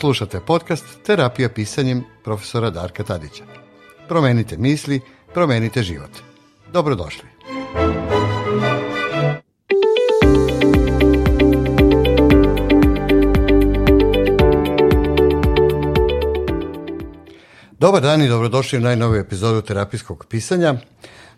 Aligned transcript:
Slušate 0.00 0.40
podcast 0.40 0.84
Terapija 1.06 1.48
pisanjem 1.48 2.04
profesora 2.24 2.70
Darka 2.70 3.04
Tadića. 3.04 3.44
Promenite 4.08 4.56
misli, 4.56 5.00
promenite 5.34 5.82
život. 5.82 6.10
Dobrodošli. 6.72 7.28
Dobar 17.70 18.02
dan 18.02 18.22
i 18.22 18.28
dobrodošli 18.28 18.78
u 18.78 18.82
najnoviju 18.82 19.20
epizodu 19.20 19.62
terapijskog 19.62 20.26
pisanja. 20.28 20.74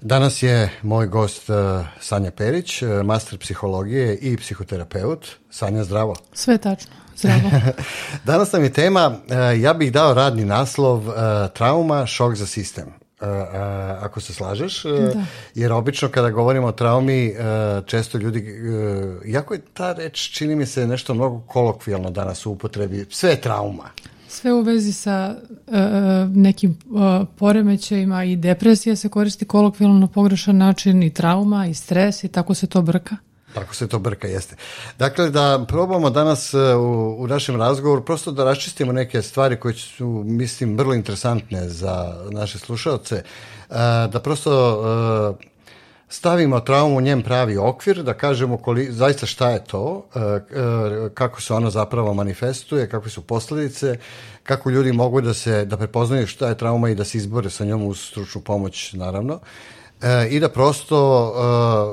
Danas 0.04 0.42
je 0.42 0.70
moj 0.82 1.06
gost 1.06 1.50
uh, 1.50 1.56
Sanja 2.00 2.30
Perić, 2.30 2.82
uh, 2.82 3.02
master 3.04 3.38
psihologije 3.38 4.16
i 4.16 4.36
psihoterapeut. 4.36 5.26
Sanja, 5.50 5.84
zdravo. 5.84 6.16
Sve 6.32 6.58
tačno, 6.58 6.92
zdravo. 7.16 7.50
Danas 8.24 8.52
nam 8.52 8.64
je 8.64 8.72
tema, 8.72 9.08
uh, 9.08 9.60
ja 9.60 9.74
bih 9.74 9.92
dao 9.92 10.14
radni 10.14 10.44
naslov 10.44 11.02
trauma, 11.54 12.06
šok 12.06 12.34
za 12.34 12.46
sistem. 12.46 12.86
ako 14.00 14.20
se 14.20 14.34
slažeš, 14.34 14.82
da. 14.82 15.24
jer 15.54 15.72
obično 15.72 16.08
kada 16.08 16.30
govorimo 16.30 16.66
o 16.66 16.72
traumi, 16.72 17.34
često 17.86 18.18
ljudi, 18.18 18.60
jako 19.24 19.54
je 19.54 19.60
ta 19.74 19.92
reč, 19.92 20.30
čini 20.30 20.56
mi 20.56 20.66
se 20.66 20.86
nešto 20.86 21.14
mnogo 21.14 21.40
kolokvijalno 21.46 22.10
danas 22.10 22.46
u 22.46 22.50
upotrebi, 22.52 23.06
sve 23.10 23.30
je 23.30 23.40
trauma. 23.40 23.90
Sve 24.42 24.52
u 24.52 24.60
vezi 24.60 24.92
sa 24.92 25.36
uh, 25.36 25.74
nekim 26.34 26.78
uh, 26.90 27.26
poremećajima 27.36 28.24
i 28.24 28.36
depresija 28.36 28.96
se 28.96 29.08
koristi 29.08 29.44
kolokvijalno 29.44 29.98
na 29.98 30.06
pogrešan 30.06 30.56
način 30.56 31.02
i 31.02 31.14
trauma 31.14 31.66
i 31.66 31.74
stres 31.74 32.24
i 32.24 32.28
tako 32.28 32.54
se 32.54 32.66
to 32.66 32.82
brka. 32.82 33.16
Tako 33.54 33.74
se 33.74 33.88
to 33.88 33.98
brka, 33.98 34.28
jeste. 34.28 34.56
Dakle, 34.98 35.30
da 35.30 35.64
probamo 35.68 36.10
danas 36.10 36.54
u, 36.54 37.16
u 37.18 37.26
našem 37.26 37.56
razgovoru 37.56 38.04
prosto 38.04 38.32
da 38.32 38.44
raščistimo 38.44 38.92
neke 38.92 39.22
stvari 39.22 39.60
koje 39.60 39.74
su, 39.74 40.22
mislim, 40.26 40.78
vrlo 40.78 40.94
interesantne 40.94 41.68
za 41.68 42.14
naše 42.30 42.58
slušalce, 42.58 43.22
da 44.12 44.20
prosto 44.24 44.82
stavimo 46.12 46.60
traumu 46.60 46.96
u 46.96 47.00
njem 47.00 47.22
pravi 47.22 47.56
okvir, 47.56 48.02
da 48.02 48.14
kažemo 48.14 48.56
koli, 48.56 48.88
zaista 48.92 49.26
šta 49.26 49.50
je 49.50 49.64
to, 49.64 50.04
e, 50.14 50.18
e, 50.20 50.40
kako 51.14 51.40
se 51.40 51.54
ono 51.54 51.70
zapravo 51.70 52.14
manifestuje, 52.14 52.88
kakve 52.88 53.10
su 53.10 53.22
posledice, 53.22 53.96
kako 54.42 54.70
ljudi 54.70 54.92
mogu 54.92 55.20
da 55.20 55.34
se 55.34 55.64
da 55.64 55.76
prepoznaju 55.76 56.26
šta 56.26 56.48
je 56.48 56.58
trauma 56.58 56.90
i 56.90 56.94
da 56.94 57.04
se 57.04 57.18
izbore 57.18 57.50
sa 57.50 57.64
njom 57.64 57.82
uz 57.82 58.00
stručnu 58.00 58.40
pomoć, 58.40 58.92
naravno. 58.92 59.40
E, 60.02 60.28
I 60.30 60.40
da 60.40 60.48
prosto 60.48 60.98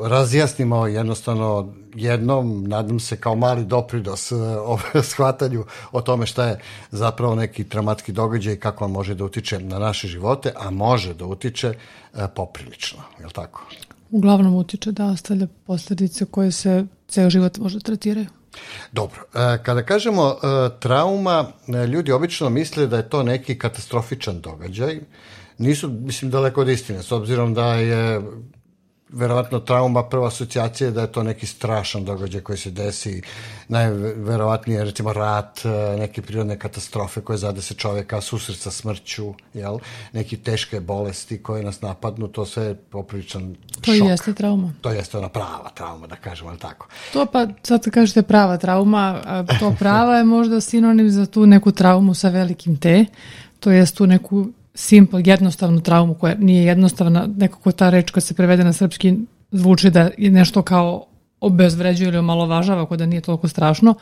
e, 0.06 0.10
razjasnimo 0.10 0.88
jednostavno 0.88 1.74
jednom, 1.96 2.64
nadam 2.68 3.00
se 3.00 3.18
kao 3.18 3.36
mali 3.36 3.66
doprinos 3.66 4.32
e, 4.32 4.36
o 4.36 4.78
shvatanju 5.12 5.66
o 5.92 6.02
tome 6.02 6.26
šta 6.26 6.46
je 6.46 6.60
zapravo 6.92 7.36
neki 7.36 7.64
traumatski 7.64 8.12
događaj 8.12 8.54
i 8.54 8.60
kako 8.60 8.86
on 8.86 8.92
može 8.92 9.16
da 9.16 9.26
utiče 9.26 9.60
na 9.60 9.80
naše 9.80 10.08
živote, 10.08 10.54
a 10.56 10.72
može 10.72 11.14
da 11.14 11.26
utiče 11.26 11.68
e, 11.68 12.28
poprilično, 12.36 13.00
je 13.20 13.26
li 13.26 13.32
tako? 13.32 13.66
uglavnom 14.12 14.56
utiče 14.56 14.92
da 14.92 15.06
ostavlja 15.06 15.48
posledice 15.66 16.26
koje 16.26 16.52
se 16.52 16.86
ceo 17.08 17.30
život 17.30 17.58
možda 17.58 17.80
tretiraju. 17.80 18.28
Dobro, 18.92 19.22
e, 19.34 19.64
kada 19.64 19.84
kažemo 19.84 20.30
e, 20.30 20.70
trauma, 20.80 21.46
e, 21.68 21.88
ljudi 21.88 22.12
obično 22.12 22.50
misle 22.50 22.88
da 22.88 22.98
je 22.98 23.10
to 23.10 23.24
neki 23.24 23.60
katastrofičan 23.60 24.42
događaj. 24.42 25.00
Nisu, 25.58 25.90
mislim, 25.90 26.32
daleko 26.32 26.62
od 26.62 26.70
istine, 26.70 27.04
s 27.04 27.12
obzirom 27.12 27.54
da 27.54 27.74
je 27.74 28.22
verovatno 29.10 29.60
trauma, 29.60 30.04
prva 30.04 30.28
asocijacija 30.28 30.88
je 30.88 30.92
da 30.92 31.02
je 31.02 31.12
to 31.12 31.24
neki 31.24 31.46
strašan 31.46 32.06
događaj 32.06 32.42
koji 32.42 32.58
se 32.58 32.72
desi, 32.72 33.22
najverovatnije 33.68 34.84
recimo 34.84 35.14
rat, 35.14 35.66
e, 35.66 35.70
neke 36.00 36.22
prirodne 36.22 36.60
katastrofe 36.60 37.22
koje 37.22 37.38
zadese 37.38 37.74
čoveka, 37.74 38.22
susret 38.22 38.58
sa 38.58 38.72
smrću, 38.72 39.34
jel? 39.54 39.78
neki 40.14 40.38
teške 40.38 40.80
bolesti 40.80 41.44
koje 41.44 41.64
nas 41.64 41.82
napadnu, 41.82 42.28
to 42.28 42.46
sve 42.46 42.64
je 42.64 42.76
popriličan 42.76 43.56
to 43.82 43.94
šok. 43.94 44.00
To 44.00 44.10
jeste 44.10 44.34
trauma. 44.34 44.74
To 44.82 44.92
jeste 44.92 45.18
ona 45.18 45.30
prava 45.30 45.70
trauma, 45.76 46.08
da 46.08 46.16
kažemo, 46.16 46.50
ali 46.50 46.60
tako? 46.60 46.88
To 47.14 47.26
pa, 47.26 47.48
sad 47.64 47.90
kažete 47.90 48.22
prava 48.22 48.58
trauma, 48.58 49.22
to 49.60 49.76
prava 49.80 50.18
je 50.18 50.24
možda 50.24 50.62
sinonim 50.62 51.10
za 51.10 51.26
tu 51.26 51.46
neku 51.46 51.72
traumu 51.72 52.14
sa 52.14 52.30
velikim 52.30 52.78
T, 52.78 53.06
to 53.60 53.72
jest 53.72 53.98
tu 53.98 54.06
neku 54.06 54.48
simple, 54.74 55.22
jednostavnu 55.26 55.82
traumu 55.82 56.14
koja 56.14 56.36
nije 56.36 56.66
jednostavna, 56.66 57.28
nekako 57.38 57.72
ta 57.72 57.90
reč 57.90 58.12
kad 58.12 58.24
se 58.24 58.34
prevede 58.34 58.64
na 58.64 58.74
srpski 58.74 59.14
zvuči 59.52 59.90
da 59.90 60.10
je 60.18 60.32
nešto 60.32 60.62
kao 60.62 61.06
obezvređuje 61.42 62.08
ili 62.08 62.18
omalovažava 62.18 62.86
kod 62.86 63.00
da 63.00 63.06
nije 63.06 63.22
toliko 63.22 63.48
strašno, 63.48 63.96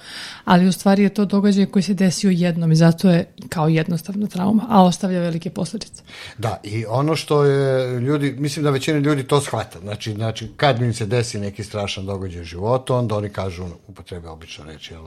ali 0.45 0.67
u 0.67 0.71
stvari 0.71 1.03
je 1.03 1.09
to 1.09 1.25
događaj 1.25 1.65
koji 1.65 1.83
se 1.83 1.93
desio 1.93 2.29
jednom 2.29 2.71
i 2.71 2.75
zato 2.75 3.09
je 3.09 3.25
kao 3.49 3.67
jednostavna 3.67 4.27
trauma, 4.27 4.65
a 4.69 4.83
ostavlja 4.83 5.19
velike 5.19 5.49
posledice. 5.49 6.03
Da, 6.37 6.59
i 6.63 6.85
ono 6.85 7.15
što 7.15 7.43
je 7.43 7.99
ljudi, 7.99 8.35
mislim 8.37 8.63
da 8.63 8.71
većina 8.71 8.99
ljudi 8.99 9.23
to 9.23 9.41
shvata, 9.41 9.79
znači, 9.79 10.13
znači 10.13 10.51
kad 10.57 10.81
mi 10.81 10.93
se 10.93 11.05
desi 11.05 11.39
neki 11.39 11.63
strašan 11.63 12.05
događaj 12.05 12.41
u 12.41 12.45
životu, 12.45 12.95
onda 12.95 13.15
oni 13.15 13.29
kažu, 13.29 13.65
upotrebe 13.87 14.27
obično 14.27 14.65
reći, 14.65 14.93
jel, 14.93 15.03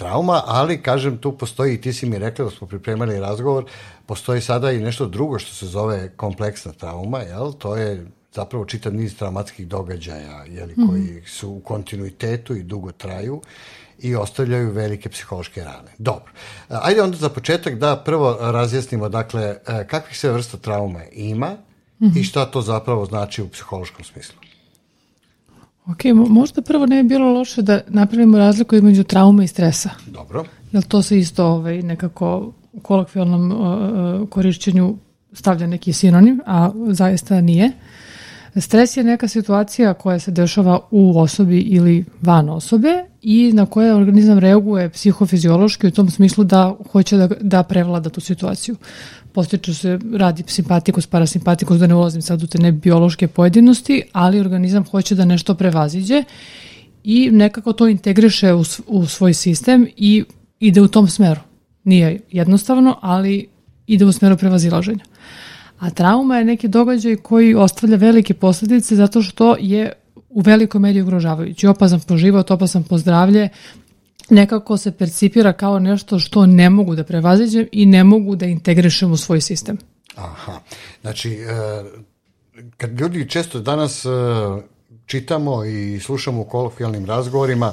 trauma, 0.00 0.42
ali 0.46 0.82
kažem 0.82 1.18
tu 1.18 1.32
postoji 1.38 1.80
ti 1.80 1.92
si 1.92 2.06
mi 2.06 2.18
rekla 2.18 2.44
da 2.44 2.50
smo 2.50 2.66
pripremali 2.66 3.20
razgovor, 3.20 3.64
postoji 4.06 4.40
sada 4.40 4.72
i 4.72 4.80
nešto 4.80 5.06
drugo 5.06 5.38
što 5.38 5.54
se 5.54 5.66
zove 5.66 6.08
kompleksna 6.16 6.72
trauma, 6.72 7.18
jel? 7.18 7.52
To 7.52 7.76
je 7.76 8.06
zapravo 8.32 8.64
čitav 8.64 8.94
niz 8.94 9.16
traumatskih 9.16 9.68
događaja 9.68 10.44
jeli, 10.48 10.72
mm 10.72 10.82
-hmm. 10.82 10.88
koji 10.88 11.22
su 11.26 11.50
u 11.50 11.60
kontinuitetu 11.60 12.56
i 12.56 12.62
dugo 12.62 12.92
traju 12.92 13.42
i 13.98 14.14
ostavljaju 14.16 14.72
velike 14.72 15.08
psihološke 15.08 15.64
rane. 15.64 15.92
Dobro. 15.98 16.32
Ajde 16.68 17.02
onda 17.02 17.16
za 17.16 17.28
početak 17.28 17.74
da 17.74 17.96
prvo 18.04 18.36
razjasnimo 18.40 19.08
dakle 19.08 19.42
e, 19.42 19.86
kakvih 19.86 20.18
sve 20.18 20.32
vrsta 20.32 20.56
traume 20.56 21.08
ima 21.12 21.50
mm 22.00 22.06
-hmm. 22.06 22.20
i 22.20 22.24
šta 22.24 22.46
to 22.46 22.62
zapravo 22.62 23.04
znači 23.04 23.42
u 23.42 23.48
psihološkom 23.48 24.04
smislu. 24.04 24.49
Ok, 25.90 26.28
možda 26.28 26.62
prvo 26.62 26.86
ne 26.86 27.02
bi 27.02 27.08
bilo 27.08 27.32
loše 27.32 27.62
da 27.62 27.80
napravimo 27.88 28.38
razliku 28.38 28.76
između 28.76 29.04
traume 29.04 29.44
i 29.44 29.48
stresa. 29.48 29.90
Dobro. 30.06 30.44
Jel 30.72 30.82
to 30.82 31.02
se 31.02 31.18
isto 31.18 31.46
ovaj, 31.46 31.82
nekako 31.82 32.52
u 32.72 32.80
kolokvijalnom 32.80 33.52
uh, 33.52 34.28
korišćenju 34.28 34.96
stavlja 35.32 35.66
neki 35.66 35.92
sinonim, 35.92 36.40
a 36.46 36.70
zaista 36.88 37.40
nije. 37.40 37.72
Stres 38.56 38.96
je 38.96 39.04
neka 39.04 39.28
situacija 39.28 39.94
koja 39.94 40.18
se 40.18 40.30
dešava 40.30 40.80
u 40.90 41.20
osobi 41.20 41.58
ili 41.58 42.04
van 42.22 42.48
osobe 42.48 43.04
i 43.22 43.52
na 43.52 43.66
koje 43.66 43.94
organizam 43.94 44.38
reaguje 44.38 44.90
psihofiziološki 44.90 45.86
u 45.86 45.90
tom 45.90 46.10
smislu 46.10 46.44
da 46.44 46.76
hoće 46.92 47.16
da, 47.16 47.28
da 47.40 47.62
prevlada 47.62 48.10
tu 48.10 48.20
situaciju 48.20 48.76
postiču 49.32 49.74
se 49.74 49.98
radi 50.12 50.42
simpatikus, 50.46 51.06
parasimpatikus, 51.06 51.78
da 51.78 51.86
ne 51.86 51.94
ulazim 51.94 52.22
sad 52.22 52.42
u 52.42 52.46
te 52.46 52.58
ne 52.58 52.72
biološke 52.72 53.28
pojedinosti, 53.28 54.02
ali 54.12 54.40
organizam 54.40 54.84
hoće 54.84 55.14
da 55.14 55.24
nešto 55.24 55.54
prevaziđe 55.54 56.24
i 57.04 57.30
nekako 57.30 57.72
to 57.72 57.88
integriše 57.88 58.54
u, 58.54 58.64
u 58.86 59.06
svoj 59.06 59.34
sistem 59.34 59.86
i 59.96 60.24
ide 60.60 60.80
u 60.80 60.88
tom 60.88 61.08
smeru. 61.08 61.40
Nije 61.84 62.20
jednostavno, 62.30 62.98
ali 63.02 63.48
ide 63.86 64.04
u 64.04 64.12
smeru 64.12 64.36
prevazilaženja. 64.36 65.04
A 65.80 65.90
trauma 65.90 66.38
je 66.38 66.44
neki 66.44 66.68
događaj 66.68 67.16
koji 67.16 67.54
ostavlja 67.54 67.96
velike 67.96 68.34
posledice 68.34 68.96
zato 68.96 69.22
što 69.22 69.56
je 69.60 69.92
u 70.28 70.40
velikoj 70.40 70.80
meri 70.80 71.02
ugrožavajući. 71.02 71.66
Opazan 71.66 72.00
po 72.00 72.16
život, 72.16 72.50
opazan 72.50 72.82
po 72.82 72.98
zdravlje, 72.98 73.48
nekako 74.30 74.76
se 74.76 74.92
percipira 74.92 75.52
kao 75.52 75.78
nešto 75.78 76.18
što 76.18 76.46
ne 76.46 76.70
mogu 76.70 76.94
da 76.94 77.04
prevaziđem 77.04 77.66
i 77.72 77.86
ne 77.86 78.04
mogu 78.04 78.36
da 78.36 78.46
integrišem 78.46 79.12
u 79.12 79.16
svoj 79.16 79.40
sistem. 79.40 79.78
Aha, 80.16 80.60
znači, 81.00 81.32
e, 81.32 81.46
kad 82.76 83.00
ljudi 83.00 83.28
često 83.28 83.60
danas 83.60 84.04
e, 84.04 84.08
čitamo 85.06 85.64
i 85.64 86.00
slušamo 86.00 86.40
u 86.40 86.44
kolokvijalnim 86.44 87.06
razgovorima, 87.06 87.72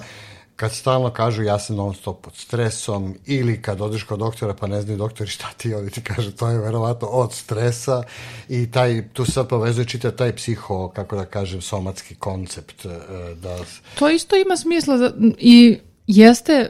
kad 0.58 0.74
stalno 0.74 1.10
kažu 1.10 1.44
ja 1.44 1.60
sam 1.60 1.76
non 1.76 1.94
stop 1.94 2.22
pod 2.22 2.36
stresom 2.36 3.16
ili 3.26 3.62
kad 3.62 3.82
odeš 3.82 4.04
kod 4.04 4.20
doktora 4.20 4.54
pa 4.54 4.68
ne 4.68 4.82
znaju 4.82 4.98
doktori 4.98 5.30
šta 5.30 5.48
ti 5.58 5.74
oni 5.74 5.90
ti 5.90 6.02
kažu 6.02 6.32
to 6.32 6.50
je 6.50 6.58
verovatno 6.58 7.08
od 7.08 7.34
stresa 7.34 8.04
i 8.50 8.72
taj, 8.72 9.10
tu 9.14 9.26
sad 9.26 9.48
povezuje 9.48 9.86
čita 9.86 10.12
taj 10.12 10.36
psiho, 10.36 10.90
kako 10.90 11.16
da 11.16 11.26
kažem, 11.26 11.62
somatski 11.62 12.16
koncept. 12.16 12.86
E, 12.86 12.90
da... 13.36 13.58
To 14.00 14.10
isto 14.10 14.36
ima 14.36 14.58
smisla 14.58 14.98
za, 14.98 15.14
i 15.38 15.80
Jeste, 16.08 16.70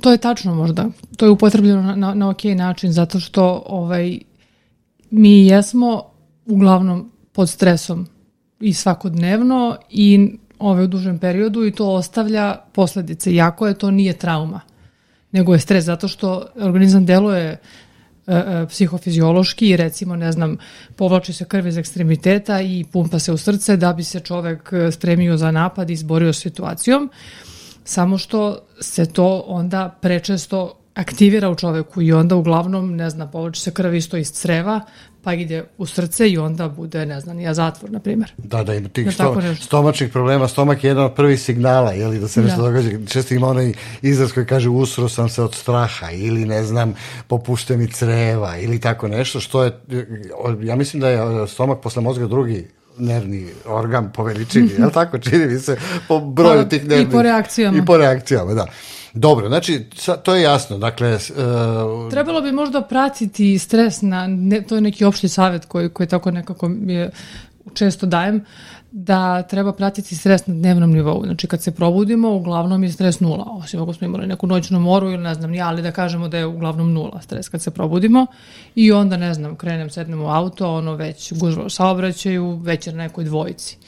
to 0.00 0.12
je 0.12 0.18
tačno 0.18 0.54
možda. 0.54 0.86
To 1.16 1.24
je 1.24 1.30
upotrebljeno 1.30 1.82
na, 1.82 1.96
na, 1.96 2.14
na 2.14 2.28
ok 2.28 2.44
način 2.44 2.92
zato 2.92 3.20
što 3.20 3.62
ovaj, 3.66 4.18
mi 5.10 5.46
jesmo 5.46 6.02
uglavnom 6.46 7.12
pod 7.32 7.50
stresom 7.50 8.06
i 8.60 8.74
svakodnevno 8.74 9.76
i 9.90 10.38
ovaj, 10.62 10.84
u 10.84 10.86
dužem 10.86 11.18
periodu 11.18 11.64
i 11.64 11.72
to 11.72 11.92
ostavlja 11.92 12.56
posledice. 12.72 13.34
Jako 13.34 13.66
je 13.66 13.74
to 13.74 13.90
nije 13.90 14.12
trauma, 14.12 14.60
nego 15.32 15.52
je 15.52 15.60
stres 15.60 15.84
zato 15.84 16.08
što 16.08 16.46
organizam 16.60 17.06
deluje 17.06 17.44
e, 17.46 17.58
e, 18.26 18.66
psihofiziološki 18.68 19.76
recimo, 19.76 20.16
ne 20.16 20.32
znam, 20.32 20.56
povlači 20.96 21.32
se 21.32 21.44
krv 21.44 21.66
iz 21.66 21.78
ekstremiteta 21.78 22.60
i 22.60 22.84
pumpa 22.92 23.18
se 23.18 23.32
u 23.32 23.36
srce 23.36 23.76
da 23.76 23.92
bi 23.92 24.04
se 24.04 24.20
čovek 24.20 24.72
spremio 24.92 25.36
za 25.36 25.50
napad 25.50 25.90
i 25.90 25.92
izborio 25.92 26.32
s 26.32 26.40
situacijom. 26.42 27.10
Samo 27.84 28.18
što 28.18 28.58
se 28.80 29.06
to 29.06 29.44
onda 29.46 29.98
prečesto 30.00 30.81
aktivira 30.94 31.50
u 31.50 31.54
čoveku 31.54 32.02
i 32.02 32.12
onda 32.12 32.36
uglavnom, 32.36 32.96
ne 32.96 33.10
znam, 33.10 33.30
povlači 33.30 33.60
se 33.60 33.70
krv 33.70 33.94
isto 33.94 34.16
iz 34.16 34.32
creva, 34.32 34.80
pa 35.22 35.34
ide 35.34 35.64
u 35.78 35.86
srce 35.86 36.28
i 36.28 36.38
onda 36.38 36.68
bude, 36.68 37.06
ne 37.06 37.20
znam, 37.20 37.40
ja 37.40 37.54
zatvor, 37.54 37.90
na 37.90 38.00
primjer. 38.00 38.32
Da, 38.38 38.62
da, 38.64 38.74
ima 38.74 38.88
tih 38.88 39.04
da, 39.04 39.12
sto, 39.12 39.42
stomačnih 39.60 40.10
problema, 40.10 40.48
stomak 40.48 40.84
je 40.84 40.88
jedan 40.88 41.04
od 41.04 41.14
prvih 41.14 41.40
signala, 41.40 41.92
jeli, 41.92 42.18
da 42.18 42.28
se 42.28 42.42
nešto 42.42 42.62
da. 42.62 42.68
događa. 42.68 42.90
Često 43.08 43.34
ima 43.34 43.48
onaj 43.48 43.72
izraz 44.02 44.32
koji 44.32 44.46
kaže 44.46 44.68
usro 44.68 45.08
sam 45.08 45.28
se 45.28 45.42
od 45.42 45.54
straha 45.54 46.10
ili, 46.10 46.44
ne 46.44 46.62
znam, 46.62 46.94
popušte 47.26 47.76
mi 47.76 47.88
creva 47.88 48.58
ili 48.58 48.80
tako 48.80 49.08
nešto, 49.08 49.40
što 49.40 49.64
je, 49.64 49.72
ja 50.62 50.76
mislim 50.76 51.00
da 51.00 51.08
je 51.08 51.48
stomak 51.48 51.80
posle 51.80 52.02
mozga 52.02 52.26
drugi 52.26 52.68
nervni 52.98 53.46
organ 53.66 54.12
po 54.12 54.24
veličini, 54.24 54.68
je 54.78 54.84
li 54.84 54.92
tako? 54.92 55.18
Čini 55.18 55.46
mi 55.46 55.58
se 55.58 55.76
po 56.08 56.20
broju 56.20 56.62
pa, 56.62 56.68
tih 56.68 56.88
nervnih... 56.88 57.08
I 57.08 57.10
po 57.10 57.22
reakcijama. 57.22 57.78
I 57.78 57.84
po 57.86 57.96
reakcijama, 57.96 58.54
da. 58.54 58.66
Dobro, 59.14 59.48
znači 59.48 59.84
to 60.22 60.34
je 60.34 60.42
jasno. 60.42 60.78
Dakle, 60.78 61.14
uh... 61.14 62.10
trebalo 62.10 62.40
bi 62.40 62.52
možda 62.52 62.82
pratiti 62.82 63.58
stres 63.58 64.02
na 64.02 64.26
ne, 64.26 64.62
to 64.62 64.74
je 64.74 64.80
neki 64.80 65.04
opšti 65.04 65.28
savet 65.28 65.64
koji 65.64 65.88
koji 65.88 66.06
tako 66.08 66.30
nekako 66.30 66.70
je 66.86 67.10
često 67.74 68.06
dajem 68.06 68.44
da 68.92 69.42
treba 69.42 69.72
pratiti 69.72 70.16
stres 70.16 70.46
na 70.46 70.54
dnevnom 70.54 70.92
nivou. 70.92 71.24
Znači 71.24 71.46
kad 71.46 71.62
se 71.62 71.70
probudimo, 71.70 72.30
uglavnom 72.30 72.84
je 72.84 72.92
stres 72.92 73.20
nula, 73.20 73.44
osim 73.48 73.82
ako 73.82 73.92
smo 73.92 74.04
imali 74.06 74.26
neku 74.26 74.46
noćnu 74.46 74.80
moru 74.80 75.10
ili 75.10 75.22
ne 75.22 75.34
znam 75.34 75.50
ni 75.50 75.60
ali 75.60 75.82
da 75.82 75.92
kažemo 75.92 76.28
da 76.28 76.38
je 76.38 76.46
uglavnom 76.46 76.92
nula 76.92 77.22
stres 77.22 77.48
kad 77.48 77.62
se 77.62 77.70
probudimo 77.70 78.26
i 78.74 78.92
onda 78.92 79.16
ne 79.16 79.34
znam, 79.34 79.56
krenem, 79.56 79.90
sednem 79.90 80.22
u 80.22 80.28
auto, 80.28 80.74
ono 80.74 80.94
već 80.94 81.32
gužva 81.32 81.64
u 81.64 81.70
saobraćaju, 81.70 82.56
već 82.56 82.86
na 82.86 82.92
nekoj 82.92 83.24
dvojici 83.24 83.78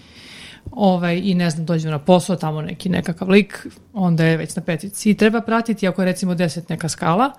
ovaj, 0.70 1.20
i 1.24 1.34
ne 1.34 1.50
znam, 1.50 1.66
dođemo 1.66 1.90
na 1.90 1.98
posao, 1.98 2.36
tamo 2.36 2.62
neki 2.62 2.88
nekakav 2.88 3.30
lik, 3.30 3.66
onda 3.92 4.24
je 4.24 4.36
već 4.36 4.56
na 4.56 4.62
petici. 4.62 5.10
I 5.10 5.16
treba 5.16 5.40
pratiti, 5.40 5.88
ako 5.88 6.02
je 6.02 6.06
recimo 6.06 6.34
10 6.34 6.60
neka 6.68 6.88
skala, 6.88 7.32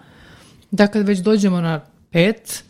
da 0.72 0.88
kad 0.88 1.08
već 1.08 1.20
dođemo 1.20 1.62
na 1.62 1.82
pet, 2.12 2.64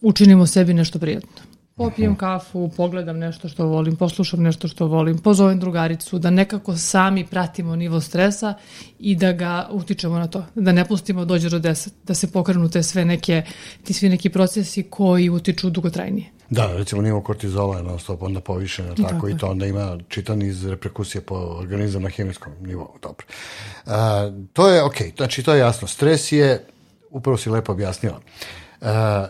učinimo 0.00 0.46
sebi 0.46 0.74
nešto 0.74 0.98
prijatno. 0.98 1.56
Popijem 1.76 2.14
kafu, 2.16 2.70
pogledam 2.76 3.18
nešto 3.18 3.48
što 3.48 3.66
volim, 3.66 3.96
poslušam 3.96 4.42
nešto 4.42 4.68
što 4.68 4.86
volim, 4.86 5.18
pozovem 5.18 5.60
drugaricu, 5.60 6.18
da 6.18 6.30
nekako 6.30 6.76
sami 6.76 7.26
pratimo 7.26 7.76
nivo 7.76 8.00
stresa 8.00 8.54
i 8.98 9.16
da 9.16 9.32
ga 9.32 9.68
utičemo 9.70 10.18
na 10.18 10.26
to. 10.26 10.44
Da 10.54 10.72
ne 10.72 10.84
pustimo 10.84 11.20
da 11.20 11.24
dođe 11.24 11.50
do 11.50 11.58
deset, 11.58 11.94
da 12.04 12.14
se 12.14 12.32
pokrenu 12.32 12.70
te 12.70 12.82
sve 12.82 13.04
neke, 13.04 13.42
ti 13.84 13.92
svi 13.92 14.08
neki 14.08 14.30
procesi 14.30 14.82
koji 14.82 15.30
utiču 15.30 15.70
dugotrajnije. 15.70 16.35
Da, 16.50 16.72
recimo 16.76 17.02
nivo 17.02 17.20
kortizola 17.20 17.76
je 17.76 17.82
non 17.82 17.98
stop 17.98 18.22
onda 18.22 18.40
povišeno, 18.40 18.94
tako, 18.94 19.08
tako 19.08 19.28
i 19.28 19.38
to 19.38 19.46
onda 19.46 19.66
ima 19.66 19.98
čitan 20.08 20.42
iz 20.42 20.66
reperkusije 20.66 21.22
po 21.22 21.34
organizam 21.34 22.02
na 22.02 22.08
hemijskom 22.08 22.52
nivou. 22.60 22.98
Dobro. 23.02 23.26
A, 23.86 24.30
to 24.52 24.68
je 24.68 24.82
okay, 24.82 25.16
znači 25.16 25.42
to 25.42 25.54
je 25.54 25.60
jasno. 25.60 25.88
Stres 25.88 26.32
je, 26.32 26.66
upravo 27.10 27.36
si 27.36 27.50
lepo 27.50 27.72
objasnila. 27.72 28.20
A, 28.80 29.26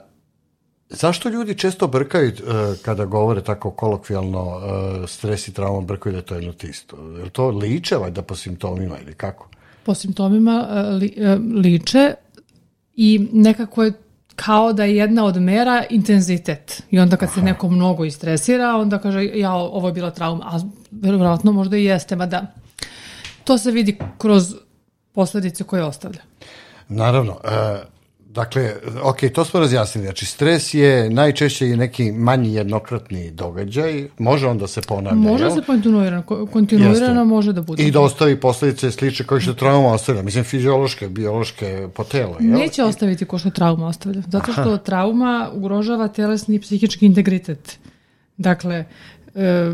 Zašto 0.91 1.29
ljudi 1.29 1.59
često 1.59 1.87
brkaju 1.87 2.29
uh, 2.33 2.79
kada 2.83 3.05
govore 3.05 3.43
tako 3.43 3.71
kolokvijalno 3.71 4.43
uh, 4.43 5.09
stres 5.09 5.49
i 5.49 5.55
trauma 5.55 5.81
brkaju 5.81 6.13
da 6.13 6.19
je 6.19 6.25
to 6.25 6.35
jedno 6.35 6.53
tisto? 6.53 6.97
Je 6.97 7.25
li 7.25 7.31
to 7.31 7.49
liče 7.49 7.97
valjda 7.97 8.23
po 8.23 8.37
simptomima 8.37 8.99
ili 9.03 9.15
kako? 9.15 9.49
Po 9.85 9.95
simptomima 9.95 10.69
uh, 10.71 11.01
li, 11.01 11.15
liče 11.63 12.15
i 12.95 13.29
nekako 13.33 13.83
je 13.83 13.93
kao 14.37 14.73
da 14.73 14.85
je 14.85 14.97
jedna 14.97 15.25
od 15.25 15.43
mera 15.43 15.85
intenzitet. 15.91 16.83
I 16.91 16.99
onda 16.99 17.17
kad 17.17 17.29
Aha. 17.29 17.35
se 17.35 17.45
neko 17.45 17.69
mnogo 17.69 18.05
istresira, 18.05 18.77
onda 18.77 18.99
kaže 18.99 19.25
ja 19.35 19.55
ovo 19.55 19.89
je 19.89 19.93
bila 19.93 20.11
trauma, 20.11 20.45
a 20.45 20.61
verovatno 20.91 21.53
možda 21.53 21.77
i 21.77 21.85
jeste, 21.85 22.17
mada 22.17 22.47
to 23.45 23.59
se 23.59 23.71
vidi 23.71 23.99
kroz 24.19 24.55
posledice 25.13 25.65
koje 25.65 25.85
ostavlja. 25.85 26.21
Naravno. 26.89 27.33
Uh, 27.33 27.96
Dakle, 28.37 28.73
ok, 29.03 29.17
to 29.35 29.45
smo 29.45 29.61
razjasnili. 29.61 30.07
Znači, 30.07 30.27
stres 30.27 30.75
je 30.75 31.11
najčešće 31.11 31.69
i 31.69 31.77
neki 31.77 32.13
manji 32.13 32.55
jednokratni 32.55 33.31
događaj. 33.31 34.09
Može 34.19 34.47
on 34.47 34.59
da 34.59 34.67
se 34.67 34.81
ponavlja, 34.81 35.21
Može 35.21 35.51
se 35.51 35.63
kontinuirano, 35.67 36.23
kontinuirano 36.53 37.25
može 37.25 37.53
da 37.53 37.63
bude. 37.63 37.83
I 37.83 37.91
da 37.91 38.01
ostavi 38.01 38.41
posledice 38.41 38.91
slične 38.91 39.27
koje 39.27 39.41
što 39.41 39.55
trauma 39.55 39.89
ostavlja. 39.93 40.23
Mislim, 40.23 40.45
fiziološke, 40.45 41.09
biološke 41.09 41.89
po 41.95 42.05
telu. 42.05 42.35
Jel? 42.41 42.59
Neće 42.59 42.85
ostaviti 42.85 43.25
ko 43.25 43.39
što 43.39 43.51
trauma 43.51 43.87
ostavlja. 43.87 44.23
Zato 44.29 44.53
što 44.53 44.61
Aha. 44.61 44.77
trauma 44.77 45.51
ugrožava 45.55 46.09
telesni 46.09 46.55
i 46.55 46.61
psihički 46.61 47.07
integritet. 47.07 47.79
Dakle, 48.37 48.85
e, 49.35 49.73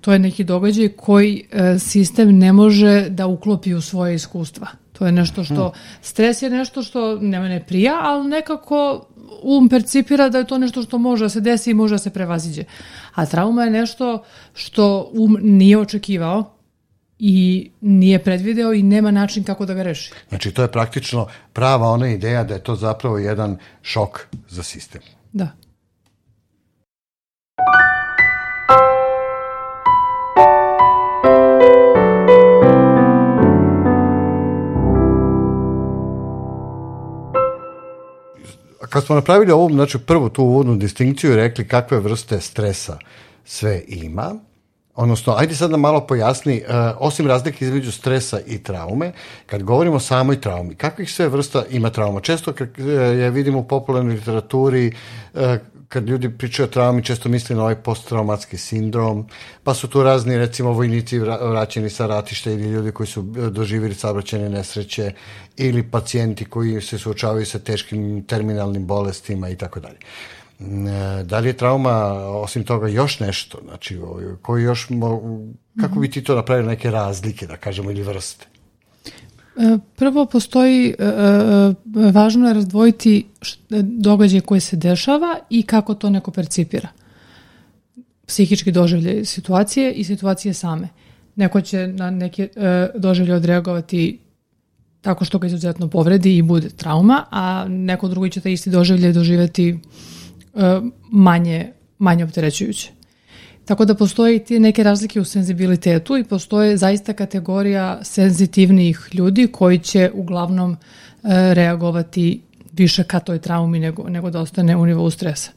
to 0.00 0.12
je 0.12 0.18
neki 0.18 0.44
događaj 0.44 0.88
koji 0.88 1.44
e, 1.50 1.78
sistem 1.78 2.38
ne 2.38 2.52
može 2.52 3.06
da 3.08 3.26
uklopi 3.26 3.74
u 3.74 3.80
svoje 3.80 4.14
iskustva. 4.14 4.66
To 5.00 5.06
je 5.06 5.12
nešto 5.12 5.44
što, 5.44 5.68
hmm. 5.68 5.80
stres 6.02 6.42
je 6.42 6.50
nešto 6.50 6.82
što 6.82 7.18
nema 7.20 7.48
ne 7.48 7.64
prija, 7.66 7.98
ali 8.02 8.28
nekako 8.28 9.06
um 9.42 9.68
percipira 9.68 10.28
da 10.28 10.38
je 10.38 10.46
to 10.46 10.58
nešto 10.58 10.82
što 10.82 10.98
može 10.98 11.24
da 11.24 11.28
se 11.28 11.40
desi 11.40 11.70
i 11.70 11.74
može 11.74 11.94
da 11.94 11.98
se 11.98 12.10
prevaziđe. 12.10 12.64
A 13.14 13.26
trauma 13.26 13.64
je 13.64 13.70
nešto 13.70 14.22
što 14.54 15.10
um 15.12 15.38
nije 15.40 15.78
očekivao 15.78 16.56
i 17.18 17.70
nije 17.80 18.18
predvideo 18.18 18.72
i 18.72 18.82
nema 18.82 19.10
način 19.10 19.44
kako 19.44 19.66
da 19.66 19.74
ga 19.74 19.82
reši. 19.82 20.12
Znači 20.28 20.52
to 20.52 20.62
je 20.62 20.72
praktično 20.72 21.26
prava 21.52 21.88
ona 21.88 22.08
ideja 22.08 22.44
da 22.44 22.54
je 22.54 22.62
to 22.62 22.76
zapravo 22.76 23.18
jedan 23.18 23.56
šok 23.82 24.26
za 24.48 24.62
sistem. 24.62 25.00
Da. 25.32 25.48
Kad 38.90 39.04
smo 39.04 39.14
napravili 39.14 39.52
ovu, 39.52 39.70
znači 39.70 39.98
prvu 39.98 40.28
tu 40.28 40.42
uvodnu 40.42 40.76
distinkciju 40.76 41.32
i 41.32 41.36
rekli 41.36 41.68
kakve 41.68 42.00
vrste 42.00 42.40
stresa 42.40 42.98
sve 43.44 43.82
ima, 43.88 44.34
odnosno, 44.94 45.34
ajde 45.38 45.54
sad 45.54 45.70
nam 45.70 45.80
malo 45.80 46.06
pojasni, 46.06 46.62
uh, 46.68 46.74
osim 46.98 47.26
razlike 47.26 47.64
između 47.64 47.92
stresa 47.92 48.40
i 48.46 48.62
traume, 48.62 49.12
kad 49.46 49.62
govorimo 49.62 49.96
o 49.96 50.00
samoj 50.00 50.40
traumi, 50.40 50.74
kakvih 50.74 51.12
sve 51.12 51.28
vrsta 51.28 51.64
ima 51.70 51.90
trauma? 51.90 52.20
Često 52.20 52.52
kad 52.52 52.68
uh, 52.78 52.86
je 52.86 53.30
vidimo 53.30 53.58
u 53.58 53.68
popularnoj 53.68 54.14
literaturi, 54.14 54.92
uh, 55.34 55.40
kad 55.90 56.08
ljudi 56.08 56.30
pričaju 56.38 56.66
o 56.66 56.70
traumi, 56.70 57.04
često 57.04 57.28
misle 57.28 57.56
na 57.56 57.62
ovaj 57.62 57.74
posttraumatski 57.74 58.56
sindrom, 58.56 59.26
pa 59.64 59.74
su 59.74 59.88
tu 59.88 60.02
razni, 60.02 60.38
recimo, 60.38 60.72
vojnici 60.72 61.18
vraćeni 61.18 61.90
sa 61.90 62.06
ratišta 62.06 62.50
ili 62.50 62.70
ljudi 62.70 62.92
koji 62.92 63.06
su 63.06 63.20
e, 63.20 63.50
doživjeli 63.50 63.94
saobraćene 63.94 64.48
nesreće 64.48 65.12
ili 65.56 65.82
pacijenti 65.90 66.44
koji 66.44 66.80
se 66.80 66.98
suočavaju 66.98 67.46
sa 67.46 67.58
teškim 67.58 68.24
terminalnim 68.24 68.86
bolestima 68.86 69.48
i 69.48 69.56
tako 69.56 69.80
dalje. 69.80 69.98
Mm, 70.60 70.86
e, 70.86 71.24
da 71.24 71.38
li 71.38 71.48
je 71.48 71.56
trauma, 71.56 71.96
osim 72.28 72.64
toga, 72.64 72.88
još 72.88 73.20
nešto? 73.20 73.58
Znači, 73.68 74.00
koji 74.42 74.62
još, 74.62 74.88
kako 75.80 76.00
bi 76.00 76.10
ti 76.10 76.24
to 76.24 76.34
napravili 76.36 76.68
neke 76.68 76.90
razlike, 76.90 77.46
da 77.46 77.56
kažemo, 77.56 77.90
ili 77.90 78.02
vrste? 78.02 78.46
E, 79.60 79.78
prvo 79.96 80.26
postoji, 80.26 80.94
e, 80.98 81.04
e, 81.04 82.10
važno 82.12 82.48
je 82.48 82.54
razdvojiti 82.54 83.26
događaj 83.82 84.40
koji 84.40 84.60
se 84.60 84.76
dešava 84.76 85.38
i 85.50 85.62
kako 85.62 85.94
to 85.94 86.10
neko 86.10 86.30
percipira. 86.30 86.88
Psihički 88.26 88.72
doživlje 88.72 89.24
situacije 89.24 89.92
i 89.92 90.04
situacije 90.04 90.54
same. 90.54 90.88
Neko 91.36 91.60
će 91.60 91.86
na 91.86 92.10
neke 92.10 92.48
doživlje 92.94 93.34
odreagovati 93.34 94.18
tako 95.00 95.24
što 95.24 95.38
ga 95.38 95.46
izuzetno 95.46 95.88
povredi 95.88 96.36
i 96.36 96.42
bude 96.42 96.68
trauma, 96.68 97.24
a 97.30 97.66
neko 97.68 98.08
drugi 98.08 98.30
će 98.30 98.40
taj 98.40 98.52
isti 98.52 98.70
doživlje 98.70 99.12
doživeti 99.12 99.78
manje, 101.10 101.72
manje 101.98 102.24
opterećujuće. 102.24 102.90
Tako 103.70 103.84
da 103.84 103.94
postoje 103.94 104.38
ti 104.38 104.58
neke 104.58 104.82
razlike 104.82 105.20
u 105.20 105.24
senzibilitetu 105.24 106.16
i 106.16 106.24
postoje 106.24 106.76
zaista 106.76 107.12
kategorija 107.12 107.98
senzitivnijih 108.02 109.08
ljudi 109.12 109.46
koji 109.46 109.78
će 109.78 110.10
uglavnom 110.14 110.72
e, 110.72 110.76
reagovati 111.54 112.40
više 112.72 113.04
ka 113.04 113.20
toj 113.20 113.38
traumi 113.38 113.78
nego, 113.78 114.08
nego 114.08 114.30
da 114.30 114.40
ostane 114.40 114.76
u 114.76 114.86
nivou 114.86 115.10
stresa. 115.10 115.50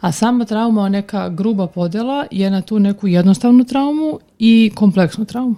A 0.00 0.12
sama 0.12 0.44
trauma, 0.44 0.88
neka 0.88 1.28
gruba 1.28 1.66
podela 1.66 2.26
je 2.30 2.50
na 2.50 2.62
tu 2.62 2.78
neku 2.78 3.08
jednostavnu 3.08 3.64
traumu 3.64 4.18
i 4.38 4.70
kompleksnu 4.74 5.24
traumu. 5.24 5.56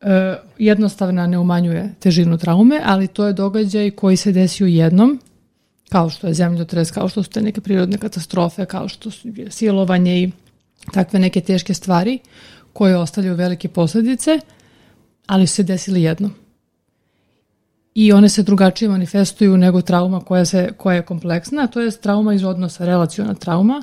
E, 0.00 0.36
jednostavna 0.58 1.26
ne 1.26 1.38
umanjuje 1.38 1.94
težinu 2.00 2.38
traume, 2.38 2.80
ali 2.84 3.06
to 3.06 3.26
je 3.26 3.32
događaj 3.32 3.90
koji 3.90 4.16
se 4.16 4.32
desi 4.32 4.64
u 4.64 4.66
jednom, 4.66 5.20
kao 5.88 6.10
što 6.10 6.26
je 6.26 6.34
zemljotres, 6.34 6.90
kao 6.90 7.08
što 7.08 7.22
su 7.22 7.30
te 7.30 7.42
neke 7.42 7.60
prirodne 7.60 7.98
katastrofe, 7.98 8.66
kao 8.66 8.88
što 8.88 9.10
su 9.10 9.28
silovanje 9.50 10.22
i 10.22 10.32
takve 10.92 11.18
neke 11.18 11.40
teške 11.40 11.74
stvari 11.74 12.18
koje 12.72 12.96
ostavljaju 12.96 13.36
velike 13.36 13.68
posledice, 13.68 14.40
ali 15.26 15.46
su 15.46 15.54
se 15.54 15.62
desili 15.62 16.02
jednom. 16.02 16.34
I 17.94 18.12
one 18.12 18.28
se 18.28 18.42
drugačije 18.42 18.88
manifestuju 18.88 19.56
nego 19.56 19.82
trauma 19.82 20.20
koja, 20.20 20.44
se, 20.44 20.72
koja 20.76 20.96
je 20.96 21.02
kompleksna, 21.02 21.66
to 21.66 21.80
je 21.80 21.90
trauma 21.90 22.34
iz 22.34 22.44
odnosa, 22.44 22.86
relacijona 22.86 23.34
trauma, 23.34 23.82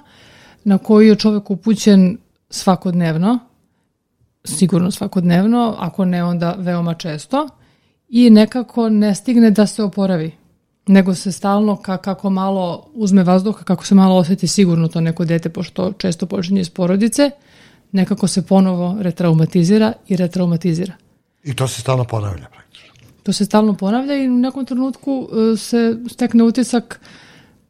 na 0.64 0.78
koju 0.78 1.08
je 1.08 1.16
čovek 1.16 1.52
upućen 1.52 2.18
svakodnevno, 2.50 3.40
sigurno 4.44 4.92
svakodnevno, 4.92 5.76
ako 5.80 6.06
ne 6.06 6.24
onda 6.24 6.56
veoma 6.58 6.94
često, 6.94 7.50
i 8.10 8.30
nekako 8.30 8.90
ne 8.90 9.16
stigne 9.16 9.52
da 9.52 9.68
se 9.68 9.84
oporavi 9.84 10.39
nego 10.90 11.16
se 11.16 11.32
stalno 11.32 11.76
ka, 11.76 11.98
kako 11.98 12.30
malo 12.30 12.90
uzme 12.94 13.24
vazduha, 13.24 13.64
kako 13.64 13.86
se 13.86 13.96
malo 13.96 14.16
osjeti 14.16 14.48
sigurno 14.48 14.88
to 14.88 15.02
neko 15.02 15.26
dete, 15.26 15.50
pošto 15.50 15.92
često 15.98 16.26
počinje 16.26 16.62
iz 16.62 16.70
porodice, 16.70 17.32
nekako 17.92 18.28
se 18.28 18.46
ponovo 18.46 18.98
retraumatizira 19.00 19.94
i 20.08 20.16
retraumatizira. 20.16 20.94
I 21.44 21.56
to 21.56 21.68
se 21.68 21.82
stalno 21.82 22.04
ponavlja 22.04 22.48
praktično. 22.54 22.90
To 23.24 23.34
se 23.34 23.46
stalno 23.46 23.74
ponavlja 23.74 24.16
i 24.16 24.30
u 24.30 24.38
nekom 24.38 24.66
trenutku 24.66 25.30
e, 25.54 25.58
se 25.58 25.98
stekne 26.12 26.44
utisak 26.44 27.00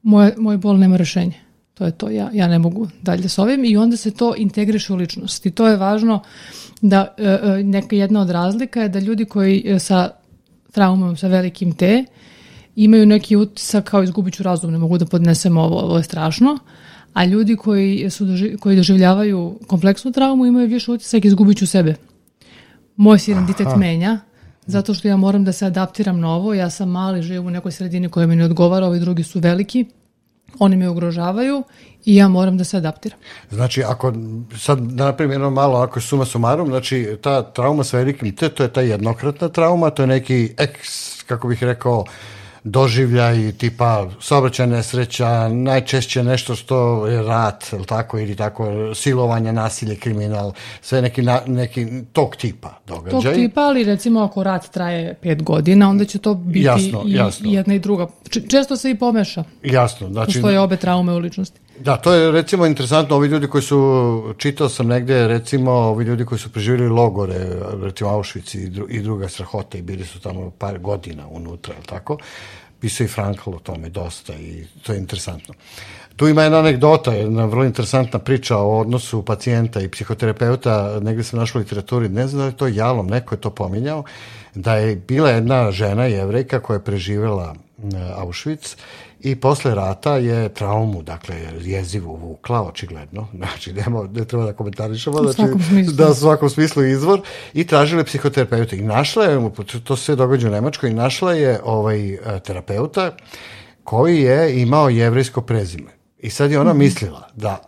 moj, 0.04 0.34
moj 0.38 0.58
bol 0.58 0.78
nema 0.78 0.98
rešenje. 0.98 1.40
To 1.74 1.86
je 1.86 1.92
to, 1.92 2.10
ja, 2.10 2.30
ja 2.34 2.48
ne 2.48 2.60
mogu 2.60 2.88
dalje 3.02 3.30
s 3.30 3.40
ovim 3.40 3.66
i 3.66 3.78
onda 3.78 3.98
se 3.98 4.12
to 4.12 4.34
integriše 4.38 4.94
u 4.94 4.96
ličnost. 4.96 5.46
I 5.46 5.52
to 5.52 5.68
je 5.68 5.78
važno 5.78 6.24
da 6.82 7.16
e, 7.18 7.24
e, 7.24 7.64
neka 7.64 7.96
jedna 7.96 8.22
od 8.22 8.30
razlika 8.30 8.82
je 8.82 8.90
da 8.90 9.00
ljudi 9.00 9.26
koji 9.26 9.80
sa 9.80 10.10
traumom, 10.72 11.18
sa 11.18 11.28
velikim 11.28 11.76
T, 11.76 12.06
imaju 12.84 13.06
neki 13.06 13.36
utisak 13.36 13.84
kao 13.84 14.04
izgubit 14.04 14.34
ću 14.34 14.44
razum, 14.44 14.72
ne 14.72 14.78
mogu 14.78 14.98
da 14.98 15.06
podnesem 15.06 15.58
ovo, 15.58 15.80
ovo 15.80 15.98
je 15.98 16.04
strašno, 16.04 16.58
a 17.14 17.26
ljudi 17.26 17.56
koji, 17.56 18.10
su 18.10 18.26
doživ, 18.26 18.58
koji 18.60 18.78
doživljavaju 18.78 19.60
kompleksnu 19.68 20.12
traumu 20.12 20.46
imaju 20.46 20.68
više 20.68 20.92
utisak 20.92 21.26
izgubit 21.26 21.58
ću 21.58 21.68
sebe. 21.68 21.96
Moj 22.96 23.20
se 23.20 23.32
identitet 23.32 23.68
menja, 23.78 24.20
zato 24.66 24.94
što 24.94 25.08
ja 25.08 25.18
moram 25.18 25.44
da 25.44 25.52
se 25.52 25.66
adaptiram 25.66 26.20
na 26.20 26.30
ovo, 26.36 26.54
ja 26.54 26.70
sam 26.70 26.90
mali, 26.90 27.22
živim 27.22 27.48
u 27.48 27.50
nekoj 27.50 27.72
sredini 27.72 28.10
koja 28.10 28.28
mi 28.28 28.36
ne 28.36 28.46
odgovara, 28.46 28.86
ovi 28.86 29.00
drugi 29.00 29.24
su 29.24 29.40
veliki, 29.40 29.86
oni 30.60 30.76
me 30.76 30.90
ugrožavaju 30.90 31.64
i 32.06 32.16
ja 32.16 32.28
moram 32.28 32.58
da 32.58 32.64
se 32.64 32.78
adaptiram. 32.78 33.20
Znači, 33.52 33.84
ako 33.84 34.14
sad 34.58 34.80
da 34.80 35.06
napravim 35.06 35.32
jedno 35.32 35.50
malo, 35.50 35.80
ako 35.80 36.00
je 36.00 36.04
suma 36.04 36.26
sumarom, 36.26 36.68
znači 36.68 37.18
ta 37.22 37.42
trauma 37.44 37.84
sa 37.84 37.98
velikim 37.98 38.36
T, 38.36 38.50
to 38.50 38.64
je 38.64 38.74
ta 38.74 38.82
jednokratna 38.82 39.50
trauma, 39.50 39.90
to 39.90 40.04
je 40.04 40.08
neki 40.08 40.54
eks, 40.58 41.24
kako 41.24 41.48
bih 41.48 41.64
rekao, 41.64 42.06
doživljaj 42.72 43.52
tipa 43.52 44.10
saobraćaj 44.22 44.68
nesreća, 44.68 45.48
najčešće 45.48 46.24
nešto 46.24 46.56
što 46.56 47.08
je 47.08 47.24
rat, 47.24 47.74
ili 47.74 47.86
tako, 47.86 48.20
ili 48.20 48.36
tako, 48.36 48.96
silovanje, 48.96 49.54
nasilje, 49.54 49.96
kriminal, 49.96 50.52
sve 50.82 51.02
neki, 51.02 51.22
na, 51.22 51.42
neki 51.48 51.88
tog 52.14 52.36
tipa 52.36 52.74
događaj. 52.88 53.22
Tog 53.22 53.34
tipa, 53.34 53.62
ali 53.62 53.84
recimo 53.84 54.20
ako 54.20 54.44
rat 54.44 54.70
traje 54.70 55.14
pet 55.22 55.44
godina, 55.44 55.90
onda 55.90 56.06
će 56.06 56.20
to 56.20 56.34
biti 56.34 56.66
jasno, 56.66 57.04
i, 57.06 57.14
jasno. 57.14 57.52
jedna 57.52 57.74
i 57.74 57.80
druga. 57.80 58.08
Često 58.50 58.78
se 58.78 58.92
i 58.92 58.96
pomeša. 58.96 59.44
Jasno. 59.64 60.08
Znači, 60.08 60.34
Postoje 60.34 60.60
obe 60.60 60.78
traume 60.78 61.14
u 61.14 61.18
ličnosti. 61.18 61.60
Da, 61.80 61.98
to 61.98 62.14
je 62.14 62.32
recimo 62.32 62.66
interesantno, 62.66 63.16
ovi 63.16 63.28
ljudi 63.28 63.48
koji 63.48 63.62
su, 63.62 64.34
čitao 64.38 64.70
sam 64.70 64.88
negde, 64.88 65.28
recimo, 65.28 65.72
ovi 65.72 66.06
ljudi 66.06 66.26
koji 66.26 66.40
su 66.40 66.52
preživjeli 66.52 66.90
logore, 66.90 67.48
recimo 67.82 68.10
Auschwitz 68.10 68.56
i, 68.56 68.70
dru, 68.70 68.86
i 68.90 69.00
druga 69.00 69.28
strahota 69.28 69.78
i 69.78 69.82
bili 69.82 70.06
su 70.06 70.20
tamo 70.20 70.52
par 70.58 70.80
godina 70.80 71.28
unutra, 71.28 71.74
tako, 71.86 72.18
pisao 72.80 73.06
i 73.06 73.08
Frankl 73.08 73.50
o 73.50 73.60
tome 73.60 73.90
dosta 73.90 74.34
i 74.34 74.66
to 74.84 74.94
je 74.94 75.00
interesantno. 75.00 75.54
Tu 76.16 76.28
ima 76.28 76.44
jedna 76.44 76.60
anegdota, 76.60 77.14
jedna 77.14 77.46
vrlo 77.46 77.66
interesantna 77.66 78.20
priča 78.20 78.58
o 78.58 78.80
odnosu 78.80 79.26
pacijenta 79.26 79.82
i 79.82 79.90
psihoterapeuta, 79.90 81.00
negde 81.02 81.24
sam 81.24 81.40
našao 81.40 81.60
u 81.60 81.64
literaturi, 81.64 82.10
ne 82.10 82.28
znam 82.28 82.40
da 82.40 82.46
je 82.46 82.58
to 82.58 82.68
jalom, 82.68 83.08
neko 83.08 83.36
je 83.36 83.42
to 83.42 83.50
pominjao, 83.50 84.04
da 84.56 84.76
je 84.76 84.96
bila 84.96 85.30
jedna 85.30 85.72
žena 85.72 86.06
jevrejka 86.06 86.60
koja 86.60 86.76
je 86.76 86.84
preživela 86.84 87.56
Auschwitz 88.16 88.76
i 89.20 89.36
posle 89.36 89.76
rata 89.76 90.16
je 90.16 90.50
traumu, 90.50 91.04
dakle, 91.04 91.36
jezivu 91.62 92.16
vukla, 92.16 92.62
očigledno, 92.62 93.28
znači, 93.38 93.74
nema, 93.74 94.10
ne 94.14 94.26
treba 94.26 94.46
da 94.46 94.54
komentarišemo, 94.54 95.18
znači, 95.18 95.54
da 95.94 96.10
u 96.10 96.14
svakom 96.14 96.50
smislu 96.50 96.84
izvor, 96.84 97.22
i 97.54 97.68
tražile 97.68 98.04
psihoterapeuta. 98.04 98.76
I 98.76 98.82
našla 98.82 99.24
je, 99.24 99.50
to 99.84 99.96
se 99.96 100.16
događa 100.16 100.48
u 100.48 100.52
Nemačkoj, 100.52 100.90
i 100.90 100.94
našla 100.94 101.34
je 101.34 101.60
ovaj 101.64 102.18
terapeuta 102.44 103.12
koji 103.84 104.22
je 104.22 104.62
imao 104.62 104.90
jevrejsko 104.90 105.42
prezime. 105.42 105.92
I 106.20 106.30
sad 106.30 106.52
je 106.52 106.60
ona 106.60 106.74
mm 106.74 106.76
-hmm. 106.76 106.80
mislila 106.80 107.30
da, 107.36 107.62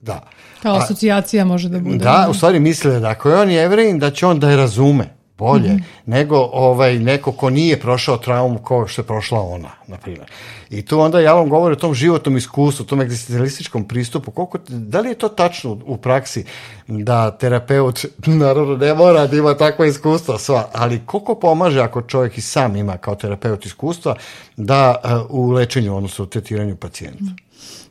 da. 0.00 0.20
Kao 0.62 0.76
asocijacija 0.76 1.44
može 1.44 1.68
da 1.68 1.78
bude. 1.78 1.96
Da, 1.96 2.26
u 2.30 2.34
stvari 2.34 2.60
mislila 2.60 2.98
da 2.98 3.08
ako 3.08 3.30
je 3.30 3.40
on 3.40 3.50
jevrejin, 3.50 3.98
da 3.98 4.10
će 4.10 4.26
on 4.26 4.40
da 4.40 4.50
je 4.50 4.56
razume 4.56 5.15
bolje 5.38 5.72
mm 5.72 5.76
-hmm. 5.76 5.82
nego 6.06 6.36
ovaj 6.52 6.98
neko 6.98 7.32
ko 7.32 7.50
nije 7.50 7.80
prošao 7.80 8.16
traumu 8.16 8.58
kao 8.58 8.86
što 8.86 9.02
je 9.02 9.06
prošla 9.06 9.40
ona, 9.40 9.70
na 9.86 9.96
primjer. 9.96 10.30
I 10.70 10.82
tu 10.82 11.00
onda 11.00 11.20
ja 11.20 11.34
vam 11.34 11.48
govorim 11.48 11.76
o 11.76 11.80
tom 11.80 11.94
životnom 11.94 12.36
iskustvu, 12.36 12.86
tom 12.86 13.00
egzistencijalističkom 13.00 13.88
pristupu, 13.88 14.30
koliko, 14.30 14.58
da 14.68 15.00
li 15.00 15.08
je 15.08 15.14
to 15.14 15.28
tačno 15.28 15.78
u 15.86 15.96
praksi 15.96 16.44
da 16.88 17.30
terapeut, 17.30 18.04
naravno 18.26 18.76
ne 18.76 18.94
mora 18.94 19.26
da 19.26 19.36
ima 19.36 19.54
takva 19.54 19.86
iskustva 19.86 20.38
sva, 20.38 20.68
ali 20.72 21.00
koliko 21.06 21.34
pomaže 21.34 21.80
ako 21.80 22.02
čovjek 22.02 22.38
i 22.38 22.40
sam 22.40 22.76
ima 22.76 22.96
kao 22.96 23.14
terapeut 23.14 23.66
iskustva 23.66 24.16
da 24.56 24.94
uh, 25.04 25.30
u 25.30 25.50
lečenju, 25.50 25.96
odnosno 25.96 26.24
u 26.24 26.28
tretiranju 26.28 26.76
pacijenta? 26.76 27.24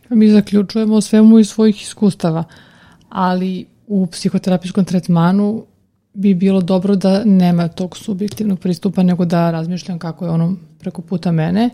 Mi 0.09 0.29
zaključujemo 0.29 1.01
svemu 1.01 1.39
iz 1.39 1.49
svojih 1.49 1.81
iskustava, 1.81 2.43
ali 3.09 3.65
u 3.87 4.07
psihoterapijskom 4.07 4.85
tretmanu 4.85 5.65
bi 6.15 6.33
bilo 6.33 6.61
dobro 6.61 6.95
da 6.95 7.23
nema 7.23 7.67
tog 7.67 7.97
subjektivnog 7.97 8.59
pristupa, 8.59 9.03
nego 9.03 9.25
da 9.25 9.51
razmišljam 9.51 9.99
kako 9.99 10.25
je 10.25 10.31
ono 10.31 10.55
preko 10.79 11.01
puta 11.01 11.31
mene. 11.31 11.69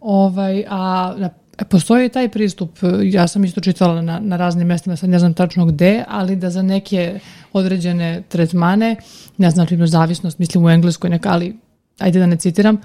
Ovaj, 0.00 0.64
a 0.68 1.14
na, 1.18 1.30
e, 1.58 1.64
postoji 1.64 2.08
taj 2.08 2.28
pristup, 2.28 2.78
ja 3.04 3.28
sam 3.28 3.44
isto 3.44 3.60
čitala 3.60 4.02
na, 4.02 4.18
na 4.18 4.36
raznim 4.36 4.66
mestima, 4.66 4.96
sad 4.96 5.10
ne 5.10 5.18
znam 5.18 5.34
tačno 5.34 5.66
gde, 5.66 6.04
ali 6.08 6.36
da 6.36 6.50
za 6.50 6.62
neke 6.62 7.20
određene 7.52 8.22
tretmane, 8.28 8.96
ne 9.38 9.50
znam, 9.50 9.66
primjer 9.66 9.88
zavisnost, 9.88 10.38
mislim 10.38 10.64
u 10.64 10.70
engleskoj 10.70 11.10
neka, 11.10 11.28
ali 11.32 11.56
ajde 11.98 12.18
da 12.18 12.26
ne 12.26 12.36
citiram, 12.36 12.80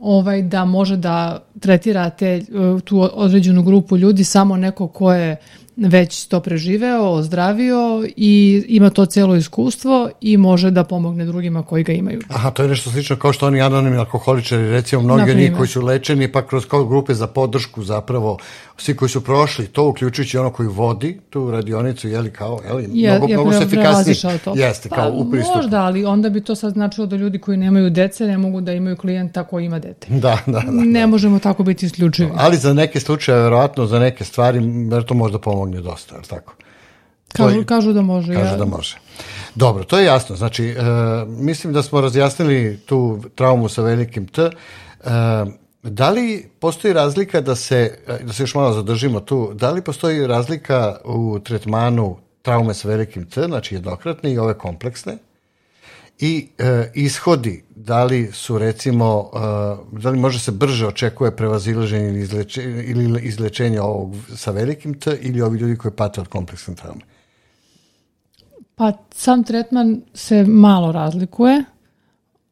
ovaj, 0.00 0.42
da 0.42 0.64
može 0.64 0.96
da 0.96 1.44
tretira 1.60 2.10
te, 2.10 2.42
tu 2.84 3.08
određenu 3.12 3.62
grupu 3.62 3.96
ljudi 3.96 4.24
samo 4.24 4.56
neko 4.56 4.88
ko 4.88 5.12
je 5.12 5.36
već 5.76 6.26
to 6.26 6.40
preživeo, 6.40 7.10
ozdravio 7.10 8.08
i 8.16 8.64
ima 8.68 8.90
to 8.90 9.06
celo 9.06 9.36
iskustvo 9.36 10.10
i 10.20 10.36
može 10.36 10.70
da 10.70 10.84
pomogne 10.84 11.24
drugima 11.24 11.62
koji 11.62 11.84
ga 11.84 11.92
imaju. 11.92 12.20
Aha, 12.28 12.50
to 12.50 12.62
je 12.62 12.68
nešto 12.68 12.90
slično 12.90 13.16
kao 13.16 13.32
što 13.32 13.46
oni 13.46 13.60
anonimni 13.60 13.98
alkoholičari, 13.98 14.70
recimo 14.70 15.02
mnogi 15.02 15.34
njih 15.34 15.52
koji 15.56 15.68
su 15.68 15.82
lečeni, 15.82 16.32
pa 16.32 16.46
kroz 16.46 16.64
grupe 16.88 17.14
za 17.14 17.26
podršku 17.26 17.82
zapravo, 17.82 18.38
svi 18.76 18.96
koji 18.96 19.08
su 19.08 19.24
prošli, 19.24 19.66
to 19.66 19.88
uključujući 19.88 20.38
ono 20.38 20.50
koji 20.50 20.68
vodi 20.68 21.20
tu 21.30 21.50
radionicu, 21.50 22.08
je 22.08 22.20
li 22.20 22.30
kao, 22.30 22.60
je 22.66 22.72
li, 22.72 22.88
je, 22.92 23.10
mnogo, 23.10 23.26
je, 23.26 23.36
mnogo 23.36 23.52
se 23.52 23.64
efikasniji. 23.64 24.16
Jeste, 24.54 24.88
pa, 24.88 24.96
kao 24.96 25.12
u 25.14 25.30
pristupu. 25.30 25.56
Možda, 25.56 25.82
ali 25.82 26.04
onda 26.04 26.28
bi 26.28 26.40
to 26.40 26.54
sad 26.54 26.72
značilo 26.72 27.06
da 27.06 27.16
ljudi 27.16 27.38
koji 27.38 27.56
nemaju 27.56 27.90
dece 27.90 28.26
ne 28.26 28.38
mogu 28.38 28.60
da 28.60 28.72
imaju 28.72 28.96
klijenta 28.96 29.44
koji 29.44 29.64
ima 29.64 29.78
dete. 29.78 30.06
Da, 30.10 30.38
da, 30.46 30.52
da. 30.52 30.70
Ne 30.70 31.00
da. 31.00 31.06
možemo 31.06 31.38
tako 31.38 31.62
biti 31.62 31.86
isključivi. 31.86 32.30
Ali 32.36 32.56
za 32.56 32.74
neke 32.74 33.00
slučaje, 33.00 33.42
verovatno, 33.42 33.86
za 33.86 33.98
neke 33.98 34.24
stvari, 34.24 34.60
to 35.06 35.14
možda 35.14 35.38
pomogne 35.60 35.80
dosta, 35.80 36.16
je 36.16 36.22
tako? 36.22 36.54
Kažu, 37.32 37.58
je, 37.58 37.64
kažu 37.64 37.92
da 37.92 38.02
može. 38.02 38.34
Kažu 38.34 38.52
ja. 38.52 38.56
da 38.56 38.64
može. 38.64 38.98
Dobro, 39.54 39.84
to 39.84 39.98
je 39.98 40.04
jasno. 40.04 40.36
Znači, 40.36 40.64
e, 40.64 40.74
mislim 41.28 41.72
da 41.72 41.82
smo 41.82 42.00
razjasnili 42.00 42.80
tu 42.86 43.20
traumu 43.34 43.68
sa 43.68 43.82
velikim 43.82 44.26
T. 44.26 44.42
E, 44.42 44.50
da 45.82 46.10
li 46.10 46.50
postoji 46.60 46.94
razlika 46.94 47.40
da 47.40 47.54
se, 47.54 47.98
da 48.22 48.32
se 48.32 48.42
još 48.42 48.54
malo 48.54 48.72
zadržimo 48.72 49.20
tu, 49.20 49.50
da 49.54 49.70
li 49.70 49.82
postoji 49.82 50.26
razlika 50.26 50.96
u 51.04 51.38
tretmanu 51.44 52.16
traume 52.42 52.74
sa 52.74 52.88
velikim 52.88 53.26
T, 53.26 53.42
znači 53.42 53.74
jednokratne 53.74 54.32
i 54.32 54.38
ove 54.38 54.58
kompleksne, 54.58 55.18
i 56.20 56.48
e, 56.58 56.90
ishodi, 56.94 57.64
da 57.76 58.04
li 58.04 58.30
su 58.32 58.58
recimo, 58.58 59.30
e, 59.34 59.98
da 60.00 60.10
li 60.10 60.18
može 60.18 60.38
se 60.38 60.52
brže 60.52 60.86
očekuje 60.86 61.36
prevazilaženje 61.36 62.08
ili, 62.08 62.20
izleče, 62.20 62.62
ili 62.62 63.20
izlečenje 63.22 63.80
ovog 63.80 64.14
sa 64.36 64.50
velikim 64.50 64.94
T 64.94 65.18
ili 65.20 65.42
ovi 65.42 65.58
ljudi 65.58 65.76
koji 65.76 65.92
pate 65.92 66.20
od 66.20 66.28
kompleksne 66.28 66.74
traume? 66.74 67.00
Pa 68.74 68.92
sam 69.14 69.44
tretman 69.44 70.02
se 70.14 70.44
malo 70.44 70.92
razlikuje. 70.92 71.64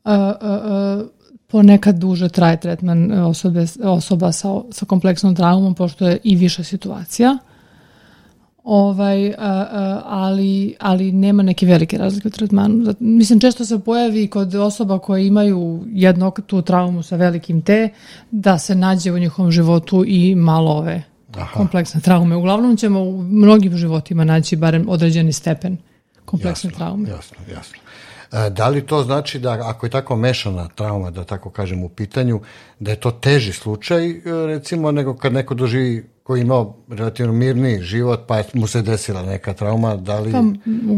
E, 0.05 0.11
e, 0.11 1.05
ponekad 1.47 1.97
duže 1.97 2.29
traje 2.29 2.61
tretman 2.61 3.13
osobe, 3.13 3.67
osoba 3.85 4.33
sa, 4.33 4.49
sa 4.71 4.87
kompleksnom 4.87 5.35
traumom, 5.35 5.75
pošto 5.75 6.09
je 6.09 6.19
i 6.25 6.37
više 6.37 6.65
situacija 6.65 7.39
ovaj, 8.71 9.29
a, 9.29 9.35
a, 9.39 10.03
ali, 10.07 10.75
ali 10.81 11.13
nema 11.13 11.43
neke 11.43 11.67
velike 11.67 11.99
razlike 11.99 12.29
u 12.29 12.31
tretmanu. 12.31 12.95
Mislim, 13.01 13.41
često 13.41 13.65
se 13.65 13.79
pojavi 13.79 14.27
kod 14.29 14.55
osoba 14.55 14.99
koje 14.99 15.27
imaju 15.27 15.85
jednog 15.87 16.41
tu 16.47 16.63
traumu 16.63 17.03
sa 17.03 17.17
velikim 17.17 17.63
T, 17.63 17.89
da 18.31 18.59
se 18.59 18.75
nađe 18.75 19.13
u 19.13 19.19
njihovom 19.19 19.51
životu 19.51 20.05
i 20.07 20.35
malo 20.35 20.71
ove 20.71 21.03
Aha. 21.37 21.55
kompleksne 21.55 22.01
traume. 22.01 22.37
Uglavnom 22.37 22.77
ćemo 22.77 23.01
u 23.01 23.23
mnogim 23.23 23.77
životima 23.77 24.25
naći 24.25 24.57
barem 24.57 24.87
određeni 24.89 25.33
stepen 25.33 25.77
kompleksne 26.25 26.69
jasno, 26.69 26.79
traume. 26.79 27.09
Jasno, 27.09 27.37
jasno. 27.51 27.79
E, 28.33 28.51
da 28.51 28.69
li 28.69 28.87
to 28.87 29.03
znači 29.03 29.39
da 29.39 29.53
ako 29.53 29.87
je 29.87 29.91
tako 29.91 30.17
mešana 30.17 30.69
trauma, 30.69 31.11
da 31.11 31.25
tako 31.25 31.51
kažem 31.51 31.85
u 31.85 31.89
pitanju, 31.89 32.41
da 32.81 32.91
je 32.91 33.01
to 33.01 33.11
teži 33.11 33.53
slučaj 33.53 34.11
e, 34.11 34.21
recimo 34.47 34.93
nego 34.93 35.17
kad 35.17 35.33
neko 35.33 35.55
doživi 35.55 36.05
koji 36.29 36.41
je 36.41 36.43
imao 36.43 36.77
relativno 36.89 37.33
mirni 37.33 37.83
život, 37.83 38.21
pa 38.27 38.43
mu 38.55 38.67
se 38.67 38.83
desila 38.83 39.23
neka 39.23 39.53
trauma, 39.55 39.97
da 39.97 40.19
li... 40.21 40.33
Pa, 40.33 40.43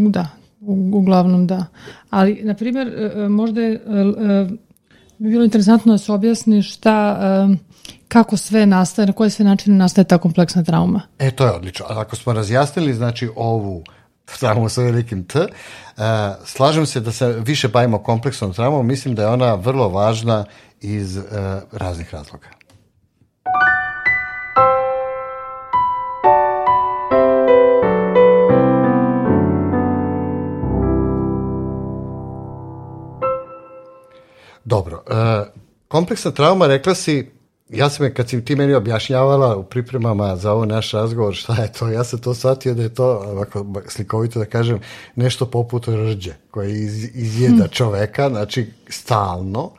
da, 0.09 0.27
uglavnom 0.93 1.47
da. 1.47 1.67
Ali, 2.11 2.41
na 2.43 2.55
primjer, 2.55 2.89
e, 2.89 3.29
možda 3.29 3.61
je 3.61 3.81
bi 5.19 5.31
bilo 5.31 5.45
interesantno 5.45 5.93
da 5.93 5.99
se 5.99 6.13
objasni 6.13 6.63
šta, 6.63 7.19
kako 8.09 8.37
sve 8.37 8.67
nastaje, 8.67 9.07
na 9.07 9.13
koje 9.13 9.31
sve 9.31 9.45
načine 9.45 9.77
nastaje 9.77 10.05
ta 10.05 10.19
kompleksna 10.19 10.65
trauma. 10.65 11.03
E, 11.19 11.31
to 11.31 11.47
je 11.47 11.53
odlično. 11.53 11.87
Ako 11.89 12.17
smo 12.17 12.33
razjasnili, 12.33 12.95
znači, 12.95 13.29
ovu 13.37 13.85
traumu 14.41 14.69
sa 14.69 14.83
velikim 14.83 15.25
T, 15.25 15.47
slažem 16.45 16.87
se 16.87 17.01
da 17.01 17.13
se 17.13 17.29
više 17.47 17.69
bavimo 17.69 17.99
kompleksnom 17.99 18.53
traumom, 18.53 18.87
mislim 18.87 19.15
da 19.15 19.23
je 19.23 19.29
ona 19.29 19.55
vrlo 19.55 19.89
važna 19.89 20.45
iz 20.81 21.19
raznih 21.73 22.15
razloga. 22.15 22.60
Dobro, 34.65 35.03
uh, 35.07 35.47
kompleksna 35.89 36.31
trauma, 36.31 36.67
rekla 36.67 36.95
si, 36.95 37.31
ja 37.69 37.91
sam 37.91 38.07
je, 38.07 38.15
kad 38.15 38.29
si 38.29 38.45
ti 38.45 38.57
meni 38.57 38.75
objašnjavala 38.75 39.57
u 39.57 39.65
pripremama 39.65 40.37
za 40.37 40.53
ovo 40.53 40.65
naš 40.65 40.93
razgovor, 40.93 41.35
šta 41.35 41.63
je 41.63 41.73
to, 41.73 41.89
ja 41.89 42.05
sam 42.05 42.19
to 42.19 42.35
shvatio 42.35 42.75
da 42.75 42.83
je 42.83 42.95
to, 42.95 43.07
ovako 43.07 43.67
slikovito 43.89 44.39
da 44.39 44.45
kažem, 44.45 44.81
nešto 45.17 45.47
poput 45.47 45.89
rđe, 45.89 46.35
koje 46.51 46.71
iz, 46.71 47.05
izjeda 47.15 47.65
hm. 47.65 47.71
čoveka, 47.71 48.29
znači 48.29 48.73
stalno, 48.89 49.63
uh, 49.63 49.73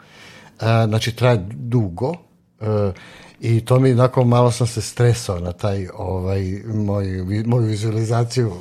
znači 0.88 1.16
traje 1.16 1.46
dugo, 1.50 2.10
uh, 2.10 2.68
i 3.40 3.66
to 3.66 3.80
mi 3.80 3.94
nakon 3.94 4.28
malo 4.28 4.52
sam 4.52 4.68
se 4.68 4.82
stresao 4.82 5.40
na 5.40 5.52
taj 5.52 5.88
ovaj 5.94 6.62
moj, 6.66 7.24
moju 7.46 7.66
vizualizaciju 7.66 8.52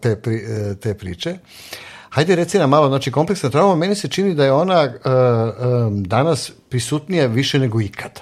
te, 0.00 0.16
pri, 0.16 0.40
te 0.80 0.94
priče. 0.94 1.30
Uh, 1.30 1.87
Hajde 2.10 2.36
reci 2.36 2.58
nam 2.58 2.70
malo, 2.70 2.88
znači 2.88 3.12
kompleksna 3.12 3.50
trauma, 3.50 3.74
meni 3.74 3.94
se 3.94 4.08
čini 4.08 4.34
da 4.34 4.44
je 4.44 4.52
ona 4.52 4.82
uh, 4.84 5.86
um, 5.86 6.04
danas 6.04 6.52
prisutnija 6.68 7.26
više 7.26 7.58
nego 7.58 7.80
ikada. 7.80 8.20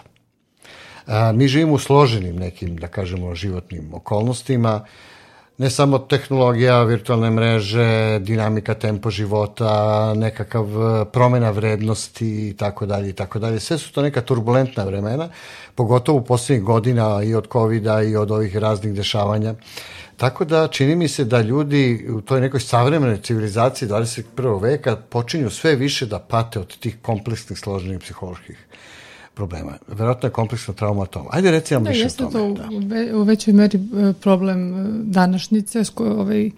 Uh, 1.07 1.13
mi 1.35 1.49
živimo 1.49 1.73
u 1.73 1.79
složenim 1.79 2.37
nekim, 2.37 2.77
da 2.77 2.89
kažemo, 2.89 3.35
životnim 3.35 3.95
okolnostima, 3.95 4.85
ne 5.59 5.71
samo 5.71 5.99
tehnologija, 5.99 6.83
virtualne 6.83 7.31
mreže, 7.31 8.19
dinamika 8.19 8.75
tempo 8.75 9.11
života, 9.11 10.15
nekakav 10.15 10.67
promena 11.13 11.51
vrednosti 11.51 12.49
i 12.49 12.57
tako 12.57 12.87
dalje 12.87 13.09
i 13.09 13.13
tako 13.13 13.39
dalje. 13.39 13.61
Sve 13.61 13.79
su 13.79 13.93
to 13.93 14.03
neka 14.03 14.21
turbulentna 14.21 14.85
vremena, 14.85 15.29
pogotovo 15.75 16.19
u 16.19 16.25
poslednjih 16.25 16.65
godina 16.65 17.23
i 17.23 17.35
od 17.35 17.49
covid 17.53 17.87
i 18.11 18.17
od 18.17 18.31
ovih 18.31 18.57
raznih 18.57 18.95
dešavanja. 18.95 19.51
Uh, 19.51 19.59
Tako 20.17 20.45
da 20.45 20.69
čini 20.69 20.97
mi 20.97 21.09
se 21.09 21.25
da 21.25 21.41
ljudi 21.41 22.07
u 22.11 22.21
toj 22.21 22.41
nekoj 22.41 22.61
savremenoj 22.61 23.17
civilizaciji 23.17 23.89
21. 23.89 24.63
veka 24.63 24.97
počinju 24.97 25.51
sve 25.51 25.77
više 25.77 26.07
da 26.07 26.19
pate 26.19 26.59
od 26.59 26.79
tih 26.79 26.97
kompleksnih 27.03 27.59
složenih 27.59 28.01
psiholoških 28.01 28.67
problema. 29.35 29.73
Verovatno 29.89 30.27
je 30.27 30.33
kompleksna 30.33 30.75
trauma 30.75 31.07
toma. 31.07 31.29
Ajde 31.33 31.51
reci 31.51 31.75
nam 31.75 31.85
da, 31.85 31.91
više 31.91 32.07
o 32.07 32.31
tome. 32.31 32.55
To 32.55 32.71
da. 32.81 33.17
u 33.19 33.23
većoj 33.23 33.55
meri 33.55 33.79
e, 33.79 34.13
problem 34.13 34.75
e, 34.75 34.89
današnjice, 35.03 35.83
ovaj, 35.97 36.51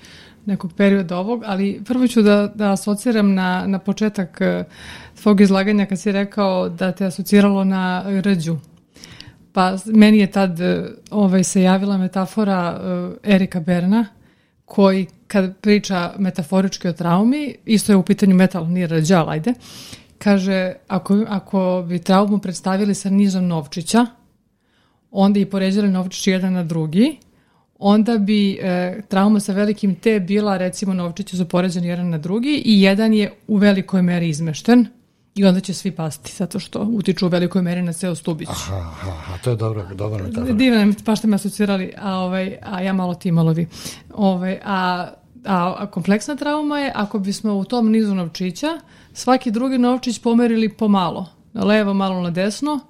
nekog 0.47 0.73
perioda 0.77 1.17
ovog, 1.17 1.43
ali 1.47 1.81
prvo 1.87 2.07
ću 2.07 2.23
da, 2.23 2.53
da 2.55 2.73
asociram 2.73 3.35
na, 3.35 3.65
na 3.67 3.79
početak 3.79 4.41
e, 4.41 4.65
tvog 5.23 5.41
izlaganja 5.41 5.87
kad 5.87 6.01
si 6.01 6.13
rekao 6.13 6.69
da 6.69 6.93
te 6.93 7.05
asociralo 7.05 7.65
na 7.65 8.05
rđu 8.21 8.57
Pa 9.59 9.77
meni 9.87 10.19
je 10.19 10.27
tad 10.31 10.61
e, 10.61 10.85
ovaj, 11.11 11.45
se 11.45 11.63
javila 11.63 11.97
metafora 11.99 12.81
uh, 12.81 13.17
Erika 13.23 13.61
Berna, 13.61 14.07
koji 14.65 15.07
kad 15.27 15.57
priča 15.61 16.13
metaforički 16.19 16.89
o 16.89 16.93
traumi, 16.93 17.55
isto 17.65 17.93
je 17.93 17.97
u 17.97 18.03
pitanju 18.03 18.35
metal, 18.35 18.69
nije 18.69 18.87
rađal, 18.87 19.31
ajde, 19.31 19.55
kaže, 20.19 20.75
ako, 20.89 21.25
ako 21.29 21.85
bi 21.89 21.99
traumu 21.99 22.39
predstavili 22.39 22.95
sa 22.95 23.11
nizom 23.11 23.47
novčića, 23.47 24.07
onda 25.11 25.41
i 25.41 25.47
poređali 25.47 25.89
novčić 25.91 26.27
jedan 26.27 26.53
na 26.53 26.65
drugi, 26.65 27.17
onda 27.79 28.19
bi 28.19 28.53
e, 28.53 29.01
trauma 29.09 29.41
sa 29.41 29.53
velikim 29.53 29.95
T 29.95 30.21
bila, 30.21 30.57
recimo, 30.57 30.95
novčići 30.95 31.37
su 31.37 31.49
poređeni 31.49 31.87
jedan 31.87 32.09
na 32.09 32.19
drugi 32.19 32.63
i 32.65 32.83
jedan 32.83 33.15
je 33.15 33.33
u 33.49 33.57
velikoj 33.57 34.03
meri 34.03 34.29
izmešten, 34.29 34.87
I 35.39 35.45
onda 35.45 35.61
će 35.61 35.75
svi 35.75 35.91
pasti, 35.91 36.33
zato 36.37 36.59
što 36.59 36.81
utiču 36.81 37.27
u 37.27 37.29
velikoj 37.29 37.63
meri 37.63 37.83
na 37.83 37.93
ceo 37.93 38.15
stubić. 38.15 38.49
Aha, 38.49 38.77
aha, 39.03 39.39
to 39.45 39.51
je 39.51 39.57
dobro, 39.57 39.87
dobro 39.95 40.25
metafora. 40.25 40.53
Divno, 40.53 40.95
pa 41.05 41.17
što 41.17 41.29
me 41.29 41.35
asocirali, 41.35 41.93
a, 41.99 42.15
ovaj, 42.15 42.57
a 42.63 42.81
ja 42.83 42.93
malo 42.93 43.15
ti, 43.15 43.33
malo 43.33 43.53
vi. 43.53 43.67
Ovaj, 44.15 44.59
a, 44.65 45.09
a, 45.45 45.87
kompleksna 45.91 46.37
trauma 46.37 46.79
je, 46.79 46.93
ako 46.95 47.19
bismo 47.19 47.55
u 47.55 47.65
tom 47.65 47.91
nizu 47.91 48.15
novčića, 48.15 48.81
svaki 49.13 49.51
drugi 49.51 49.79
novčić 49.79 50.19
pomerili 50.19 50.69
pomalo, 50.69 51.27
na 51.53 51.65
levo, 51.65 51.95
malo 51.95 52.23
na 52.23 52.31
desno, 52.31 52.81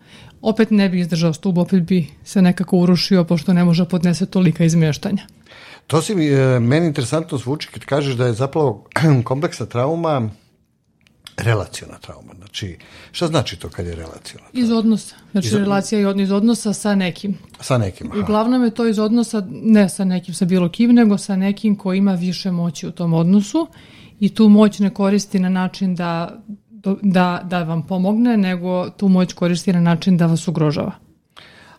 opet 0.42 0.70
ne 0.70 0.88
bi 0.88 1.00
izdržao 1.00 1.32
stub, 1.32 1.58
opet 1.58 1.82
bi 1.82 2.06
se 2.24 2.42
nekako 2.42 2.76
urušio, 2.78 3.24
pošto 3.24 3.52
ne 3.52 3.64
može 3.64 3.84
podnese 3.84 4.26
tolika 4.26 4.64
izmještanja. 4.64 5.26
To 5.86 6.02
si 6.02 6.14
mi, 6.14 6.26
e, 6.26 6.60
meni 6.60 6.86
interesantno 6.86 7.38
zvuči 7.38 7.68
kad 7.68 7.84
kažeš 7.84 8.14
da 8.14 8.26
je 8.26 8.32
zapravo 8.32 8.84
kompleksna 9.24 9.66
trauma 9.66 10.30
relaciona 11.38 11.98
trauma. 11.98 12.32
Znači, 12.38 12.76
šta 13.12 13.26
znači 13.26 13.56
to 13.56 13.68
kad 13.68 13.86
je 13.86 13.94
relaciona 13.94 14.22
trauma? 14.22 14.64
Iz 14.64 14.70
odnosa. 14.70 15.14
Znači, 15.32 15.46
iz... 15.46 15.54
relacija 15.54 16.00
je 16.00 16.22
iz 16.22 16.32
odnosa 16.32 16.72
sa 16.72 16.94
nekim. 16.94 17.38
Sa 17.60 17.78
nekim, 17.78 18.10
aha. 18.12 18.20
Uglavnom 18.20 18.64
je 18.64 18.70
to 18.70 18.86
iz 18.86 18.98
odnosa, 18.98 19.42
ne 19.50 19.88
sa 19.88 20.04
nekim, 20.04 20.34
sa 20.34 20.44
bilo 20.44 20.68
kim, 20.68 20.94
nego 20.94 21.18
sa 21.18 21.36
nekim 21.36 21.76
ko 21.76 21.92
ima 21.92 22.12
više 22.12 22.50
moći 22.50 22.86
u 22.86 22.90
tom 22.90 23.12
odnosu 23.12 23.66
i 24.20 24.34
tu 24.34 24.48
moć 24.48 24.78
ne 24.78 24.94
koristi 24.94 25.38
na 25.38 25.48
način 25.48 25.94
da, 25.94 26.42
da, 27.02 27.42
da 27.44 27.62
vam 27.62 27.86
pomogne, 27.86 28.36
nego 28.36 28.90
tu 28.90 29.08
moć 29.08 29.32
koristi 29.32 29.72
na 29.72 29.80
način 29.80 30.16
da 30.16 30.26
vas 30.26 30.48
ugrožava. 30.48 31.07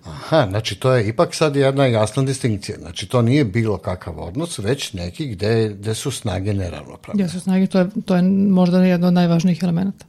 Aha, 0.09 0.47
znači 0.49 0.75
to 0.75 0.93
je 0.93 1.07
ipak 1.07 1.35
sad 1.35 1.55
jedna 1.55 1.85
jasna 1.85 2.23
distinkcija. 2.23 2.77
Znači 2.77 3.07
to 3.07 3.21
nije 3.21 3.45
bilo 3.45 3.77
kakav 3.77 4.19
odnos, 4.19 4.59
već 4.59 4.93
neki 4.93 5.27
gde, 5.27 5.69
gde 5.79 5.95
su 5.95 6.11
snage 6.11 6.53
neravnopravne. 6.53 7.23
Gde 7.23 7.31
su 7.31 7.39
snage, 7.39 7.67
to 7.67 7.79
je, 7.79 7.87
to 8.05 8.15
je 8.15 8.21
možda 8.21 8.83
jedno 8.83 9.07
od 9.07 9.13
najvažnijih 9.13 9.63
elemenata. 9.63 10.05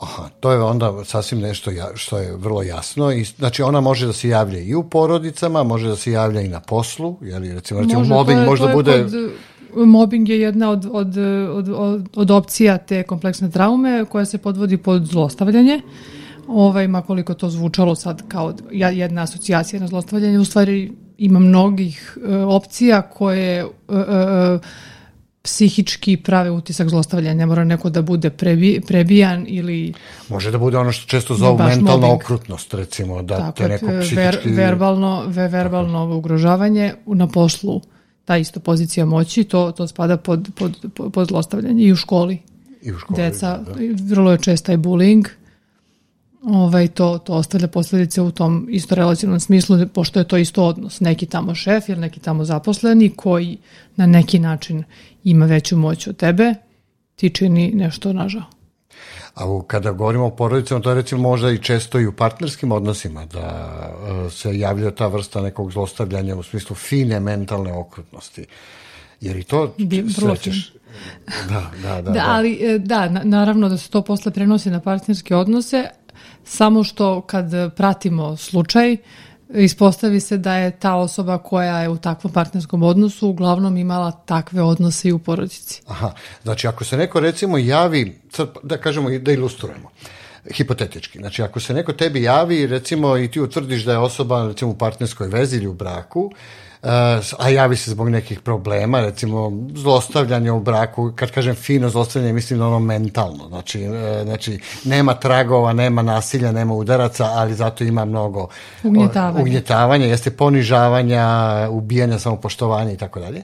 Aha, 0.00 0.28
to 0.40 0.52
je 0.52 0.62
onda 0.62 1.04
sasvim 1.04 1.40
nešto 1.40 1.70
ja, 1.70 1.88
što 1.94 2.18
je 2.18 2.36
vrlo 2.36 2.62
jasno. 2.62 3.12
I, 3.12 3.24
znači 3.24 3.62
ona 3.62 3.80
može 3.80 4.06
da 4.06 4.12
se 4.12 4.28
javlja 4.28 4.58
i 4.58 4.74
u 4.74 4.82
porodicama, 4.82 5.62
može 5.62 5.88
da 5.88 5.96
se 5.96 6.12
javlja 6.12 6.40
i 6.40 6.48
na 6.48 6.60
poslu, 6.60 7.16
jeli, 7.22 7.54
recimo, 7.54 7.80
recimo 7.80 7.98
može, 7.98 8.14
mobbing 8.14 8.40
je, 8.40 8.46
možda 8.46 8.66
bude... 8.66 9.02
Kod, 9.74 9.88
mobbing 9.88 10.28
je 10.28 10.40
jedna 10.40 10.70
od, 10.70 10.88
od, 10.92 11.16
od, 11.52 11.68
od, 11.68 12.08
od 12.16 12.30
opcija 12.30 12.78
te 12.78 13.02
kompleksne 13.02 13.50
traume 13.50 14.04
koja 14.04 14.24
se 14.24 14.38
podvodi 14.38 14.76
pod 14.76 15.04
zlostavljanje. 15.06 15.80
Uh, 15.84 16.21
ovaj, 16.48 16.88
makoliko 16.88 17.34
to 17.34 17.50
zvučalo 17.50 17.94
sad 17.94 18.28
kao 18.28 18.54
jedna 18.70 19.22
asocijacija 19.22 19.80
na 19.80 19.86
zlostavljanje, 19.86 20.38
u 20.38 20.44
stvari 20.44 20.92
ima 21.18 21.38
mnogih 21.38 22.18
uh, 22.18 22.54
opcija 22.54 23.02
koje 23.02 23.64
uh, 23.64 23.70
uh, 23.88 24.60
psihički 25.42 26.16
prave 26.16 26.50
utisak 26.50 26.88
zlostavljanja. 26.88 27.34
Ne 27.34 27.46
mora 27.46 27.64
neko 27.64 27.90
da 27.90 28.02
bude 28.02 28.30
prebi, 28.30 28.80
prebijan 28.88 29.44
ili... 29.48 29.94
Može 30.28 30.50
da 30.50 30.58
bude 30.58 30.78
ono 30.78 30.92
što 30.92 31.06
često 31.06 31.34
zovu 31.34 31.58
mentalna 31.58 32.06
mobbing. 32.06 32.14
okrutnost, 32.14 32.74
recimo, 32.74 33.22
da 33.22 33.36
Tako, 33.36 33.58
te 33.58 33.68
neko 33.68 33.86
psihički... 33.86 34.16
Ver, 34.16 34.38
verbalno, 34.44 35.24
ve, 35.26 35.48
verbalno 35.48 36.04
Tako. 36.04 36.16
ugrožavanje 36.16 36.94
na 37.06 37.26
poslu, 37.26 37.80
ta 38.24 38.36
isto 38.36 38.60
pozicija 38.60 39.06
moći, 39.06 39.44
to, 39.44 39.72
to 39.72 39.88
spada 39.88 40.16
pod, 40.16 40.48
pod, 40.54 41.12
pod 41.12 41.28
zlostavljanje 41.28 41.84
i 41.84 41.92
u 41.92 41.96
školi. 41.96 42.38
I 42.82 42.92
u 42.92 42.98
školi, 42.98 43.16
Deca, 43.16 43.58
da. 43.58 43.72
vrlo 44.14 44.32
je 44.32 44.38
čest 44.38 44.66
taj 44.66 44.76
bullying, 44.76 45.28
ovaj, 46.42 46.88
to, 46.88 47.18
to 47.18 47.32
ostavlja 47.32 47.68
posledice 47.68 48.22
u 48.22 48.30
tom 48.30 48.66
isto 48.70 48.94
relacijnom 48.94 49.40
smislu, 49.40 49.78
pošto 49.94 50.18
je 50.18 50.28
to 50.28 50.36
isto 50.36 50.64
odnos. 50.64 51.00
Neki 51.00 51.26
tamo 51.26 51.54
šef 51.54 51.88
ili 51.88 52.00
neki 52.00 52.20
tamo 52.20 52.44
zaposleni 52.44 53.10
koji 53.16 53.58
na 53.96 54.06
neki 54.06 54.38
način 54.38 54.84
ima 55.24 55.46
veću 55.46 55.76
moć 55.76 56.06
od 56.06 56.16
tebe, 56.16 56.54
ti 57.16 57.30
čini 57.30 57.70
nešto 57.74 58.12
nažao. 58.12 58.42
A 59.34 59.60
kada 59.66 59.92
govorimo 59.92 60.26
o 60.26 60.30
porodicama, 60.30 60.80
to 60.80 60.90
je 60.90 60.94
recimo 60.94 61.22
možda 61.22 61.50
i 61.50 61.58
često 61.58 62.00
i 62.00 62.06
u 62.06 62.12
partnerskim 62.12 62.72
odnosima, 62.72 63.26
da 63.26 63.72
uh, 64.24 64.32
se 64.32 64.58
javlja 64.58 64.90
ta 64.90 65.06
vrsta 65.06 65.40
nekog 65.40 65.72
zlostavljanja 65.72 66.36
u 66.36 66.42
smislu 66.42 66.76
fine 66.76 67.20
mentalne 67.20 67.72
okrutnosti. 67.72 68.46
Jer 69.20 69.36
i 69.36 69.44
to 69.44 69.74
srećeš. 70.14 70.72
Da, 71.48 71.70
da, 71.82 71.88
da, 71.88 72.02
da, 72.02 72.10
da. 72.10 72.24
ali 72.28 72.58
e, 72.62 72.78
da, 72.78 73.08
naravno 73.08 73.68
da 73.68 73.78
se 73.78 73.90
to 73.90 74.02
posle 74.02 74.32
prenosi 74.32 74.70
na 74.70 74.80
partnerske 74.80 75.36
odnose, 75.36 75.88
samo 76.44 76.84
što 76.84 77.20
kad 77.20 77.74
pratimo 77.76 78.36
slučaj, 78.36 78.96
ispostavi 79.54 80.20
se 80.20 80.38
da 80.38 80.56
je 80.56 80.70
ta 80.70 80.94
osoba 80.94 81.38
koja 81.38 81.78
je 81.78 81.88
u 81.88 81.96
takvom 81.96 82.32
partnerskom 82.32 82.82
odnosu 82.82 83.28
uglavnom 83.28 83.76
imala 83.76 84.10
takve 84.10 84.62
odnose 84.62 85.08
i 85.08 85.12
u 85.12 85.18
porodici. 85.18 85.82
Aha, 85.86 86.12
znači 86.42 86.66
ako 86.66 86.84
se 86.84 86.96
neko 86.96 87.20
recimo 87.20 87.58
javi, 87.58 88.20
sad 88.30 88.48
da 88.62 88.76
kažemo 88.76 89.10
da 89.10 89.32
ilustrujemo, 89.32 89.90
hipotetički. 90.50 91.18
Znači, 91.18 91.42
ako 91.42 91.60
se 91.60 91.74
neko 91.74 91.92
tebi 91.92 92.22
javi, 92.22 92.66
recimo, 92.66 93.16
i 93.16 93.30
ti 93.30 93.40
utvrdiš 93.40 93.84
da 93.84 93.92
je 93.92 93.98
osoba, 93.98 94.46
recimo, 94.46 94.70
u 94.70 94.78
partnerskoj 94.78 95.28
vezi 95.28 95.56
ili 95.56 95.66
u 95.66 95.74
braku, 95.74 96.30
a 97.38 97.48
javi 97.48 97.76
se 97.76 97.90
zbog 97.90 98.08
nekih 98.08 98.40
problema, 98.40 99.00
recimo 99.00 99.52
zlostavljanje 99.74 100.50
u 100.50 100.60
braku, 100.60 101.12
kad 101.16 101.30
kažem 101.30 101.54
fino 101.54 101.88
zlostavljanje, 101.88 102.32
mislim 102.32 102.58
na 102.58 102.66
ono 102.66 102.78
mentalno, 102.78 103.48
znači, 103.48 103.82
e, 103.82 104.22
znači 104.24 104.60
nema 104.84 105.14
tragova, 105.14 105.72
nema 105.72 106.02
nasilja, 106.02 106.52
nema 106.52 106.74
udaraca, 106.74 107.24
ali 107.24 107.54
zato 107.54 107.84
ima 107.84 108.04
mnogo 108.04 108.48
ugnjetavanja, 108.84 109.42
ugnjetavanja 109.42 110.06
jeste 110.06 110.30
ponižavanja, 110.30 111.26
ubijanja 111.70 112.18
samopoštovanja 112.18 112.92
i 112.92 112.96
tako 112.96 113.20
dalje. 113.20 113.42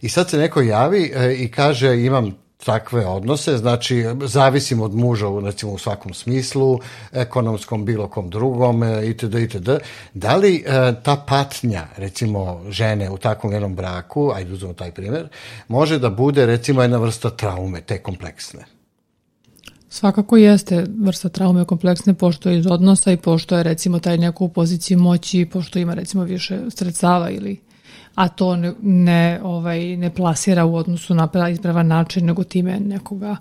I 0.00 0.08
sad 0.08 0.30
se 0.30 0.38
neko 0.38 0.60
javi 0.60 1.12
e, 1.14 1.34
i 1.34 1.50
kaže 1.50 2.04
imam 2.04 2.43
takve 2.64 3.06
odnose, 3.06 3.56
znači 3.56 4.04
zavisim 4.24 4.80
od 4.80 4.94
muža 4.94 5.26
recimo 5.44 5.72
u 5.72 5.78
svakom 5.78 6.14
smislu, 6.14 6.78
ekonomskom, 7.12 7.84
bilo 7.84 8.08
kom 8.08 8.30
drugom, 8.30 8.82
e, 8.82 9.08
itd. 9.08 9.34
itd. 9.34 9.70
Da 10.14 10.36
li 10.36 10.64
e, 10.66 10.94
ta 11.02 11.16
patnja, 11.28 11.86
recimo 11.96 12.62
žene 12.68 13.10
u 13.10 13.18
takvom 13.18 13.52
jednom 13.52 13.74
braku, 13.74 14.32
ajde 14.34 14.52
uzmemo 14.52 14.74
taj 14.74 14.90
primjer, 14.90 15.28
može 15.68 15.98
da 15.98 16.10
bude 16.10 16.46
recimo 16.46 16.82
jedna 16.82 16.98
vrsta 16.98 17.30
traume, 17.30 17.80
te 17.80 18.02
kompleksne? 18.02 18.64
Svakako 19.88 20.36
jeste 20.36 20.86
vrsta 21.00 21.28
traume 21.28 21.64
kompleksne 21.64 22.14
pošto 22.14 22.50
je 22.50 22.58
iz 22.58 22.66
odnosa 22.66 23.12
i 23.12 23.16
pošto 23.16 23.56
je 23.56 23.62
recimo 23.62 23.98
taj 23.98 24.18
neko 24.18 24.44
u 24.44 24.48
poziciji 24.48 24.96
moći, 24.96 25.48
pošto 25.52 25.78
ima 25.78 25.94
recimo 25.94 26.24
više 26.24 26.58
sredstava 26.70 27.30
ili 27.30 27.60
a 28.14 28.28
to 28.28 28.56
ne, 28.56 28.72
ne, 28.82 29.40
ovaj, 29.42 29.96
ne 29.96 30.10
plasira 30.10 30.64
u 30.64 30.76
odnosu 30.76 31.14
na 31.14 31.28
ispravan 31.52 31.86
način, 31.86 32.26
nego 32.26 32.44
time 32.44 32.80
nekoga 32.80 33.36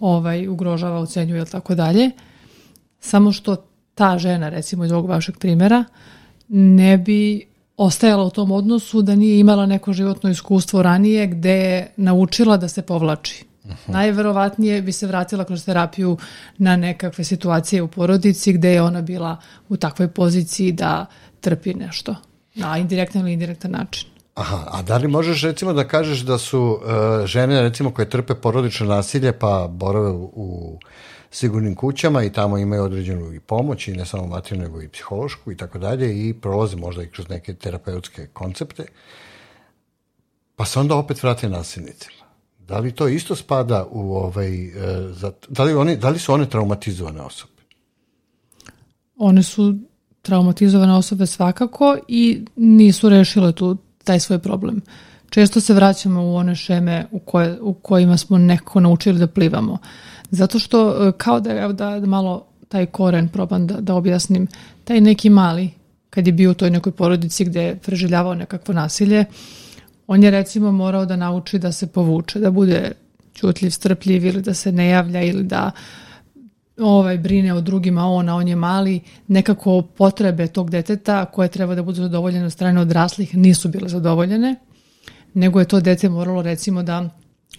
ovaj, 0.00 0.48
ugrožava, 0.48 0.98
ocenjuje 0.98 1.38
ili 1.38 1.50
tako 1.50 1.74
dalje. 1.74 2.10
Samo 3.00 3.32
što 3.32 3.56
ta 3.94 4.18
žena, 4.18 4.48
recimo 4.48 4.84
iz 4.84 4.92
ovog 4.92 5.08
vašeg 5.08 5.38
primjera, 5.38 5.84
ne 6.48 6.98
bi 6.98 7.46
ostajala 7.76 8.24
u 8.24 8.30
tom 8.30 8.52
odnosu 8.52 9.02
da 9.02 9.14
nije 9.14 9.40
imala 9.40 9.66
neko 9.66 9.92
životno 9.92 10.30
iskustvo 10.30 10.82
ranije 10.82 11.26
gde 11.26 11.52
je 11.52 11.92
naučila 11.96 12.56
da 12.56 12.68
se 12.68 12.82
povlači. 12.82 13.44
Uh 13.64 13.70
-huh. 13.70 13.92
Najverovatnije 13.92 14.82
bi 14.82 14.92
se 14.92 15.06
vratila 15.06 15.44
kroz 15.44 15.64
terapiju 15.64 16.16
na 16.58 16.76
nekakve 16.76 17.24
situacije 17.24 17.82
u 17.82 17.88
porodici 17.88 18.52
gde 18.52 18.72
je 18.72 18.82
ona 18.82 19.02
bila 19.02 19.36
u 19.68 19.76
takvoj 19.76 20.08
poziciji 20.08 20.72
da 20.72 21.06
trpi 21.40 21.74
nešto. 21.74 22.14
Na 22.58 22.78
indirektan 22.78 23.20
ili 23.22 23.32
indirektan 23.32 23.70
način. 23.70 24.08
Aha, 24.34 24.64
a 24.66 24.82
da 24.82 24.96
li 24.96 25.08
možeš 25.08 25.42
recimo 25.42 25.72
da 25.72 25.88
kažeš 25.88 26.20
da 26.20 26.38
su 26.38 26.60
uh, 26.60 27.26
žene 27.26 27.62
recimo 27.62 27.90
koje 27.90 28.10
trpe 28.10 28.34
porodično 28.34 28.86
nasilje 28.86 29.32
pa 29.32 29.68
borave 29.70 30.08
u, 30.10 30.30
u 30.34 30.78
sigurnim 31.30 31.74
kućama 31.74 32.22
i 32.22 32.32
tamo 32.32 32.58
imaju 32.58 32.82
određenu 32.82 33.34
i 33.34 33.40
pomoć 33.40 33.88
i 33.88 33.92
ne 33.92 34.06
samo 34.06 34.26
materijalnu 34.26 34.64
nego 34.64 34.82
i 34.82 34.88
psihološku 34.88 35.52
i 35.52 35.56
tako 35.56 35.78
dalje 35.78 36.28
i 36.28 36.34
prolaze 36.34 36.76
možda 36.76 37.02
i 37.02 37.10
kroz 37.10 37.28
neke 37.28 37.54
terapeutske 37.54 38.26
koncepte 38.26 38.86
pa 40.56 40.64
se 40.64 40.80
onda 40.80 40.96
opet 40.96 41.22
vrate 41.22 41.48
nasilnicima. 41.48 42.24
Da 42.58 42.78
li 42.78 42.92
to 42.92 43.08
isto 43.08 43.36
spada 43.36 43.86
u 43.90 44.16
ovaj, 44.16 44.66
uh, 44.66 44.72
za, 45.10 45.32
da, 45.48 45.64
li 45.64 45.74
oni, 45.74 45.96
da 45.96 46.08
li 46.08 46.18
su 46.18 46.32
one 46.32 46.50
traumatizovane 46.50 47.20
osobe? 47.20 47.62
One 49.16 49.42
su 49.42 49.74
traumatizovane 50.28 50.92
osobe 50.92 51.26
svakako 51.26 51.96
i 52.08 52.44
nisu 52.56 53.08
rešile 53.08 53.52
tu 53.52 53.76
taj 54.04 54.20
svoj 54.20 54.38
problem. 54.38 54.80
Često 55.30 55.60
se 55.60 55.74
vraćamo 55.74 56.22
u 56.22 56.34
one 56.36 56.54
šeme 56.54 57.06
u, 57.10 57.18
koje, 57.18 57.60
u 57.60 57.74
kojima 57.74 58.16
smo 58.16 58.38
nekako 58.38 58.80
naučili 58.80 59.18
da 59.18 59.26
plivamo. 59.26 59.78
Zato 60.30 60.58
što, 60.58 61.08
e, 61.08 61.12
kao 61.16 61.40
da, 61.40 61.56
evo 61.60 61.72
da, 61.72 62.00
da 62.00 62.06
malo 62.06 62.44
taj 62.68 62.86
koren 62.86 63.28
probam 63.28 63.66
da, 63.66 63.80
da 63.80 63.94
objasnim, 63.94 64.46
taj 64.84 65.00
neki 65.00 65.30
mali, 65.30 65.70
kad 66.10 66.26
je 66.26 66.32
bio 66.32 66.50
u 66.50 66.54
toj 66.54 66.70
nekoj 66.70 66.92
porodici 66.92 67.44
gde 67.44 67.62
je 67.62 67.76
preživljavao 67.76 68.34
nekakvo 68.34 68.74
nasilje, 68.74 69.24
on 70.06 70.22
je 70.22 70.30
recimo 70.30 70.72
morao 70.72 71.06
da 71.06 71.16
nauči 71.16 71.58
da 71.58 71.72
se 71.72 71.86
povuče, 71.86 72.40
da 72.40 72.50
bude 72.50 72.92
čutljiv, 73.34 73.70
strpljiv 73.70 74.26
ili 74.26 74.42
da 74.42 74.54
se 74.54 74.72
ne 74.72 74.88
javlja 74.88 75.22
ili 75.22 75.44
da 75.44 75.70
uh, 75.74 76.07
ovaj, 76.78 77.18
brine 77.18 77.54
o 77.54 77.60
drugima, 77.60 78.06
ona, 78.06 78.36
on 78.36 78.48
je 78.48 78.56
mali, 78.56 79.00
nekako 79.28 79.82
potrebe 79.82 80.46
tog 80.46 80.70
deteta 80.70 81.24
koje 81.24 81.48
treba 81.48 81.74
da 81.74 81.82
budu 81.82 82.02
zadovoljene 82.02 82.46
od 82.46 82.52
strane 82.52 82.80
odraslih 82.80 83.36
nisu 83.36 83.68
bile 83.68 83.88
zadovoljene, 83.88 84.54
nego 85.34 85.58
je 85.58 85.68
to 85.68 85.80
dete 85.80 86.08
moralo 86.08 86.42
recimo 86.42 86.82
da 86.82 87.10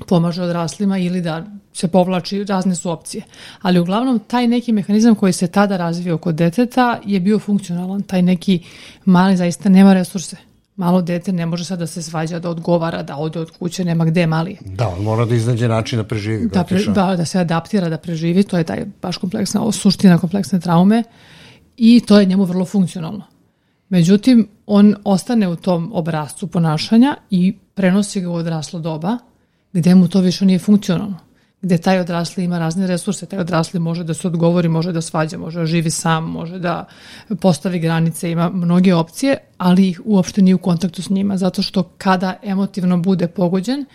pomaže 0.08 0.43
odraslima 0.43 0.97
ili 0.97 1.21
da 1.21 1.45
se 1.73 1.88
povlači, 1.88 2.43
razne 2.43 2.75
su 2.75 2.91
opcije. 2.91 3.23
Ali 3.62 3.79
uglavnom 3.79 4.19
taj 4.19 4.47
neki 4.47 4.71
mehanizam 4.71 5.15
koji 5.15 5.34
se 5.34 5.47
tada 5.47 5.77
razvio 5.77 6.17
kod 6.17 6.36
deteta 6.36 6.99
je 7.05 7.19
bio 7.19 7.39
funkcionalan. 7.39 8.01
Taj 8.01 8.21
neki 8.21 8.63
mali 9.05 9.38
zaista 9.38 9.69
nema 9.69 9.93
resurse 9.93 10.48
malo 10.79 11.01
dete 11.01 11.31
ne 11.33 11.45
može 11.45 11.65
sad 11.65 11.79
da 11.79 11.87
se 11.87 12.01
svađa, 12.01 12.39
da 12.39 12.49
odgovara, 12.49 13.03
da 13.03 13.17
ode 13.17 13.39
od 13.39 13.51
kuće, 13.51 13.85
nema 13.85 14.05
gde 14.05 14.27
mali. 14.27 14.57
Da, 14.65 14.87
on 14.87 15.03
mora 15.03 15.25
da 15.25 15.35
iznađe 15.35 15.67
način 15.67 15.99
da 15.99 16.03
preživi. 16.03 16.47
Da, 16.47 16.63
pre, 16.63 16.83
da, 16.85 17.15
da 17.15 17.25
se 17.25 17.39
adaptira, 17.39 17.89
da 17.89 17.97
preživi, 17.97 18.43
to 18.43 18.57
je 18.57 18.63
taj 18.63 18.85
baš 19.01 19.17
kompleksna, 19.17 19.71
suština 19.71 20.17
kompleksne 20.17 20.59
traume 20.59 21.03
i 21.77 21.99
to 21.99 22.19
je 22.19 22.25
njemu 22.25 22.43
vrlo 22.43 22.65
funkcionalno. 22.65 23.25
Međutim, 23.89 24.47
on 24.65 24.95
ostane 25.03 25.47
u 25.47 25.55
tom 25.55 25.91
obrazcu 25.93 26.47
ponašanja 26.47 27.15
i 27.29 27.57
prenosi 27.73 28.21
ga 28.21 28.29
u 28.29 28.33
odraslo 28.33 28.79
doba, 28.79 29.17
gde 29.73 29.95
mu 29.95 30.07
to 30.07 30.21
više 30.21 30.45
nije 30.45 30.59
funkcionalno 30.59 31.28
gde 31.61 31.77
taj 31.77 31.99
odrasli 31.99 32.43
ima 32.43 32.59
razne 32.59 32.87
resurse, 32.87 33.25
taj 33.25 33.39
odrasli 33.39 33.79
može 33.79 34.03
da 34.03 34.13
se 34.13 34.27
odgovori, 34.27 34.69
može 34.69 34.91
da 34.91 35.01
svađa, 35.01 35.37
može 35.37 35.59
da 35.59 35.65
živi 35.65 35.91
sam, 35.91 36.23
može 36.23 36.59
da 36.59 36.85
postavi 37.41 37.79
granice, 37.79 38.31
ima 38.31 38.49
mnoge 38.49 38.93
opcije, 38.93 39.37
ali 39.57 39.89
ih 39.89 40.01
uopšte 40.05 40.41
nije 40.41 40.55
u 40.55 40.57
kontaktu 40.57 41.01
s 41.01 41.09
njima, 41.09 41.37
zato 41.37 41.61
što 41.61 41.83
kada 41.97 42.35
emotivno 42.43 42.97
bude 42.97 43.27
pogođen, 43.27 43.85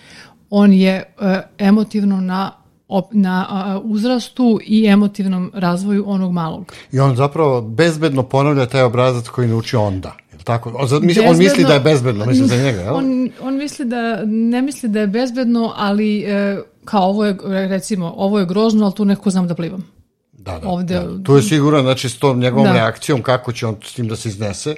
on 0.50 0.72
je 0.72 1.14
e, 1.20 1.42
emotivno 1.59 2.20
na 2.20 2.64
na 3.12 3.81
uzrastu 3.85 4.61
i 4.66 4.87
emotivnom 4.87 5.50
razvoju 5.55 6.05
onog 6.07 6.33
malog. 6.33 6.72
I 6.92 7.00
on 7.00 7.16
zapravo 7.16 7.61
bezbedno 7.61 8.22
ponavlja 8.22 8.66
taj 8.66 8.83
obrazac 8.83 9.29
koji 9.29 9.48
nauči 9.48 9.77
onda. 9.77 10.16
Tako, 10.44 10.68
on, 10.68 10.88
bezbedno, 11.07 11.31
on 11.31 11.38
misli 11.38 11.64
da 11.64 11.74
je 11.74 11.81
bezbedno, 11.81 12.27
mislim 12.27 12.48
za 12.48 12.57
njega, 12.57 12.81
jel? 12.81 12.96
On, 12.96 13.31
on 13.42 13.57
misli 13.57 13.85
da, 13.85 14.24
ne 14.24 14.62
misli 14.62 14.88
da 14.88 15.00
je 15.00 15.07
bezbedno, 15.07 15.72
ali 15.77 16.22
e, 16.22 16.59
kao 16.85 17.03
ovo 17.03 17.25
je, 17.25 17.37
recimo, 17.68 18.14
ovo 18.16 18.38
je 18.38 18.47
grozno, 18.47 18.85
ali 18.85 18.94
tu 18.94 19.05
neko 19.05 19.31
znam 19.31 19.49
da 19.49 19.55
plivam. 19.55 19.85
Da, 20.33 20.59
da. 20.59 20.68
Ovde, 20.68 20.94
da. 20.94 21.23
Tu 21.23 21.37
je 21.37 21.42
siguran, 21.42 21.83
znači, 21.83 22.09
s 22.09 22.18
tom 22.18 22.38
njegovom 22.38 22.66
da. 22.66 22.73
reakcijom, 22.73 23.23
kako 23.23 23.53
će 23.53 23.66
on 23.66 23.77
s 23.85 23.94
tim 23.94 24.09
da 24.09 24.16
se 24.16 24.29
iznese. 24.29 24.75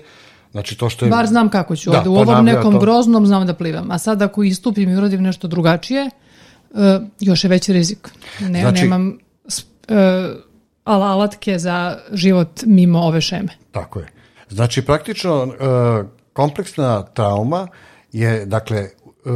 Znači, 0.53 0.79
to 0.79 0.91
što 0.91 1.05
je... 1.05 1.11
Bar 1.11 1.27
znam 1.27 1.49
kako 1.49 1.77
ću. 1.77 1.91
Da, 1.91 1.99
ovde, 1.99 2.09
u 2.09 2.17
ovom 2.17 2.45
nekom 2.45 2.73
to. 2.73 2.79
groznom 2.79 3.27
znam 3.27 3.47
da 3.47 3.55
plivam. 3.55 3.91
A 3.91 3.99
sad 3.99 4.23
ako 4.23 4.43
istupim 4.43 4.91
i 4.91 4.97
uradim 4.97 5.23
nešto 5.23 5.49
drugačije, 5.49 6.11
uh, 6.71 6.81
još 7.21 7.45
je 7.45 7.51
veći 7.51 7.73
rizik. 7.73 8.09
Ne, 8.41 8.61
znači, 8.61 8.83
nemam 8.83 9.09
uh, 9.09 9.95
alatke 10.85 11.59
za 11.59 11.99
život 12.13 12.63
mimo 12.67 13.01
ove 13.01 13.21
šeme. 13.21 13.49
Tako 13.71 14.01
je. 14.01 14.09
Znači, 14.49 14.83
praktično, 14.83 15.43
uh, 15.43 16.07
kompleksna 16.33 17.03
trauma 17.03 17.69
je, 18.13 18.47
dakle, 18.47 18.89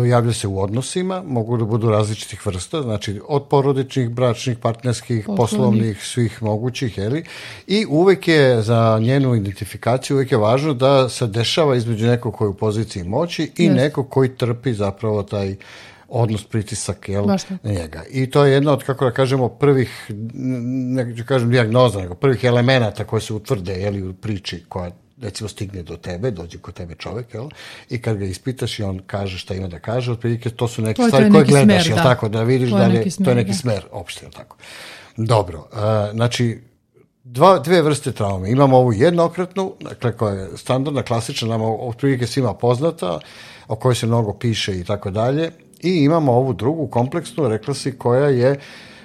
javlja 0.09 0.33
se 0.33 0.49
u 0.49 0.61
odnosima, 0.63 1.23
mogu 1.27 1.57
da 1.57 1.65
budu 1.65 1.91
različitih 1.91 2.47
vrsta, 2.47 2.83
znači 2.83 3.21
od 3.29 3.49
porodičnih, 3.49 4.11
bračnih, 4.11 4.59
partnerskih, 4.59 5.25
poslovnih, 5.27 5.39
poslovnih 5.39 6.05
svih 6.05 6.43
mogućih, 6.43 6.99
jeli? 6.99 7.25
I 7.67 7.87
uvek 7.89 8.29
je 8.29 8.63
za 8.63 8.99
njenu 9.03 9.35
identifikaciju 9.35 10.17
uvek 10.17 10.33
je 10.33 10.39
važno 10.39 10.75
da 10.75 11.09
se 11.09 11.27
dešava 11.27 11.77
između 11.77 12.07
nekog 12.07 12.35
koji 12.35 12.47
je 12.47 12.51
u 12.51 12.57
poziciji 12.57 13.05
moći 13.05 13.53
i 13.57 13.69
yes. 13.69 13.77
nekog 13.77 14.09
koji 14.09 14.37
trpi 14.37 14.75
zapravo 14.75 15.23
taj 15.23 15.57
odnos, 16.09 16.45
pritisak 16.45 17.09
jel, 17.09 17.27
na 17.27 17.39
njega. 17.65 18.03
I 18.11 18.31
to 18.31 18.45
je 18.45 18.53
jedna 18.53 18.73
od, 18.73 18.85
kako 18.85 19.05
da 19.05 19.11
kažemo, 19.11 19.49
prvih, 19.49 20.11
ne 20.35 21.17
ću 21.17 21.25
kažem 21.27 21.51
dijagnoza, 21.51 22.01
nego 22.01 22.15
prvih 22.15 22.45
elemenata 22.45 23.05
koje 23.05 23.21
se 23.21 23.35
utvrde 23.35 23.73
jeli, 23.73 24.09
u 24.09 24.13
priči 24.13 24.65
koja 24.69 24.91
recimo 25.23 25.49
stigne 25.49 25.83
do 25.83 25.97
tebe, 25.97 26.31
dođe 26.31 26.59
kod 26.59 26.75
tebe 26.75 26.95
čovek, 26.95 27.35
jel? 27.35 27.49
I 27.91 28.03
kad 28.03 28.17
ga 28.17 28.25
ispitaš 28.25 28.79
i 28.79 28.83
on 28.83 29.01
kaže 29.07 29.39
šta 29.39 29.55
ima 29.55 29.69
da 29.69 29.79
kaže, 29.79 30.13
otprilike 30.13 30.51
to 30.51 30.69
su 30.69 30.83
neke 30.83 31.03
to 31.03 31.09
stvari 31.09 31.31
koje 31.31 31.45
gledaš, 31.45 31.85
smer, 31.85 31.87
jel 31.87 31.97
da. 31.97 32.03
tako, 32.03 32.29
da 32.29 32.43
vidiš 32.43 32.71
to 32.71 32.79
da 32.79 32.87
li, 32.87 33.11
smer, 33.11 33.25
to 33.25 33.31
je 33.31 33.37
neki 33.37 33.51
da. 33.51 33.57
smer 33.57 33.85
opšte, 33.93 34.25
jel 34.25 34.33
tako. 34.33 34.57
Dobro, 35.17 35.59
uh, 35.59 36.13
znači, 36.13 36.61
dva, 37.25 37.59
dve 37.59 37.83
vrste 37.83 38.13
traume. 38.13 38.51
Imamo 38.51 38.77
ovu 38.77 38.93
jednokratnu, 38.93 39.73
dakle, 39.81 40.17
koja 40.17 40.35
je 40.35 40.57
standardna, 40.57 41.03
klasična, 41.03 41.49
nama 41.49 41.65
otprilike 41.69 42.27
svima 42.27 42.55
poznata, 42.55 43.21
o 43.69 43.77
kojoj 43.77 43.95
se 43.95 44.07
mnogo 44.07 44.33
piše 44.33 44.81
i 44.81 44.85
tako 44.85 45.11
dalje. 45.11 45.51
I 45.83 45.91
imamo 46.05 46.33
ovu 46.33 46.53
drugu, 46.53 46.87
kompleksnu, 46.87 47.49
rekla 47.49 47.75
si, 47.75 47.99
koja 47.99 48.29
je, 48.29 48.61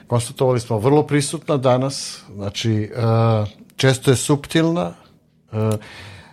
konstatovali 0.08 0.60
smo, 0.60 0.78
vrlo 0.78 1.04
prisutna 1.04 1.58
danas, 1.58 2.23
znači, 2.36 2.91
uh, 2.95 3.47
često 3.75 4.12
je 4.12 4.17
subtilna, 4.17 4.93
E, 4.93 5.05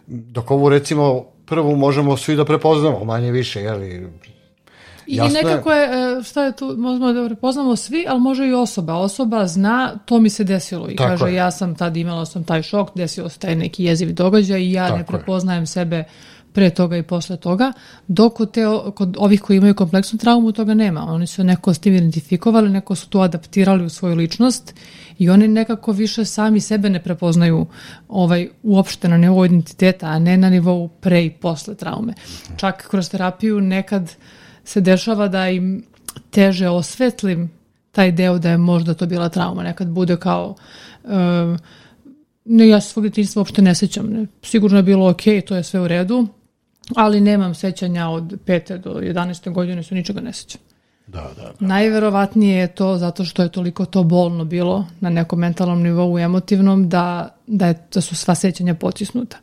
dok 0.06 0.50
ovu 0.50 0.68
recimo 0.68 1.24
prvu 1.44 1.76
možemo 1.76 2.16
svi 2.16 2.36
da 2.36 2.44
prepoznamo 2.44 3.04
manje 3.04 3.30
više, 3.30 3.60
jeli, 3.60 4.08
I 5.06 5.16
Jasno 5.16 5.40
nekako 5.42 5.72
je, 5.72 5.84
e, 5.84 6.22
šta 6.22 6.44
je 6.44 6.56
tu, 6.56 6.74
možemo 6.78 7.12
da 7.12 7.26
prepoznamo 7.26 7.76
svi, 7.76 8.06
ali 8.08 8.20
može 8.20 8.46
i 8.46 8.52
osoba. 8.52 8.94
Osoba 8.94 9.46
zna, 9.46 9.98
to 10.04 10.20
mi 10.20 10.30
se 10.30 10.44
desilo 10.44 10.90
i 10.90 10.96
Tako 10.96 11.08
kaže, 11.10 11.26
je. 11.26 11.34
ja 11.34 11.50
sam 11.50 11.74
tad 11.74 11.96
imala 11.96 12.24
sam 12.26 12.44
taj 12.44 12.62
šok, 12.62 12.90
desilo 12.94 13.28
se 13.28 13.38
taj 13.38 13.56
neki 13.56 13.84
jeziv 13.84 14.14
događaj 14.14 14.60
i 14.60 14.72
ja 14.72 14.86
Tako 14.86 14.98
ne 14.98 15.06
prepoznajem 15.06 15.62
je. 15.62 15.66
sebe 15.66 16.04
pre 16.52 16.70
toga 16.70 16.96
i 16.96 17.02
posle 17.02 17.36
toga, 17.36 17.72
dok 18.08 18.34
kod, 18.34 18.50
te, 18.52 18.62
kod 18.94 19.16
ovih 19.18 19.40
koji 19.40 19.56
imaju 19.56 19.74
kompleksnu 19.74 20.18
traumu 20.18 20.52
toga 20.52 20.74
nema. 20.74 21.00
Oni 21.00 21.26
su 21.26 21.44
neko 21.44 21.74
s 21.74 21.78
tim 21.78 21.94
identifikovali, 21.94 22.70
neko 22.70 22.94
su 22.94 23.08
to 23.08 23.20
adaptirali 23.20 23.84
u 23.84 23.88
svoju 23.88 24.16
ličnost 24.16 24.74
i 25.18 25.30
oni 25.30 25.48
nekako 25.48 25.92
više 25.92 26.24
sami 26.24 26.60
sebe 26.60 26.90
ne 26.90 27.02
prepoznaju 27.02 27.66
ovaj, 28.08 28.48
uopšte 28.62 29.08
na 29.08 29.16
nivou 29.16 29.44
identiteta, 29.44 30.06
a 30.06 30.18
ne 30.18 30.36
na 30.36 30.50
nivou 30.50 30.88
pre 30.88 31.24
i 31.24 31.30
posle 31.30 31.74
traume. 31.74 32.14
Čak 32.56 32.88
kroz 32.90 33.10
terapiju 33.10 33.60
nekad 33.60 34.12
se 34.64 34.80
dešava 34.80 35.28
da 35.28 35.48
im 35.48 35.84
teže 36.30 36.68
osvetlim 36.68 37.50
taj 37.92 38.12
deo 38.12 38.38
da 38.38 38.50
je 38.50 38.58
možda 38.58 38.94
to 38.94 39.06
bila 39.06 39.28
trauma. 39.28 39.62
Nekad 39.62 39.88
bude 39.88 40.16
kao 40.16 40.54
uh, 41.04 41.10
ne, 42.44 42.68
ja 42.68 42.80
se 42.80 42.88
svog 42.88 43.02
djetinjstva 43.02 43.40
uopšte 43.40 43.62
ne 43.62 43.74
sećam. 43.74 44.06
Ne. 44.06 44.26
Sigurno 44.42 44.76
je 44.76 44.82
bilo 44.82 45.10
ok, 45.10 45.22
to 45.46 45.56
je 45.56 45.62
sve 45.62 45.80
u 45.80 45.88
redu, 45.88 46.26
ali 46.96 47.20
nemam 47.20 47.54
sećanja 47.54 48.08
od 48.08 48.22
5. 48.46 48.78
do 48.78 48.90
11. 48.90 49.52
godine, 49.52 49.82
su 49.82 49.94
ničega 49.94 50.20
ne 50.20 50.32
sećam. 50.32 50.60
Da, 51.06 51.30
da, 51.36 51.42
da. 51.42 51.66
Najverovatnije 51.66 52.58
je 52.58 52.74
to 52.74 52.98
zato 52.98 53.24
što 53.24 53.42
je 53.42 53.48
toliko 53.48 53.84
to 53.84 54.02
bolno 54.02 54.44
bilo 54.44 54.86
na 55.00 55.10
nekom 55.10 55.38
mentalnom 55.38 55.82
nivou 55.82 56.18
emotivnom 56.18 56.88
da, 56.88 57.36
da, 57.46 57.66
je, 57.66 57.74
da 57.94 58.00
su 58.00 58.16
sva 58.16 58.34
sećanja 58.34 58.74
potisnuta. 58.74 59.36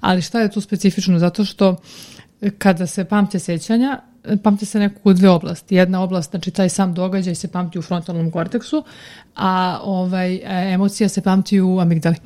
Ali 0.00 0.22
šta 0.22 0.40
je 0.40 0.50
tu 0.50 0.60
specifično? 0.60 1.18
Zato 1.18 1.44
što 1.44 1.76
kada 2.58 2.86
se 2.86 3.04
pamte 3.04 3.38
sećanja, 3.38 4.00
pamte 4.42 4.66
se 4.66 4.78
nekako 4.78 5.10
u 5.10 5.12
dve 5.12 5.28
oblasti. 5.28 5.74
Jedna 5.74 6.02
oblast, 6.02 6.30
znači 6.30 6.50
taj 6.50 6.68
sam 6.68 6.94
događaj 6.94 7.34
se 7.34 7.48
pamti 7.48 7.78
u 7.78 7.82
frontalnom 7.82 8.30
korteksu, 8.30 8.84
a 9.36 9.80
ovaj, 9.82 10.40
emocija 10.74 11.08
se 11.08 11.22
pamti 11.22 11.60
u 11.60 11.80
amigdali 11.80 12.16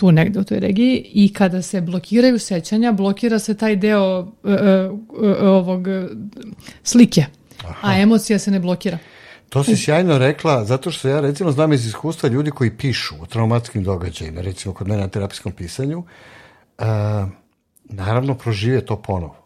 tu 0.00 0.12
negde 0.12 0.40
u 0.40 0.44
toj 0.44 0.60
regiji 0.60 1.10
i 1.12 1.32
kada 1.32 1.62
se 1.62 1.80
blokiraju 1.80 2.38
sećanja, 2.38 2.92
blokira 2.92 3.38
se 3.38 3.54
taj 3.54 3.76
deo 3.76 4.20
uh, 4.20 4.26
uh, 4.42 5.36
ovog 5.42 5.86
slike, 6.82 7.24
Aha. 7.64 7.88
a 7.88 8.00
emocija 8.00 8.38
se 8.38 8.50
ne 8.50 8.60
blokira. 8.60 8.98
To 9.48 9.64
si 9.64 9.76
sjajno 9.76 10.18
rekla, 10.18 10.64
zato 10.64 10.90
što 10.90 11.08
ja 11.08 11.20
recimo 11.20 11.52
znam 11.52 11.72
iz 11.72 11.86
iskustva 11.86 12.28
ljudi 12.28 12.50
koji 12.50 12.70
pišu 12.76 13.14
o 13.20 13.26
traumatskim 13.26 13.84
događajima, 13.84 14.40
recimo 14.40 14.74
kod 14.74 14.88
mene 14.88 15.00
na 15.00 15.08
terapijskom 15.08 15.52
pisanju, 15.52 15.98
uh, 15.98 16.84
naravno 17.84 18.34
prožive 18.34 18.80
to 18.80 18.96
ponovo. 18.96 19.36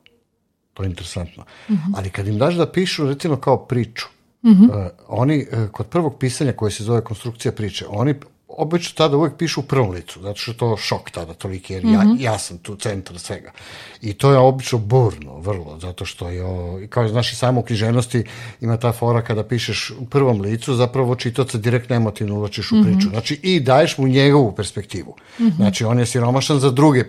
To 0.74 0.82
je 0.82 0.86
interesantno. 0.86 1.44
Uh 1.68 1.74
mhm. 1.74 1.82
-huh. 1.82 1.94
Ali 1.98 2.10
kad 2.10 2.26
im 2.26 2.38
daš 2.38 2.54
da 2.54 2.72
pišu, 2.72 3.08
recimo 3.08 3.36
kao 3.36 3.66
priču, 3.66 4.06
uh 4.42 4.50
-huh. 4.50 4.68
uh, 4.68 4.86
oni 5.08 5.46
uh, 5.52 5.70
kod 5.70 5.86
prvog 5.86 6.18
pisanja 6.18 6.52
koje 6.52 6.70
se 6.70 6.84
zove 6.84 7.00
konstrukcija 7.04 7.52
priče, 7.52 7.86
oni 7.88 8.14
obično 8.58 8.94
tada 8.96 9.16
uvek 9.16 9.36
pišu 9.36 9.60
u 9.60 9.62
prvom 9.62 9.90
licu, 9.90 10.20
zato 10.22 10.38
što 10.40 10.50
je 10.50 10.56
to 10.56 10.76
šok 10.76 11.10
tada 11.10 11.34
toliki, 11.34 11.72
jer 11.72 11.84
uh 11.84 11.90
-huh. 11.90 11.94
ja, 11.94 12.04
mhm. 12.04 12.16
ja 12.20 12.38
sam 12.38 12.58
tu 12.58 12.76
centar 12.76 13.18
svega. 13.18 13.52
I 14.02 14.14
to 14.14 14.30
je 14.30 14.38
obično 14.38 14.78
burno, 14.78 15.38
vrlo, 15.38 15.78
zato 15.80 16.04
što 16.04 16.28
je, 16.28 16.44
o, 16.44 16.80
kao 16.88 17.08
znaš 17.08 17.32
i 17.32 17.36
samo 17.36 17.60
u 17.60 17.62
književnosti 17.62 18.24
ima 18.60 18.76
ta 18.76 18.92
fora 18.92 19.22
kada 19.22 19.44
pišeš 19.44 19.90
u 19.90 20.06
prvom 20.06 20.40
licu, 20.40 20.74
zapravo 20.74 21.14
čitoca 21.14 21.58
direktno 21.58 21.96
emotivno 21.96 22.34
uvlačiš 22.34 22.72
u 22.72 22.82
priču. 22.82 22.98
Uh 22.98 23.04
-huh. 23.04 23.10
Znači, 23.10 23.40
i 23.42 23.60
daješ 23.60 23.98
mu 23.98 24.08
njegovu 24.08 24.52
perspektivu. 24.54 25.10
Uh 25.38 25.46
-huh. 25.46 25.56
Znači, 25.56 25.84
on 25.84 25.98
je 25.98 26.06
siromašan 26.06 26.60
za 26.60 26.70
druge 26.70 27.04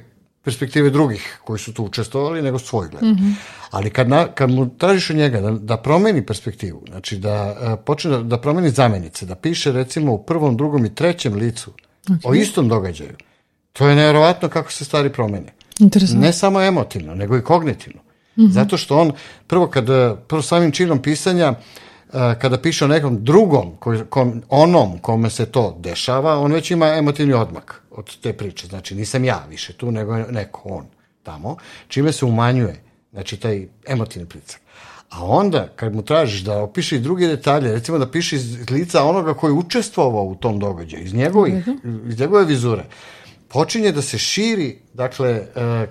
perspektive 0.45 0.89
drugih 0.89 1.39
koji 1.43 1.59
su 1.59 1.73
tu 1.73 1.83
učestvovali, 1.83 2.41
nego 2.41 2.59
svoj 2.59 2.87
gled. 2.89 3.03
Mm 3.03 3.15
-hmm. 3.15 3.33
Ali 3.71 3.89
kad, 3.89 4.09
na, 4.09 4.27
kad 4.27 4.49
mu 4.49 4.69
tražiš 4.77 5.09
od 5.09 5.15
njega 5.15 5.41
da, 5.41 5.51
da 5.51 5.77
promeni 5.77 6.25
perspektivu, 6.25 6.83
znači 6.89 7.17
da 7.17 7.55
uh, 7.61 7.79
počne 7.85 8.11
da, 8.11 8.23
da 8.23 8.37
promeni 8.37 8.69
zamenice, 8.69 9.25
da 9.25 9.35
piše 9.35 9.71
recimo 9.71 10.13
u 10.13 10.23
prvom, 10.23 10.57
drugom 10.57 10.85
i 10.85 10.95
trećem 10.95 11.33
licu 11.33 11.71
okay. 12.07 12.29
o 12.29 12.33
istom 12.33 12.67
događaju, 12.67 13.15
to 13.73 13.87
je 13.87 13.95
nevjerovatno 13.95 14.49
kako 14.49 14.71
se 14.71 14.85
stvari 14.85 15.09
promene. 15.09 15.53
Ne 16.17 16.33
samo 16.33 16.61
emotivno, 16.61 17.15
nego 17.15 17.37
i 17.37 17.41
kognitivno. 17.41 18.01
Mm 18.37 18.41
-hmm. 18.41 18.51
Zato 18.51 18.77
što 18.77 18.97
on, 18.97 19.11
prvo, 19.47 19.67
kada, 19.67 20.15
prvo 20.27 20.41
samim 20.41 20.71
činom 20.71 21.01
pisanja, 21.01 21.49
uh, 21.49 21.57
kada 22.41 22.57
piše 22.57 22.85
o 22.85 22.87
nekom 22.87 23.23
drugom, 23.23 23.71
kom, 24.09 24.43
onom 24.49 24.99
kome 24.99 25.29
se 25.29 25.45
to 25.45 25.77
dešava, 25.79 26.39
on 26.39 26.51
već 26.51 26.71
ima 26.71 26.87
emotivni 26.87 27.33
odmak 27.33 27.81
od 27.91 28.17
te 28.17 28.33
priče. 28.33 28.67
Znači, 28.67 28.95
nisam 28.95 29.23
ja 29.23 29.43
više 29.49 29.73
tu, 29.73 29.91
nego 29.91 30.17
neko 30.17 30.61
on 30.69 30.85
tamo, 31.23 31.57
čime 31.87 32.11
se 32.11 32.25
umanjuje, 32.25 32.81
znači, 33.11 33.37
taj 33.37 33.67
emotivni 33.87 34.27
pricak. 34.27 34.61
A 35.09 35.25
onda, 35.25 35.67
kad 35.75 35.95
mu 35.95 36.01
tražiš 36.01 36.41
da 36.41 36.61
opiše 36.61 36.95
i 36.95 36.99
druge 36.99 37.27
detalje, 37.27 37.71
recimo 37.71 37.97
da 37.97 38.11
piše 38.11 38.35
iz 38.35 38.69
lica 38.71 39.03
onoga 39.03 39.33
koji 39.33 39.51
je 39.51 39.59
učestvovao 39.59 40.23
u 40.23 40.35
tom 40.35 40.59
događaju, 40.59 41.03
iz, 41.03 41.13
njegovih, 41.13 41.53
iz 42.07 42.19
njegove 42.19 42.45
vizure, 42.45 42.83
počinje 43.47 43.91
da 43.91 44.01
se 44.01 44.17
širi, 44.17 44.79
dakle, 44.93 45.41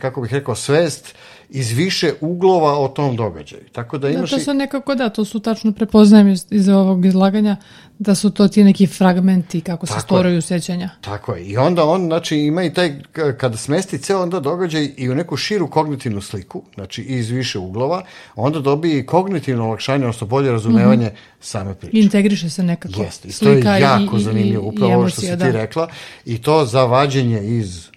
kako 0.01 0.21
bih 0.21 0.33
rekao, 0.33 0.55
svest 0.55 1.15
iz 1.49 1.71
više 1.71 2.13
uglova 2.21 2.79
o 2.79 2.89
tom 2.89 3.17
događaju. 3.17 3.63
Tako 3.73 3.99
da 3.99 4.09
imaš... 4.09 4.31
Da, 4.31 4.37
to 4.37 4.45
su 4.45 4.55
nekako, 4.55 4.95
da, 4.95 5.09
to 5.09 5.25
su 5.25 5.41
tačno 5.41 5.73
prepoznajem 5.73 6.29
iz, 6.29 6.47
iz 6.51 6.69
ovog 6.69 7.07
izlaganja, 7.07 7.57
da 7.99 8.15
su 8.15 8.31
to 8.31 8.49
ti 8.49 8.65
neki 8.65 8.87
fragmenti 8.87 9.61
kako 9.61 9.87
se 9.87 10.01
stvaraju 10.01 10.43
sećanja. 10.43 10.91
Tako 11.01 11.35
je. 11.35 11.45
I 11.45 11.57
onda 11.57 11.85
on, 11.85 12.05
znači, 12.07 12.37
ima 12.37 12.65
i 12.65 12.75
taj, 12.75 12.95
kada 13.39 13.57
smesti 13.57 13.99
ceo 13.99 14.23
onda 14.23 14.41
događaj 14.41 14.91
i 14.97 15.11
u 15.11 15.15
neku 15.15 15.37
širu 15.37 15.71
kognitivnu 15.71 16.21
sliku, 16.21 16.63
znači 16.75 17.03
iz 17.03 17.31
više 17.31 17.59
uglova, 17.59 18.03
onda 18.35 18.61
dobije 18.61 19.07
kognitivno 19.07 19.65
olakšanje, 19.65 20.05
odnosno 20.05 20.27
bolje 20.27 20.51
razumevanje 20.51 21.07
mm 21.07 21.11
-hmm. 21.11 21.41
same 21.41 21.75
priče. 21.75 21.99
Integriše 21.99 22.51
se 22.51 22.63
nekako. 22.63 23.03
Jeste. 23.03 23.29
I 23.29 23.33
to 23.33 23.49
je 23.51 23.81
jako 23.81 24.17
i, 24.17 24.21
zanimljivo, 24.21 24.69
upravo 24.69 24.91
i, 24.91 24.91
i 24.91 24.95
emocija, 24.95 24.99
ovo 24.99 25.09
što 25.09 25.21
si 25.21 25.37
da. 25.37 25.45
ti 25.45 25.53
rekla. 25.53 25.89
I 26.25 26.43
to 26.43 26.65
za 26.65 26.85
vađenje 26.85 27.41
iz 27.59 27.94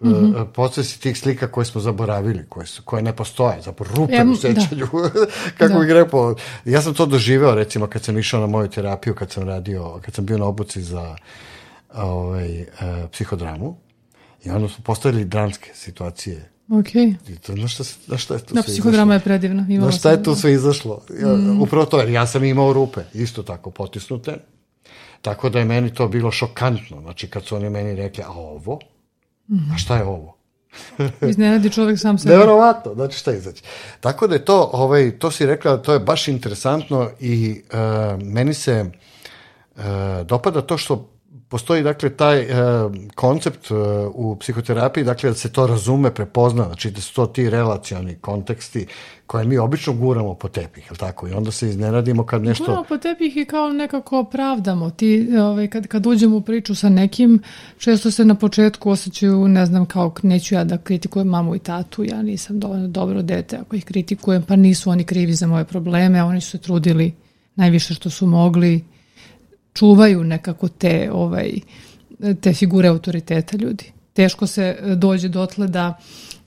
mm 0.00 0.08
-hmm. 0.08 0.46
procesi 0.52 1.00
tih 1.00 1.18
slika 1.18 1.50
koje 1.50 1.64
smo 1.64 1.80
zaboravili, 1.80 2.46
koje, 2.48 2.66
su, 2.66 2.82
koje 2.84 3.02
ne 3.02 3.16
postoje, 3.16 3.62
zapravo 3.62 3.94
rupe 3.96 4.14
ja, 4.14 4.24
u 4.24 4.28
da. 4.28 4.36
sećanju. 4.36 4.86
Da. 4.92 5.26
Kako 5.58 5.72
da. 5.72 5.78
bih 5.80 5.92
rekao, 5.92 6.34
ja 6.64 6.82
sam 6.82 6.94
to 6.94 7.06
doživeo 7.06 7.54
recimo 7.54 7.86
kad 7.86 8.02
sam 8.02 8.18
išao 8.18 8.40
na 8.40 8.46
moju 8.46 8.68
terapiju, 8.68 9.14
kad 9.14 9.30
sam 9.30 9.48
radio, 9.48 10.00
kad 10.04 10.14
sam 10.14 10.26
bio 10.26 10.38
na 10.38 10.44
obuci 10.44 10.82
za 10.82 11.16
ovaj, 11.94 12.60
uh, 12.60 12.66
psihodramu 13.12 13.76
i 14.44 14.50
onda 14.50 14.68
smo 14.68 14.84
postavili 14.84 15.24
dramske 15.24 15.70
situacije 15.74 16.50
Ok. 16.70 16.94
I 17.28 17.36
to, 17.46 17.54
na 17.54 17.68
šta, 17.68 17.84
na 18.06 18.18
šta 18.18 18.34
je 18.34 18.40
to 18.40 18.54
da, 18.54 18.62
sve 18.62 18.72
psihodrama 18.72 19.14
je 19.14 19.20
predivna. 19.20 19.66
Imala 19.68 19.90
na 19.90 19.96
šta 19.96 20.10
je 20.10 20.22
to 20.22 20.34
sve 20.34 20.52
izašlo? 20.52 21.02
Ja, 21.20 21.36
mm. 21.36 21.62
Upravo 21.62 21.86
to, 21.86 21.98
jer 21.98 22.08
ja 22.08 22.26
sam 22.26 22.44
imao 22.44 22.72
rupe, 22.72 23.00
isto 23.14 23.42
tako 23.42 23.70
potisnute. 23.70 24.36
Tako 25.22 25.48
da 25.48 25.58
je 25.58 25.64
meni 25.64 25.94
to 25.94 26.08
bilo 26.08 26.30
šokantno. 26.30 27.00
Znači, 27.00 27.26
kad 27.26 27.44
su 27.44 27.56
oni 27.56 27.70
meni 27.70 27.94
rekli, 27.94 28.24
a 28.24 28.30
ovo? 28.30 28.78
-hmm. 29.48 29.74
A 29.74 29.78
šta 29.78 29.96
je 29.96 30.04
ovo? 30.04 30.36
Iznenadi 31.30 31.70
čovek 31.70 31.98
sam 31.98 32.18
sebe. 32.18 32.34
Neverovatno, 32.34 32.94
znači 32.94 33.18
šta 33.18 33.32
izaći. 33.32 33.62
Tako 34.00 34.26
da 34.26 34.34
je 34.34 34.44
to, 34.44 34.70
ovaj, 34.72 35.18
to 35.18 35.30
si 35.30 35.46
rekla, 35.46 35.76
to 35.76 35.92
je 35.92 35.98
baš 35.98 36.28
interesantno 36.28 37.10
i 37.20 37.62
uh, 37.72 38.22
meni 38.22 38.54
se 38.54 38.84
uh, 39.76 39.82
dopada 40.24 40.62
to 40.62 40.78
što 40.78 41.15
postoji 41.56 41.82
dakle 41.82 42.10
taj 42.10 42.40
uh, 42.40 42.92
koncept 43.14 43.70
uh, 43.70 43.78
u 44.14 44.36
psihoterapiji, 44.36 45.04
dakle 45.04 45.30
da 45.30 45.36
se 45.36 45.52
to 45.52 45.66
razume, 45.66 46.10
prepozna, 46.14 46.64
znači 46.64 46.90
da 46.90 47.00
su 47.00 47.14
to 47.14 47.26
ti 47.26 47.50
relacioni 47.50 48.14
konteksti 48.20 48.86
koje 49.26 49.44
mi 49.44 49.58
obično 49.58 49.92
guramo 49.92 50.34
po 50.34 50.48
tepih, 50.48 50.90
je 50.90 50.96
tako? 50.96 51.28
I 51.28 51.32
onda 51.32 51.50
se 51.50 51.68
iznenadimo 51.68 52.26
kad 52.26 52.42
nešto... 52.42 52.64
Guramo 52.64 52.84
po 52.88 52.98
tepih 52.98 53.36
i 53.36 53.44
kao 53.44 53.72
nekako 53.72 54.18
opravdamo. 54.18 54.90
Ti, 54.90 55.28
ovaj, 55.38 55.68
kad, 55.68 55.86
kad 55.86 56.06
uđemo 56.06 56.36
u 56.36 56.40
priču 56.40 56.74
sa 56.74 56.88
nekim, 56.88 57.42
često 57.78 58.10
se 58.10 58.24
na 58.24 58.34
početku 58.34 58.90
osjećaju, 58.90 59.48
ne 59.48 59.66
znam, 59.66 59.86
kao 59.86 60.12
neću 60.22 60.54
ja 60.54 60.64
da 60.64 60.78
kritikujem 60.78 61.28
mamu 61.28 61.54
i 61.54 61.58
tatu, 61.58 62.04
ja 62.04 62.22
nisam 62.22 62.60
dovoljno 62.60 62.88
dobro 62.88 63.22
dete 63.22 63.56
ako 63.56 63.76
ih 63.76 63.84
kritikujem, 63.84 64.42
pa 64.42 64.56
nisu 64.56 64.90
oni 64.90 65.04
krivi 65.04 65.32
za 65.32 65.46
moje 65.46 65.64
probleme, 65.64 66.24
oni 66.24 66.40
su 66.40 66.50
se 66.50 66.58
trudili 66.58 67.14
najviše 67.54 67.94
što 67.94 68.10
su 68.10 68.26
mogli, 68.26 68.84
čuvaju 69.76 70.24
nekako 70.24 70.68
te, 70.68 71.10
ovaj, 71.12 71.52
te 72.40 72.52
figure 72.52 72.88
autoriteta 72.88 73.56
ljudi. 73.56 73.92
Teško 74.12 74.46
se 74.46 74.76
dođe 74.96 75.28
dotle 75.28 75.66
da 75.66 75.98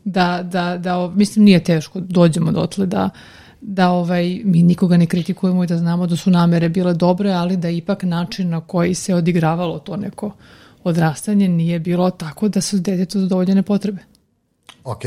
da, 0.03 0.43
da, 0.43 0.77
da, 0.77 1.11
mislim 1.15 1.45
nije 1.45 1.63
teško, 1.63 1.99
dođemo 1.99 2.51
dotle 2.51 2.85
da, 2.85 3.09
da 3.61 3.89
ovaj, 3.89 4.41
mi 4.43 4.63
nikoga 4.63 4.97
ne 4.97 5.05
kritikujemo 5.05 5.63
i 5.63 5.67
da 5.67 5.77
znamo 5.77 6.07
da 6.07 6.15
su 6.15 6.29
namere 6.29 6.69
bile 6.69 6.93
dobre, 6.93 7.31
ali 7.31 7.57
da 7.57 7.69
ipak 7.69 8.03
način 8.03 8.49
na 8.49 8.61
koji 8.61 8.93
se 8.93 9.15
odigravalo 9.15 9.79
to 9.79 9.97
neko 9.97 10.31
odrastanje 10.83 11.47
nije 11.47 11.79
bilo 11.79 12.09
tako 12.09 12.47
da 12.47 12.61
su 12.61 12.79
detetu 12.79 13.19
zadovoljene 13.19 13.63
potrebe. 13.63 14.01
Ok. 14.83 15.01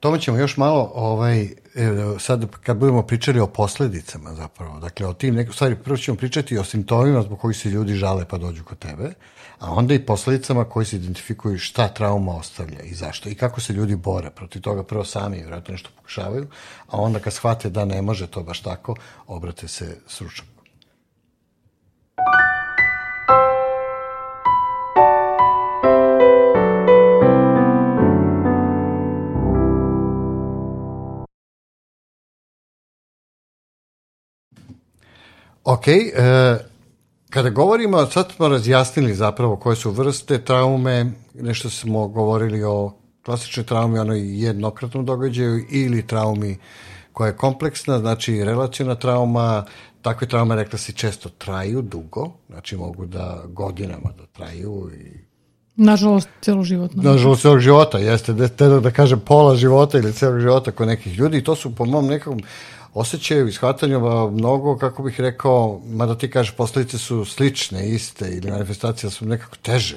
Tome 0.00 0.20
ćemo 0.20 0.38
još 0.38 0.56
malo, 0.56 0.92
ovaj, 0.94 1.48
sad 2.18 2.46
kad 2.62 2.76
budemo 2.76 3.02
pričali 3.02 3.40
o 3.40 3.46
posledicama 3.46 4.34
zapravo, 4.34 4.80
dakle 4.80 5.06
o 5.06 5.14
tim, 5.14 5.34
neko, 5.34 5.52
stvari, 5.52 5.76
prvo 5.76 5.96
ćemo 5.96 6.16
pričati 6.16 6.58
o 6.58 6.64
simptomima 6.64 7.22
zbog 7.22 7.40
kojih 7.40 7.58
se 7.58 7.68
ljudi 7.68 7.94
žale 7.94 8.24
pa 8.24 8.38
dođu 8.38 8.64
kod 8.64 8.78
tebe, 8.78 9.12
a 9.58 9.72
onda 9.72 9.94
i 9.94 10.06
posledicama 10.06 10.64
koji 10.64 10.86
se 10.86 10.96
identifikuju 10.96 11.58
šta 11.58 11.88
trauma 11.88 12.36
ostavlja 12.36 12.80
i 12.80 12.94
zašto 12.94 13.28
i 13.28 13.34
kako 13.34 13.60
se 13.60 13.72
ljudi 13.72 13.96
bore 13.96 14.30
protiv 14.30 14.62
toga, 14.62 14.82
prvo 14.82 15.04
sami 15.04 15.36
vjerojatno 15.36 15.72
nešto 15.72 15.90
pokušavaju, 15.96 16.46
a 16.86 16.96
onda 16.96 17.18
kad 17.18 17.32
shvate 17.32 17.70
da 17.70 17.84
ne 17.84 18.02
može 18.02 18.26
to 18.26 18.42
baš 18.42 18.60
tako, 18.60 18.96
obrate 19.26 19.68
se 19.68 19.96
stručnom. 20.06 20.54
Ok, 35.64 35.88
e, 35.88 36.12
kada 37.30 37.50
govorimo, 37.50 38.06
sad 38.06 38.32
smo 38.36 38.48
razjasnili 38.48 39.14
zapravo 39.14 39.56
koje 39.56 39.76
su 39.76 39.90
vrste 39.90 40.38
traume, 40.38 41.12
nešto 41.34 41.70
smo 41.70 42.08
govorili 42.08 42.64
o 42.64 42.92
klasičnoj 43.24 43.66
traumi, 43.66 43.98
onoj 43.98 44.44
jednokratnom 44.44 45.04
događaju 45.04 45.64
ili 45.70 46.06
traumi 46.06 46.58
koja 47.12 47.26
je 47.26 47.36
kompleksna, 47.36 47.98
znači 47.98 48.44
relacijona 48.44 48.94
trauma, 48.94 49.64
takve 50.02 50.28
traume, 50.28 50.56
rekla 50.56 50.78
si, 50.78 50.92
često 50.92 51.28
traju 51.28 51.82
dugo, 51.82 52.30
znači 52.48 52.76
mogu 52.76 53.06
da 53.06 53.42
godinama 53.48 54.12
da 54.18 54.26
traju 54.26 54.90
i 54.94 55.24
Nažalost, 55.76 56.28
celoživotno. 56.40 57.02
Nažalost, 57.02 57.42
celog 57.42 57.58
života, 57.58 57.98
jeste, 57.98 58.32
da, 58.32 58.48
da, 58.48 58.80
da 58.80 58.90
kažem 58.90 59.20
pola 59.20 59.56
života 59.56 59.98
ili 59.98 60.12
celog 60.12 60.40
života 60.40 60.70
kod 60.70 60.86
nekih 60.86 61.18
ljudi 61.18 61.38
i 61.38 61.44
to 61.44 61.54
su 61.54 61.74
po 61.74 61.84
mom 61.84 62.06
nekom 62.06 62.40
osjećaju 62.94 63.48
i 63.48 63.52
shvatanju 63.52 64.00
mnogo, 64.30 64.76
kako 64.78 65.02
bih 65.02 65.20
rekao, 65.20 65.80
mada 65.86 66.18
ti 66.18 66.30
kažeš, 66.30 66.54
posledice 66.56 66.98
su 66.98 67.24
slične, 67.24 67.88
iste 67.88 68.28
ili 68.28 68.50
manifestacije 68.50 69.10
su 69.10 69.26
nekako 69.26 69.56
teže. 69.62 69.96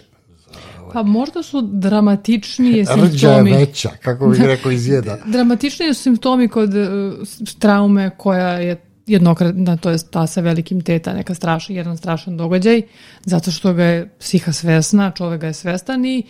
Ovaj. 0.81 0.93
Pa 0.93 1.03
možda 1.03 1.43
su 1.43 1.61
dramatičnije 1.61 2.85
simptomi. 2.95 3.09
Rđa 3.09 3.31
je 3.31 3.43
veća, 3.43 3.89
kako 4.01 4.27
bih 4.27 4.41
rekao, 4.41 4.71
izjeda. 4.71 5.17
Dramatičnije 5.25 5.93
su 5.93 6.03
simptomi 6.03 6.47
kod 6.47 6.73
uh, 6.73 6.83
traume 7.59 8.09
koja 8.17 8.49
je 8.49 8.86
jednokratna, 9.07 9.77
to 9.77 9.89
je 9.89 9.97
ta 10.11 10.27
sa 10.27 10.41
velikim 10.41 10.81
teta, 10.81 11.13
neka 11.13 11.33
strašan, 11.33 11.75
jedan 11.75 11.97
strašan 11.97 12.37
događaj, 12.37 12.81
zato 13.25 13.51
što 13.51 13.73
ga 13.73 13.83
je 13.83 14.09
psiha 14.19 14.51
svesna, 14.51 15.11
čovek 15.11 15.41
ga 15.41 15.47
je 15.47 15.53
svestan 15.53 16.05
i 16.05 16.23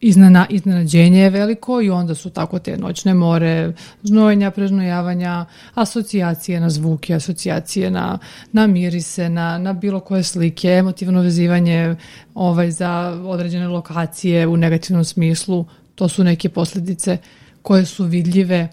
iznena, 0.00 0.46
iznenađenje 0.50 1.20
je 1.20 1.30
veliko 1.30 1.80
i 1.80 1.90
onda 1.90 2.14
su 2.14 2.30
tako 2.30 2.58
te 2.58 2.76
noćne 2.76 3.14
more, 3.14 3.72
znojenja, 4.02 4.50
prežnojavanja, 4.50 5.44
asocijacije 5.74 6.60
na 6.60 6.70
zvuke, 6.70 7.14
asocijacije 7.14 7.90
na, 7.90 8.18
na 8.52 8.66
mirise, 8.66 9.28
na, 9.28 9.58
na 9.58 9.72
bilo 9.72 10.00
koje 10.00 10.22
slike, 10.22 10.68
emotivno 10.68 11.22
vezivanje 11.22 11.96
ovaj, 12.34 12.70
za 12.70 13.20
određene 13.24 13.68
lokacije 13.68 14.46
u 14.46 14.56
negativnom 14.56 15.04
smislu, 15.04 15.66
to 15.94 16.08
su 16.08 16.24
neke 16.24 16.48
posledice 16.48 17.18
koje 17.62 17.84
su 17.84 18.04
vidljive 18.04 18.68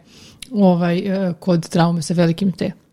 ovaj, 0.51 0.97
eh, 0.97 1.33
kod 1.39 1.69
traume 1.69 2.01
sa 2.01 2.13
velikim 2.13 2.51
te. 2.51 2.84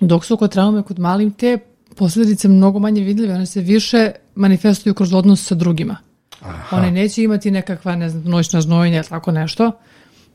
Dok 0.00 0.24
su 0.24 0.36
kod 0.36 0.52
traume 0.52 0.82
kod 0.82 0.98
malim 0.98 1.30
te 1.30 1.58
posledice 1.96 2.48
mnogo 2.48 2.78
manje 2.78 3.02
vidljive, 3.02 3.34
one 3.34 3.46
se 3.46 3.60
više 3.60 4.10
manifestuju 4.34 4.94
kroz 4.94 5.14
odnos 5.14 5.46
sa 5.46 5.54
drugima. 5.54 5.96
Aha. 6.40 6.76
One 6.76 6.90
neće 6.90 7.22
imati 7.22 7.50
nekakva, 7.50 7.96
ne 7.96 8.08
znam, 8.08 8.24
noćna 8.24 8.60
znojenja 8.60 8.96
ili 8.96 9.06
tako 9.08 9.32
nešto, 9.32 9.72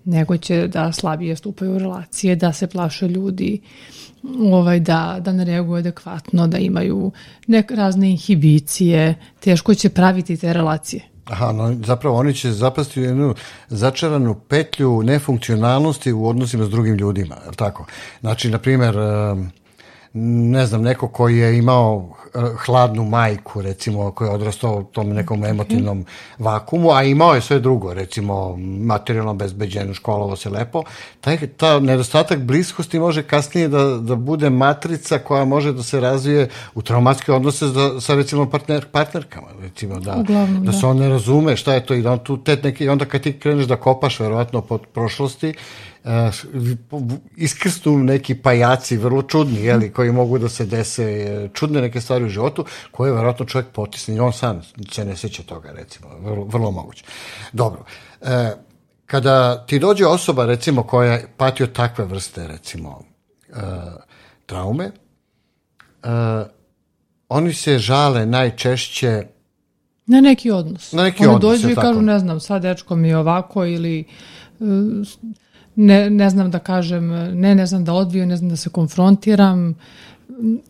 nego 0.06 0.38
će 0.38 0.67
da 0.67 0.91
slabije 0.91 1.36
stupaju 1.36 1.76
u 1.76 1.80
relacije, 1.80 2.36
da 2.36 2.54
se 2.54 2.67
plaše 2.67 3.08
ljudi, 3.08 3.62
ovaj, 4.52 4.80
da, 4.80 5.17
da 5.21 5.34
ne 5.34 5.45
reaguju 5.45 5.78
adekvatno, 5.78 6.47
da 6.47 6.58
imaju 6.58 7.12
nek, 7.47 7.71
razne 7.71 8.12
inhibicije, 8.12 9.15
teško 9.39 9.73
će 9.73 9.89
praviti 9.89 10.38
te 10.38 10.54
relacije. 10.54 11.12
Aha, 11.25 11.51
no, 11.51 11.75
zapravo 11.86 12.17
oni 12.17 12.33
će 12.33 12.51
zapasti 12.51 13.01
u 13.01 13.03
jednu 13.03 13.36
začaranu 13.69 14.36
petlju 14.36 15.03
nefunkcionalnosti 15.03 16.12
u 16.12 16.27
odnosima 16.27 16.65
s 16.65 16.69
drugim 16.69 16.95
ljudima, 16.95 17.36
je 17.36 17.51
tako? 17.55 17.86
Znači, 18.21 18.49
na 18.49 18.57
primer, 18.57 18.95
ne 20.13 20.65
znam, 20.65 20.82
neko 20.82 21.08
koji 21.08 21.38
je 21.38 21.58
imao 21.58 22.10
hladnu 22.65 23.04
majku, 23.06 23.62
recimo, 23.62 24.12
koji 24.12 24.28
je 24.28 24.34
odrastao 24.34 24.80
u 24.80 24.84
tom 24.84 25.10
nekom 25.10 25.45
emotivnom 25.45 26.06
vakumu, 26.39 26.91
a 26.91 27.04
imao 27.04 27.36
je 27.36 27.41
sve 27.41 27.60
drugo, 27.60 27.93
recimo, 27.93 28.58
materijalno 28.58 29.34
bezbeđen, 29.34 29.93
školovo 29.93 30.36
se 30.36 30.49
lepo, 30.49 30.84
taj, 31.21 31.47
ta 31.47 31.80
nedostatak 31.80 32.39
bliskosti 32.39 32.99
može 32.99 33.23
kasnije 33.23 33.67
da, 33.67 33.84
da 33.84 34.15
bude 34.15 34.49
matrica 34.49 35.19
koja 35.19 35.45
može 35.45 35.73
da 35.73 35.84
se 35.84 35.99
razvije 35.99 36.49
u 36.76 36.82
traumatske 36.82 37.32
odnose 37.32 37.67
sa, 37.73 38.02
sa 38.02 38.15
recimo, 38.15 38.49
partner, 38.49 38.86
partnerkama, 38.91 39.47
recimo, 39.62 39.99
da, 39.99 40.15
Uglavnom, 40.19 40.65
da, 40.65 40.71
da. 40.71 40.78
se 40.78 40.86
on 40.86 40.97
ne 40.97 41.10
razume 41.10 41.58
šta 41.58 41.73
je 41.73 41.86
to 41.86 41.93
i 41.93 42.02
da 42.02 42.12
on 42.12 42.19
tu, 42.19 42.38
te 42.38 42.58
neki, 42.63 42.89
onda 42.89 43.06
kad 43.06 43.21
ti 43.21 43.39
kreneš 43.39 43.65
da 43.65 43.76
kopaš, 43.76 44.19
verovatno, 44.19 44.62
pod 44.62 44.82
prošlosti, 44.93 45.54
iskrsnu 47.38 47.98
neki 47.98 48.36
pajaci 48.36 48.98
vrlo 48.98 49.22
čudni, 49.22 49.63
jeli, 49.63 49.92
koji 49.92 50.12
mogu 50.12 50.38
da 50.38 50.50
se 50.50 50.66
dese 50.66 51.04
e, 51.04 51.50
čudne 51.54 51.82
neke 51.82 52.02
stvari 52.02 52.26
u 52.26 52.30
životu, 52.30 52.66
koje 52.92 53.13
verovatno 53.13 53.46
čovjek 53.46 53.68
potisne 53.70 54.16
i 54.16 54.20
on 54.20 54.34
sam 54.34 54.62
se 54.92 55.06
ne 55.06 55.16
seća 55.16 55.44
toga, 55.44 55.72
recimo, 55.72 56.08
vrlo, 56.20 56.44
vrlo 56.46 56.72
moguće. 56.72 57.04
Dobro, 57.54 57.86
e, 58.22 58.52
kada 59.06 59.66
ti 59.66 59.80
dođe 59.80 60.06
osoba, 60.06 60.46
recimo, 60.46 60.84
koja 60.84 61.20
pati 61.38 61.63
od 61.63 61.74
takve 61.74 62.06
vrste, 62.06 62.48
recimo, 62.48 63.04
e, 63.50 63.54
traume, 64.46 64.86
e, 64.86 64.92
oni 67.30 67.54
se 67.54 67.78
žale 67.78 68.26
najčešće 68.26 69.24
Na 70.06 70.22
neki 70.22 70.52
odnos. 70.52 70.92
Na 70.92 71.04
neki 71.04 71.26
Oni 71.26 71.36
odnos, 71.36 71.62
dođu 71.62 71.70
i 71.70 71.76
kažu, 71.76 72.02
ne 72.02 72.20
znam, 72.20 72.39
sad 72.39 72.62
dečko 72.62 72.96
mi 72.96 73.08
je 73.08 73.18
ovako 73.18 73.66
ili 73.66 74.04
uh, 74.60 74.68
ne, 75.75 76.09
ne 76.09 76.29
znam 76.29 76.51
da 76.51 76.59
kažem, 76.59 77.07
ne, 77.39 77.55
ne 77.55 77.65
znam 77.65 77.86
da 77.86 77.93
odviju, 77.93 78.25
ne 78.25 78.38
znam 78.38 78.49
da 78.49 78.55
se 78.55 78.69
konfrontiram, 78.69 79.75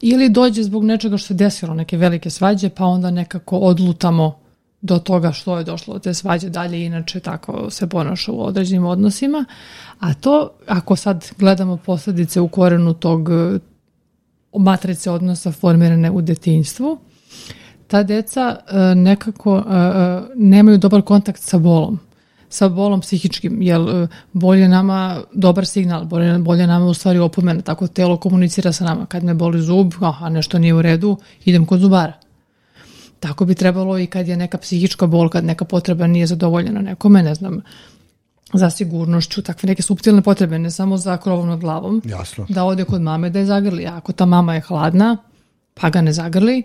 ili 0.01 0.29
dođe 0.29 0.63
zbog 0.63 0.83
nečega 0.83 1.17
što 1.17 1.27
se 1.27 1.33
desilo, 1.33 1.73
neke 1.73 1.97
velike 1.97 2.29
svađe, 2.29 2.69
pa 2.69 2.85
onda 2.85 3.11
nekako 3.11 3.57
odlutamo 3.57 4.39
do 4.81 4.99
toga 4.99 5.31
što 5.31 5.57
je 5.57 5.63
došlo 5.63 5.95
od 5.95 6.03
te 6.03 6.13
svađe 6.13 6.49
dalje, 6.49 6.85
inače 6.85 7.19
tako 7.19 7.69
se 7.69 7.89
ponaša 7.89 8.31
u 8.31 8.41
određenim 8.41 8.85
odnosima. 8.85 9.45
A 9.99 10.13
to, 10.13 10.49
ako 10.67 10.95
sad 10.95 11.31
gledamo 11.37 11.77
posledice 11.77 12.41
u 12.41 12.47
korenu 12.47 12.93
tog 12.93 13.29
matrice 14.57 15.11
odnosa 15.11 15.51
formirane 15.51 16.11
u 16.11 16.21
detinjstvu, 16.21 16.97
ta 17.87 18.03
deca 18.03 18.55
e, 18.55 18.95
nekako 18.95 19.57
e, 19.57 19.75
e, 19.75 20.21
nemaju 20.35 20.77
dobar 20.77 21.01
kontakt 21.01 21.41
sa 21.41 21.57
bolom 21.57 21.99
sa 22.53 22.67
bolom 22.69 23.01
psihičkim, 23.01 23.61
jer 23.61 23.81
e, 23.81 24.07
bolje 24.33 24.67
nama 24.67 25.21
dobar 25.33 25.65
signal, 25.65 26.05
bolje, 26.05 26.37
bolje 26.37 26.67
nama 26.67 26.85
u 26.85 26.93
stvari 26.93 27.19
opomena, 27.19 27.61
tako 27.61 27.87
telo 27.87 28.17
komunicira 28.17 28.71
sa 28.73 28.85
nama. 28.85 29.05
Kad 29.05 29.23
me 29.23 29.33
boli 29.33 29.61
zub, 29.61 29.93
aha, 30.01 30.29
nešto 30.29 30.59
nije 30.59 30.73
u 30.73 30.81
redu, 30.81 31.17
idem 31.45 31.65
kod 31.65 31.79
zubara. 31.79 32.13
Tako 33.19 33.45
bi 33.45 33.55
trebalo 33.55 33.97
i 33.99 34.05
kad 34.07 34.27
je 34.27 34.37
neka 34.37 34.57
psihička 34.57 35.07
bol, 35.07 35.29
kad 35.29 35.45
neka 35.45 35.65
potreba 35.65 36.07
nije 36.07 36.27
zadovoljena 36.27 36.81
nekome, 36.81 37.23
ne 37.23 37.35
znam, 37.35 37.61
za 38.53 38.69
sigurnošću, 38.69 39.41
takve 39.41 39.67
neke 39.67 39.81
subtilne 39.81 40.21
potrebe, 40.21 40.59
ne 40.59 40.71
samo 40.71 40.97
za 40.97 41.17
krovom 41.17 41.49
nad 41.49 41.59
glavom. 41.59 42.01
Jasno. 42.05 42.45
Da 42.49 42.63
ode 42.63 42.85
kod 42.85 43.01
mame 43.01 43.29
da 43.29 43.39
je 43.39 43.45
zagrli. 43.45 43.85
Ako 43.85 44.11
ta 44.13 44.25
mama 44.25 44.55
je 44.55 44.61
hladna, 44.61 45.17
pa 45.73 45.89
ga 45.89 46.01
ne 46.01 46.13
zagrli, 46.13 46.63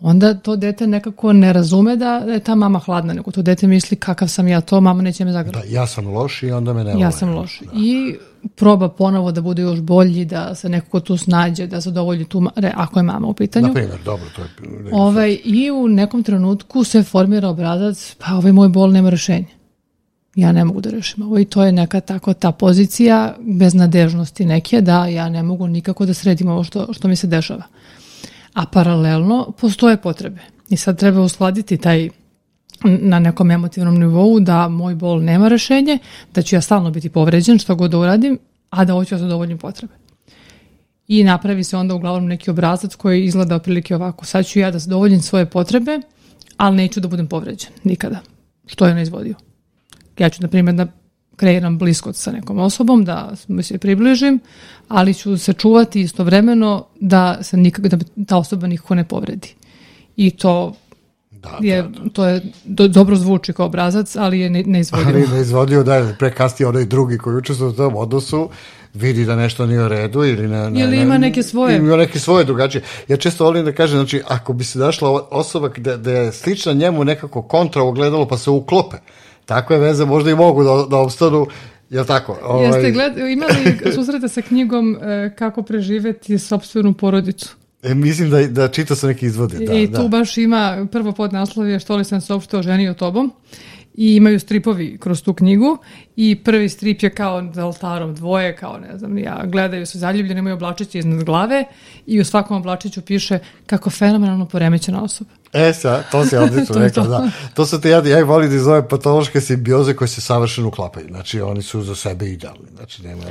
onda 0.00 0.34
to 0.34 0.56
dete 0.56 0.86
nekako 0.86 1.32
ne 1.32 1.52
razume 1.52 1.96
da 1.96 2.14
je 2.16 2.40
ta 2.40 2.54
mama 2.54 2.78
hladna, 2.78 3.12
nego 3.12 3.30
to 3.30 3.42
dete 3.42 3.66
misli 3.66 3.96
kakav 3.96 4.28
sam 4.28 4.48
ja 4.48 4.60
to, 4.60 4.80
mama 4.80 5.02
neće 5.02 5.24
me 5.24 5.32
zagrati. 5.32 5.68
Da, 5.68 5.74
ja 5.74 5.86
sam 5.86 6.06
loš 6.06 6.42
i 6.42 6.50
onda 6.50 6.72
me 6.72 6.84
ne 6.84 7.00
Ja 7.00 7.10
sam 7.10 7.34
loš. 7.34 7.60
Da. 7.60 7.70
I 7.74 8.16
proba 8.56 8.88
ponovo 8.88 9.32
da 9.32 9.40
bude 9.40 9.62
još 9.62 9.80
bolji, 9.80 10.24
da 10.24 10.54
se 10.54 10.68
nekako 10.68 11.00
tu 11.00 11.16
snađe, 11.16 11.66
da 11.66 11.80
zadovolji 11.80 12.24
tu, 12.24 12.42
ako 12.74 12.98
je 12.98 13.02
mama 13.02 13.26
u 13.26 13.34
pitanju. 13.34 13.66
Na 13.66 13.72
primjer, 13.72 13.98
dobro, 14.04 14.26
to 14.36 14.42
je... 14.42 14.48
Ovaj, 14.92 15.38
I 15.44 15.70
u 15.70 15.88
nekom 15.88 16.22
trenutku 16.22 16.84
se 16.84 17.02
formira 17.02 17.48
obrazac, 17.48 18.16
pa 18.18 18.34
ovaj 18.34 18.52
moj 18.52 18.68
bol 18.68 18.92
nema 18.92 19.10
rešenja. 19.10 19.60
Ja 20.34 20.52
ne 20.52 20.64
mogu 20.64 20.80
da 20.80 20.90
rešim 20.90 21.22
ovo 21.22 21.38
i 21.38 21.44
to 21.44 21.64
je 21.64 21.72
neka 21.72 22.00
tako 22.00 22.34
ta 22.34 22.52
pozicija 22.52 23.34
beznadežnosti 23.40 24.44
neke 24.44 24.80
da 24.80 25.06
ja 25.06 25.28
ne 25.28 25.42
mogu 25.42 25.66
nikako 25.66 26.06
da 26.06 26.14
sredim 26.14 26.48
ovo 26.48 26.64
što, 26.64 26.92
što 26.92 27.08
mi 27.08 27.16
se 27.16 27.26
dešava 27.26 27.62
a 28.54 28.66
paralelno 28.66 29.52
postoje 29.60 29.96
potrebe. 29.96 30.40
I 30.68 30.76
sad 30.76 30.98
treba 30.98 31.20
uskladiti 31.20 31.76
taj 31.76 32.10
na 32.84 33.18
nekom 33.18 33.50
emotivnom 33.50 33.98
nivou 33.98 34.40
da 34.40 34.68
moj 34.68 34.94
bol 34.94 35.22
nema 35.22 35.48
rešenje, 35.48 35.98
da 36.34 36.42
ću 36.42 36.56
ja 36.56 36.60
stalno 36.60 36.90
biti 36.90 37.08
povređen 37.08 37.58
što 37.58 37.74
god 37.74 37.90
da 37.90 37.98
uradim, 37.98 38.38
a 38.70 38.84
da 38.84 38.92
hoću 38.92 39.14
da 39.14 39.18
zadovoljim 39.18 39.58
potrebe. 39.58 39.94
I 41.08 41.24
napravi 41.24 41.64
se 41.64 41.76
onda 41.76 41.94
uglavnom 41.94 42.26
neki 42.26 42.50
obrazac 42.50 42.94
koji 42.94 43.24
izgleda 43.24 43.54
otprilike 43.54 43.94
ovako. 43.94 44.24
Sad 44.24 44.46
ću 44.46 44.58
ja 44.58 44.70
da 44.70 44.78
zadovoljim 44.78 45.20
svoje 45.20 45.46
potrebe, 45.46 46.00
ali 46.56 46.76
neću 46.76 47.00
da 47.00 47.08
budem 47.08 47.26
povređen. 47.26 47.70
Nikada. 47.84 48.20
Što 48.66 48.86
je 48.86 48.94
neizvodio. 48.94 49.34
Ja 50.18 50.28
ću, 50.28 50.42
na 50.42 50.48
primjer, 50.48 50.76
da 50.76 50.86
kreiram 51.40 51.78
bliskost 51.78 52.22
sa 52.22 52.32
nekom 52.32 52.58
osobom, 52.58 53.04
da 53.04 53.32
mi 53.48 53.62
se 53.62 53.78
približim, 53.78 54.40
ali 54.88 55.14
ću 55.14 55.38
se 55.38 55.52
čuvati 55.52 56.00
istovremeno 56.00 56.86
da 57.00 57.38
se 57.42 57.56
nikak, 57.56 57.86
da 57.86 57.98
ta 58.26 58.36
osoba 58.36 58.66
nikako 58.66 58.94
ne 58.94 59.04
povredi. 59.04 59.54
I 60.16 60.30
to 60.30 60.74
da, 61.30 61.58
je, 61.60 61.82
da, 61.82 61.88
da. 61.88 62.10
to 62.12 62.26
je 62.26 62.42
do, 62.64 62.88
dobro 62.88 63.16
zvuči 63.16 63.52
kao 63.52 63.66
obrazac, 63.66 64.16
ali 64.16 64.40
je 64.40 64.50
ne, 64.50 64.62
neizvodio. 64.62 65.08
Ali 65.08 65.26
neizvodio, 65.28 65.82
da, 65.82 66.14
prekasti 66.18 66.64
onaj 66.64 66.84
drugi 66.84 67.18
koji 67.18 67.36
učestvuje 67.36 67.70
u 67.70 67.76
tom 67.76 67.96
odnosu, 67.96 68.48
vidi 68.94 69.24
da 69.24 69.36
nešto 69.36 69.66
nije 69.66 69.84
u 69.84 69.88
redu 69.88 70.24
ili 70.24 70.48
ne, 70.48 70.70
ne, 70.70 70.80
ili 70.80 71.00
ima 71.00 71.18
neke 71.18 71.42
svoje 71.42 71.76
ima 71.76 71.96
neke 71.96 72.18
svoje 72.18 72.44
drugačije. 72.44 72.82
Ja 73.08 73.16
često 73.16 73.44
volim 73.44 73.64
da 73.64 73.72
kažem, 73.72 73.98
znači 73.98 74.22
ako 74.28 74.52
bi 74.52 74.64
se 74.64 74.78
našla 74.78 75.26
osoba 75.30 75.70
da, 75.76 75.96
da 75.96 76.12
je 76.12 76.32
slična 76.32 76.72
njemu 76.72 77.04
nekako 77.04 77.42
kontra 77.42 77.82
ogledalo 77.82 78.28
pa 78.28 78.38
se 78.38 78.50
uklope 78.50 78.96
takve 79.50 79.78
veze 79.78 80.04
možda 80.04 80.30
i 80.30 80.34
mogu 80.34 80.64
da, 80.64 80.86
da 80.90 80.96
obstanu 80.96 81.46
Jel 81.90 82.04
tako? 82.04 82.38
Ovaj... 82.42 82.66
Jeste 82.66 82.90
gled, 82.90 83.18
imali 83.18 83.92
susrete 83.94 84.28
sa 84.28 84.42
knjigom 84.42 84.96
e, 85.02 85.34
Kako 85.38 85.62
preživeti 85.62 86.38
sobstvenu 86.38 86.92
porodicu? 86.94 87.56
E, 87.82 87.94
mislim 87.94 88.30
da, 88.30 88.46
da 88.46 88.68
čita 88.68 88.94
sam 88.94 89.08
neki 89.08 89.26
izvode. 89.26 89.58
Da, 89.58 89.74
I 89.74 89.86
tu 89.86 90.02
da. 90.02 90.08
baš 90.08 90.38
ima, 90.38 90.86
prvo 90.92 91.12
podnaslov 91.12 91.68
je 91.68 91.80
što 91.80 91.96
li 91.96 92.04
sam 92.04 92.20
se 92.20 92.32
uopšte 92.32 92.58
oženio 92.58 92.94
tobom 92.94 93.32
i 94.00 94.16
imaju 94.16 94.40
stripovi 94.40 94.98
kroz 94.98 95.22
tu 95.22 95.34
knjigu 95.34 95.78
i 96.16 96.42
prvi 96.44 96.68
strip 96.68 97.02
je 97.02 97.10
kao 97.10 97.48
za 97.52 97.66
oltarom 97.66 98.14
dvoje, 98.14 98.56
kao 98.56 98.78
ne 98.78 98.98
znam, 98.98 99.18
ja, 99.18 99.42
gledaju 99.46 99.86
se 99.86 99.98
zaljubljeni, 99.98 100.38
imaju 100.38 100.54
oblačiće 100.56 100.98
iznad 100.98 101.24
glave 101.24 101.64
i 102.06 102.20
u 102.20 102.24
svakom 102.24 102.56
oblačiću 102.56 103.02
piše 103.02 103.38
kako 103.66 103.90
fenomenalno 103.90 104.46
poremećena 104.46 105.02
osoba. 105.02 105.30
E, 105.52 105.72
sa, 105.72 106.02
to 106.12 106.24
si 106.26 106.36
odlično 106.36 106.76
rekla, 106.84 107.04
to. 107.04 107.10
da. 107.10 107.30
To 107.54 107.66
su 107.66 107.80
te, 107.80 107.90
ja, 107.90 108.06
ja 108.06 108.18
ih 108.18 108.24
volim 108.24 108.50
da 108.50 108.56
iz 108.56 108.66
ove 108.66 108.88
patološke 108.88 109.40
simbioze 109.40 109.94
koje 109.96 110.08
se 110.08 110.20
savršeno 110.20 110.68
uklapaju. 110.68 111.06
Znači, 111.08 111.40
oni 111.40 111.62
su 111.62 111.82
za 111.82 111.94
sebe 111.94 112.26
idealni. 112.26 112.68
Znači, 112.76 113.02
nema... 113.02 113.22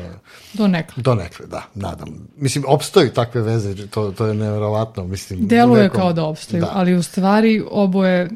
Do 0.54 0.68
nekla. 0.68 1.04
Do 1.04 1.16
nekle, 1.16 1.46
da, 1.46 1.64
nadam. 1.76 2.08
Mislim, 2.38 2.64
opstoji 2.68 3.10
takve 3.10 3.42
veze, 3.42 3.88
to, 3.88 4.12
to 4.12 4.26
je 4.26 4.34
nevjerovatno, 4.34 5.04
mislim. 5.04 5.48
Deluje 5.48 5.84
nekom- 5.84 6.00
kao 6.00 6.14
da 6.14 6.24
opstaju, 6.24 6.62
Da. 6.62 6.72
ali 6.74 6.96
u 6.96 7.04
stvari 7.04 7.64
oboje 7.72 8.30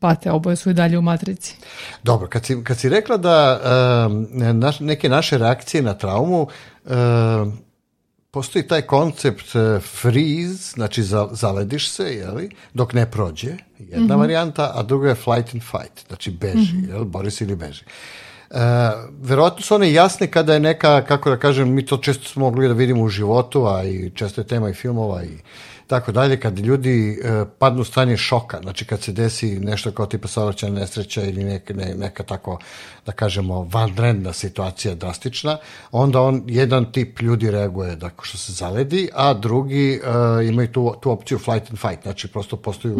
pate, 0.00 0.30
oboje 0.30 0.56
su 0.56 0.70
i 0.70 0.74
dalje 0.74 0.98
u 0.98 1.02
matrici. 1.02 1.56
Dobro, 2.02 2.28
kad 2.28 2.46
si, 2.46 2.64
kad 2.64 2.78
si 2.78 2.88
rekla 2.88 3.16
da 3.16 3.60
um, 4.06 4.26
naš, 4.58 4.80
neke 4.80 5.08
naše 5.08 5.38
reakcije 5.38 5.82
na 5.82 5.94
traumu, 5.94 6.46
um, 6.84 7.58
postoji 8.30 8.68
taj 8.68 8.82
koncept 8.82 9.54
uh, 9.54 9.82
freeze, 9.82 10.72
znači 10.74 11.02
za, 11.02 11.28
zalediš 11.32 11.90
se, 11.90 12.04
jeli, 12.04 12.50
dok 12.74 12.92
ne 12.92 13.10
prođe, 13.10 13.52
jedna 13.78 14.16
varijanta, 14.16 14.72
a 14.74 14.82
druga 14.82 15.08
je 15.08 15.14
flight 15.14 15.54
and 15.54 15.62
fight, 15.62 16.06
znači 16.08 16.30
beži, 16.30 16.76
jel, 16.88 17.04
bori 17.04 17.30
se 17.30 17.44
ili 17.44 17.56
beži. 17.56 17.84
Uh, 18.50 18.56
verovatno 19.22 19.62
su 19.62 19.74
one 19.74 19.92
jasne 19.92 20.26
kada 20.26 20.54
je 20.54 20.60
neka, 20.60 21.04
kako 21.04 21.30
da 21.30 21.36
kažem, 21.36 21.74
mi 21.74 21.86
to 21.86 21.96
često 21.96 22.28
smo 22.28 22.42
mogli 22.42 22.68
da 22.68 22.74
vidimo 22.74 23.02
u 23.02 23.08
životu, 23.08 23.66
a 23.66 23.84
i 23.84 24.10
često 24.14 24.40
je 24.40 24.46
tema 24.46 24.70
i 24.70 24.74
filmova 24.74 25.24
i 25.24 25.38
tako 25.90 26.12
dalje, 26.12 26.40
kad 26.40 26.58
ljudi 26.58 27.20
e, 27.24 27.44
padnu 27.58 27.80
u 27.80 27.84
stanje 27.84 28.16
šoka, 28.16 28.58
znači 28.62 28.84
kad 28.84 29.02
se 29.02 29.12
desi 29.12 29.58
nešto 29.60 29.90
kao 29.92 30.06
tipa 30.06 30.28
saobraćajna 30.28 30.80
nesreća 30.80 31.22
ili 31.22 31.44
neka, 31.44 31.74
ne, 31.74 31.94
neka 31.94 32.22
tako, 32.22 32.58
da 33.06 33.12
kažemo, 33.12 33.68
vanredna 33.72 34.32
situacija 34.32 34.94
drastična, 34.94 35.56
onda 35.92 36.20
on, 36.20 36.42
jedan 36.46 36.92
tip 36.92 37.20
ljudi 37.20 37.50
reaguje 37.50 37.98
tako 37.98 38.24
što 38.24 38.38
se 38.38 38.52
zaledi, 38.52 39.08
a 39.14 39.34
drugi 39.34 39.92
e, 39.92 40.46
imaju 40.46 40.68
tu, 40.72 40.94
tu 41.00 41.10
opciju 41.10 41.38
flight 41.38 41.70
and 41.70 41.78
fight, 41.78 42.02
znači 42.02 42.28
prosto 42.28 42.56
postoju... 42.56 42.98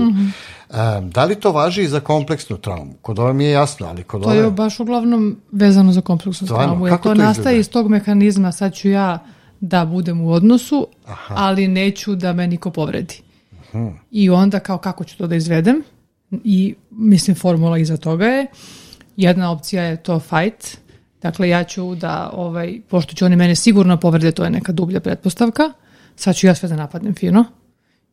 E, 0.71 0.75
da 1.01 1.25
li 1.25 1.35
to 1.35 1.53
važi 1.53 1.83
i 1.83 1.89
za 1.89 2.01
kompleksnu 2.01 2.57
traumu? 2.57 2.93
Kod 3.03 3.19
ove 3.19 3.33
mi 3.33 3.45
je 3.45 3.51
jasno, 3.51 3.87
ali 3.87 4.03
kod 4.03 4.23
To 4.23 4.29
ove... 4.29 4.39
je 4.39 4.51
baš 4.51 4.81
uglavnom 4.81 5.37
vezano 5.53 5.93
za 5.93 6.01
kompleksnu 6.01 6.47
Stvarno? 6.47 6.67
traumu. 6.67 6.87
Jer 6.87 6.97
Kako 6.97 7.09
to 7.09 7.15
to 7.15 7.23
nastaje 7.23 7.59
iz 7.59 7.71
tog 7.71 7.89
mehanizma, 7.89 8.53
sad 8.53 8.75
ću 8.75 8.89
ja 8.89 9.19
da 9.61 9.85
budem 9.85 10.21
u 10.21 10.33
odnosu, 10.33 10.87
ali 11.29 11.69
neću 11.69 12.15
da 12.15 12.33
me 12.33 12.47
niko 12.47 12.71
povredi. 12.71 13.15
Mhm. 13.75 13.89
I 14.11 14.31
onda 14.31 14.61
kao 14.61 14.79
kako 14.79 15.05
ću 15.05 15.19
to 15.19 15.27
da 15.27 15.37
izvedem? 15.37 15.83
I 16.45 16.75
mislim 16.91 17.37
formula 17.37 17.79
iza 17.79 17.97
toga 17.97 18.27
je 18.27 18.47
jedna 19.17 19.51
opcija 19.51 19.83
je 19.83 19.97
to 19.97 20.21
fight. 20.21 20.79
Dakle, 21.23 21.49
ja 21.49 21.65
ću 21.65 21.95
da, 21.95 22.31
ovaj, 22.33 22.81
pošto 22.89 23.15
će 23.15 23.25
oni 23.25 23.37
mene 23.37 23.55
sigurno 23.55 23.97
povrede, 23.97 24.33
to 24.33 24.45
je 24.45 24.51
neka 24.51 24.73
dublja 24.73 25.01
pretpostavka, 25.01 25.63
sad 26.17 26.37
ću 26.37 26.47
ja 26.47 26.55
sve 26.55 26.69
da 26.69 26.77
napadnem 26.77 27.15
fino. 27.15 27.45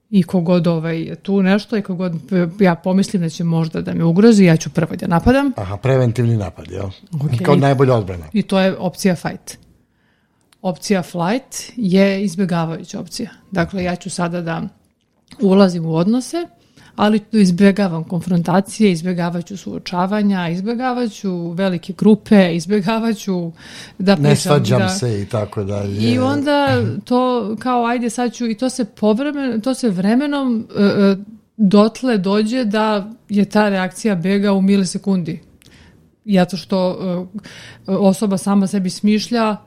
I 0.10 0.24
kogod 0.24 0.68
ovaj, 0.68 1.16
tu 1.22 1.42
nešto 1.42 1.78
i 1.78 1.82
kogod 1.82 2.14
ja 2.60 2.76
pomislim 2.76 3.22
da 3.22 3.30
će 3.30 3.44
možda 3.44 3.82
da 3.82 3.94
me 3.94 4.04
ugrozi, 4.04 4.46
ja 4.46 4.58
ću 4.58 4.70
prvo 4.70 4.96
da 4.96 5.08
napadam. 5.08 5.52
Aha, 5.56 5.78
preventivni 5.78 6.38
napad, 6.38 6.72
jel? 6.72 6.86
Ok. 7.14 7.44
Kao 7.44 7.56
najbolja 7.56 7.96
odbrana. 7.96 8.26
I 8.34 8.42
to 8.42 8.60
je 8.60 8.78
opcija 8.78 9.16
fight. 9.16 9.58
Opcija 10.62 11.04
flight 11.04 11.74
je 11.76 12.24
izbjegavajuća 12.24 13.00
opcija. 13.00 13.30
Dakle, 13.52 13.84
ja 13.84 13.96
ću 13.96 14.10
sada 14.10 14.42
da 14.42 14.62
ulazim 15.42 15.86
u 15.86 15.96
odnose, 15.96 16.48
ali 16.98 17.20
izbjegavam 17.32 18.04
konfrontacije, 18.04 18.92
izbjegavat 18.92 19.46
ću 19.46 19.58
suočavanja, 19.58 20.50
izbjegavat 20.50 21.12
ću 21.12 21.52
velike 21.52 21.94
grupe, 21.98 22.56
izbjegavat 22.56 23.18
ću 23.18 23.52
da 23.98 24.16
pričam. 24.16 24.30
Ne 24.30 24.36
svađam 24.36 24.80
da, 24.80 24.90
se 24.90 25.22
i 25.22 25.26
tako 25.26 25.64
dalje. 25.64 26.14
I 26.14 26.20
onda 26.20 26.84
to 27.06 27.56
kao 27.60 27.86
ajde 27.86 28.10
sad 28.10 28.34
ću 28.34 28.48
i 28.48 28.58
to 28.58 28.70
se 28.70 28.86
povremen, 28.86 29.62
to 29.62 29.74
se 29.74 29.90
vremenom 29.90 30.68
e, 30.78 31.16
dotle 31.58 32.18
dođe 32.18 32.66
da 32.66 33.12
je 33.30 33.46
ta 33.46 33.70
reakcija 33.70 34.16
bega 34.16 34.54
u 34.54 34.62
milisekundi. 34.62 35.42
Zato 36.26 36.58
što 36.58 36.98
e, 37.88 37.92
osoba 37.92 38.38
sama 38.38 38.68
sebi 38.68 38.90
smišlja 38.90 39.58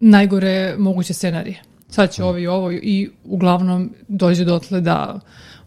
najgore 0.00 0.74
moguće 0.78 1.14
scenarije. 1.14 1.62
Sad 1.88 2.12
će 2.12 2.24
ovo 2.24 2.38
i 2.38 2.46
ovo 2.46 2.72
i 2.72 3.10
uglavnom 3.24 3.90
dođe 4.08 4.44
dotle 4.44 4.80
da 4.80 5.20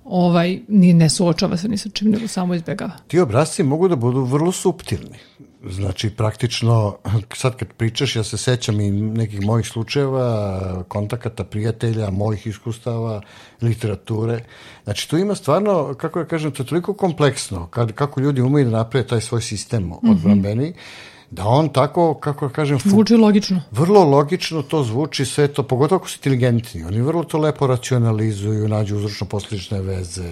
ovaj 0.04 0.60
ni 0.68 0.94
ne 0.94 1.10
suočava 1.10 1.58
se 1.58 1.68
ni 1.68 1.78
sa 1.78 1.90
čim 1.90 2.12
nego 2.12 2.28
samo 2.28 2.56
izbjegava. 2.56 2.92
Ti 3.08 3.20
obrazci 3.20 3.64
mogu 3.64 3.88
da 3.88 3.96
budu 3.96 4.24
vrlo 4.24 4.52
suptilni. 4.52 5.18
Znači, 5.70 6.10
praktično, 6.10 6.98
sad 7.36 7.56
kad 7.56 7.68
pričaš, 7.68 8.16
ja 8.16 8.24
se 8.24 8.38
sećam 8.38 8.80
i 8.80 8.92
nekih 8.92 9.42
mojih 9.42 9.68
slučajeva, 9.68 10.84
kontakata, 10.88 11.44
prijatelja, 11.44 12.10
mojih 12.10 12.48
iskustava, 12.48 13.22
literature. 13.62 14.44
Znači, 14.84 15.10
tu 15.10 15.18
ima 15.18 15.36
stvarno, 15.36 15.94
kako 15.94 16.20
da 16.20 16.26
kažem, 16.26 16.52
to 16.52 16.64
je 16.64 16.68
toliko 16.68 16.94
kompleksno, 16.94 17.68
kad, 17.68 17.92
kako 17.92 18.22
ljudi 18.22 18.42
umeju 18.42 18.66
da 18.66 18.72
naprave 18.72 19.08
taj 19.08 19.22
svoj 19.22 19.42
sistem 19.42 19.92
odbrambeni, 19.92 20.74
da 21.36 21.46
on 21.48 21.70
tako, 21.70 22.14
kako 22.14 22.50
kažem, 22.50 22.80
Zvuči 22.86 23.16
logično. 23.16 23.62
vrlo 23.72 24.04
logično 24.04 24.62
to 24.62 24.84
zvuči 24.84 25.26
sve 25.26 25.48
to, 25.48 25.64
pogotovo 25.64 25.98
ako 25.98 26.10
su 26.10 26.18
inteligentni. 26.18 26.84
Oni 26.84 27.02
vrlo 27.02 27.24
to 27.24 27.38
lepo 27.38 27.68
racionalizuju, 27.68 28.68
nađu 28.68 28.96
uzročno-posljedične 28.96 29.82
veze, 29.82 30.30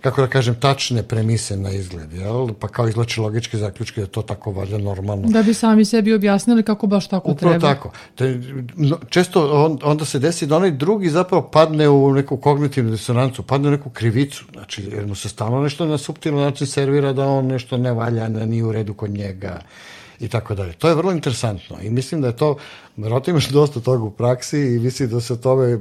kako 0.00 0.20
da 0.20 0.26
kažem, 0.26 0.54
tačne 0.54 1.02
premise 1.02 1.56
na 1.56 1.70
izgled, 1.70 2.12
jel? 2.12 2.48
Pa 2.60 2.68
kao 2.68 2.88
izlače 2.88 3.20
logičke 3.20 3.58
zaključke 3.58 4.00
da 4.00 4.06
to 4.06 4.22
tako 4.22 4.52
valjda 4.52 4.78
normalno. 4.78 5.28
Da 5.28 5.42
bi 5.42 5.54
sami 5.54 5.84
sebi 5.84 6.14
objasnili 6.14 6.62
kako 6.62 6.86
baš 6.86 7.08
tako 7.08 7.30
Upravo 7.30 7.52
treba. 7.52 7.74
tako. 7.74 7.90
Te, 8.14 8.40
no, 8.76 8.98
često 9.08 9.64
on, 9.64 9.78
onda 9.82 10.04
se 10.04 10.18
desi 10.18 10.46
da 10.46 10.56
onaj 10.56 10.70
drugi 10.70 11.10
zapravo 11.10 11.42
padne 11.42 11.88
u 11.88 12.12
neku 12.12 12.36
kognitivnu 12.36 12.90
disonancu, 12.90 13.42
padne 13.42 13.68
u 13.68 13.70
neku 13.70 13.90
krivicu, 13.90 14.44
znači 14.52 14.82
jer 14.92 15.06
mu 15.06 15.14
se 15.14 15.28
stalno 15.28 15.62
nešto 15.62 15.86
na 15.86 15.98
suptilan 15.98 16.40
način 16.40 16.66
servira 16.66 17.12
da 17.12 17.26
on 17.26 17.46
nešto 17.46 17.76
ne 17.76 17.92
valja, 17.92 18.28
da 18.28 18.46
nije 18.46 18.64
u 18.64 18.72
redu 18.72 18.94
kod 18.94 19.10
njega 19.10 19.60
i 20.20 20.28
tako 20.28 20.54
dalje. 20.54 20.72
To 20.72 20.88
je 20.88 20.94
vrlo 20.94 21.12
interesantno 21.12 21.76
i 21.82 21.90
mislim 21.90 22.20
da 22.20 22.26
je 22.26 22.36
to, 22.36 22.56
vjerojatno 22.96 23.30
imaš 23.30 23.48
dosta 23.48 23.80
toga 23.80 24.04
u 24.04 24.10
praksi 24.10 24.58
i 24.58 24.78
mislim 24.78 25.08
da 25.08 25.20
se 25.20 25.32
o 25.32 25.36
tome 25.36 25.78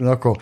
onako, 0.00 0.34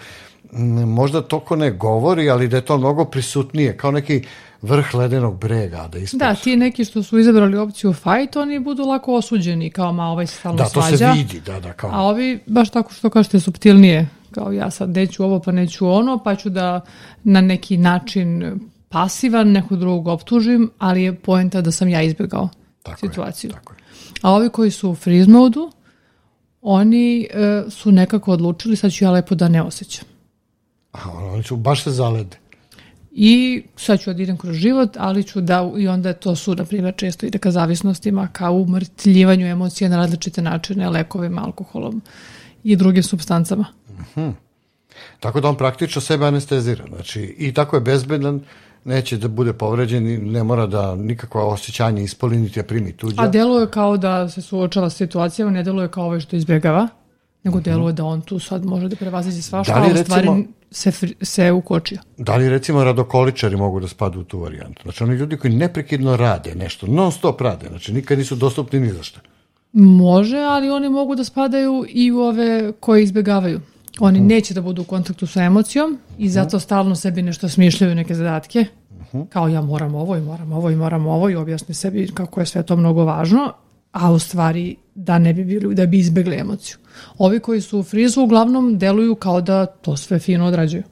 možda 0.86 1.22
toko 1.22 1.56
ne 1.56 1.70
govori, 1.70 2.30
ali 2.30 2.48
da 2.48 2.56
je 2.56 2.64
to 2.64 2.78
mnogo 2.78 3.04
prisutnije, 3.04 3.76
kao 3.76 3.90
neki 3.90 4.24
vrh 4.62 4.94
ledenog 4.94 5.38
brega 5.38 5.88
da 5.92 5.98
ispaš. 5.98 6.18
Da, 6.18 6.34
ti 6.34 6.56
neki 6.56 6.84
što 6.84 7.02
su 7.02 7.18
izabrali 7.18 7.58
opciju 7.58 7.92
fight, 7.92 8.36
oni 8.36 8.58
budu 8.58 8.82
lako 8.82 9.14
osuđeni, 9.14 9.70
kao 9.70 9.92
ma 9.92 10.04
ovaj 10.04 10.26
se 10.26 10.34
stalno 10.36 10.58
Da, 10.58 10.64
to 10.64 10.82
se 10.82 10.88
svađa. 10.88 11.12
vidi, 11.12 11.40
da, 11.40 11.60
da, 11.60 11.72
kao. 11.72 11.90
A 11.92 12.02
ovi, 12.02 12.40
baš 12.46 12.70
tako 12.70 12.92
što 12.92 13.10
kažete, 13.10 13.40
suptilnije, 13.40 14.08
kao 14.30 14.52
ja 14.52 14.70
sad 14.70 14.90
neću 14.90 15.24
ovo 15.24 15.40
pa 15.40 15.52
neću 15.52 15.88
ono, 15.88 16.18
pa 16.18 16.34
ću 16.34 16.50
da 16.50 16.80
na 17.24 17.40
neki 17.40 17.76
način 17.76 18.60
pasivan 18.88 19.52
nekog 19.52 19.78
drugog 19.78 20.08
optužim, 20.08 20.70
ali 20.78 21.02
je 21.02 21.14
poenta 21.14 21.60
da 21.60 21.72
sam 21.72 21.88
ja 21.88 22.02
izbjegao 22.02 22.48
Tako 22.82 23.06
je, 23.06 23.10
situaciju. 23.10 23.50
tako 23.50 23.72
je. 23.72 23.78
A 24.22 24.32
ovi 24.32 24.48
koji 24.48 24.70
su 24.70 24.90
u 24.90 24.94
freeze 24.94 25.30
modu, 25.30 25.72
oni 26.62 27.28
e, 27.30 27.62
su 27.70 27.92
nekako 27.92 28.32
odlučili, 28.32 28.76
sad 28.76 28.92
ću 28.92 29.04
ja 29.04 29.10
lepo 29.10 29.34
da 29.34 29.48
ne 29.48 29.62
osjećam. 29.62 30.04
Aha, 30.92 31.10
oni 31.10 31.42
su 31.42 31.56
baš 31.56 31.84
se 31.84 31.90
zalede. 31.90 32.36
I 33.12 33.62
sad 33.76 34.00
ću 34.00 34.12
da 34.12 34.22
idem 34.22 34.36
kroz 34.36 34.56
život, 34.56 34.96
ali 34.98 35.24
ću 35.24 35.40
da, 35.40 35.72
i 35.78 35.88
onda 35.88 36.12
to 36.12 36.36
su, 36.36 36.54
na 36.54 36.64
primjer, 36.64 36.94
često 36.96 37.26
ide 37.26 37.38
ka 37.38 37.50
zavisnostima, 37.50 38.28
ka 38.32 38.50
umrtljivanju 38.50 39.46
emocija 39.46 39.90
na 39.90 39.96
različite 39.96 40.42
načine, 40.42 40.90
lekovima, 40.90 41.42
alkoholom 41.44 42.02
i 42.64 42.76
drugim 42.76 43.02
substancama. 43.02 43.64
Tako 45.20 45.40
da 45.40 45.48
on 45.48 45.56
praktično 45.56 46.00
sebe 46.00 46.26
anestezira. 46.26 46.84
Znači, 46.88 47.34
i 47.38 47.54
tako 47.54 47.76
je 47.76 47.80
bezbedan, 47.80 48.40
neće 48.84 49.16
da 49.16 49.28
bude 49.28 49.52
povređen, 49.52 50.08
i 50.08 50.18
ne 50.18 50.44
mora 50.44 50.66
da 50.66 50.94
nikakva 50.94 51.44
osjećanja 51.44 52.02
ispoli, 52.02 52.36
niti 52.36 52.60
da 52.60 52.66
primi 52.66 52.92
tuđa. 52.92 53.22
A 53.22 53.28
deluje 53.28 53.70
kao 53.70 53.96
da 53.96 54.28
se 54.28 54.42
suočava 54.42 54.90
s 54.90 54.96
situacijama, 54.96 55.50
ne 55.52 55.62
deluje 55.62 55.88
kao 55.88 56.04
ovaj 56.04 56.20
što 56.20 56.36
izbjegava, 56.36 56.88
nego 57.44 57.60
deluje 57.60 57.92
da 57.92 58.04
on 58.04 58.20
tu 58.20 58.38
sad 58.38 58.64
može 58.64 58.88
da 58.88 58.96
prevaziđe 58.96 59.42
svašta, 59.42 59.74
Da 59.74 59.80
li, 59.80 59.90
a 59.90 60.00
u 60.00 60.04
stvari 60.04 60.46
se, 60.70 60.92
se 61.22 61.52
ukočio. 61.52 61.98
Da 62.16 62.36
li 62.36 62.48
recimo 62.48 62.84
radokoličari 62.84 63.56
mogu 63.56 63.80
da 63.80 63.88
spadu 63.88 64.20
u 64.20 64.24
tu 64.24 64.38
varijantu? 64.38 64.82
Znači, 64.82 65.04
oni 65.04 65.14
ljudi 65.14 65.36
koji 65.36 65.54
neprekidno 65.54 66.16
rade 66.16 66.54
nešto, 66.54 66.86
non 66.86 67.12
stop 67.12 67.40
rade, 67.40 67.66
znači 67.68 67.92
nikad 67.92 68.18
nisu 68.18 68.36
dostupni 68.36 68.80
ni 68.80 68.92
za 68.92 69.02
šta. 69.02 69.20
Može, 69.72 70.36
ali 70.38 70.70
oni 70.70 70.88
mogu 70.88 71.14
da 71.14 71.24
spadaju 71.24 71.84
i 71.88 72.12
u 72.12 72.20
ove 72.20 72.72
koje 72.80 73.02
izbjegavaju. 73.02 73.60
Oni 74.00 74.20
neće 74.20 74.54
da 74.54 74.62
budu 74.62 74.82
u 74.82 74.84
kontaktu 74.84 75.26
sa 75.26 75.42
emocijom 75.42 75.98
i 76.18 76.28
zato 76.28 76.60
stalno 76.60 76.96
sebi 76.96 77.22
nešto 77.22 77.48
smišljaju 77.48 77.94
neke 77.94 78.14
zadatke. 78.14 78.66
Kao 79.28 79.48
ja 79.48 79.60
moram 79.60 79.94
ovo 79.94 80.16
i 80.16 80.20
moram 80.20 80.52
ovo 80.52 80.70
i 80.70 80.76
moram 80.76 81.06
ovo 81.06 81.30
i 81.30 81.36
objasni 81.36 81.74
sebi 81.74 82.10
kako 82.14 82.40
je 82.40 82.46
sve 82.46 82.62
to 82.62 82.76
mnogo 82.76 83.04
važno 83.04 83.52
a 83.92 84.12
u 84.12 84.18
stvari 84.18 84.76
da 84.94 85.18
ne 85.18 85.34
bi 85.34 85.44
bili, 85.44 85.74
da 85.74 85.86
bi 85.86 85.98
izbegli 85.98 86.36
emociju. 86.36 86.76
Ovi 87.18 87.40
koji 87.40 87.60
su 87.60 87.78
u 87.78 87.82
frizu 87.82 88.22
uglavnom 88.22 88.78
deluju 88.78 89.14
kao 89.14 89.40
da 89.40 89.66
to 89.66 89.96
sve 89.96 90.18
fino 90.18 90.46
odrađuju. 90.46 90.82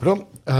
Dobro. 0.00 0.16
E, 0.46 0.52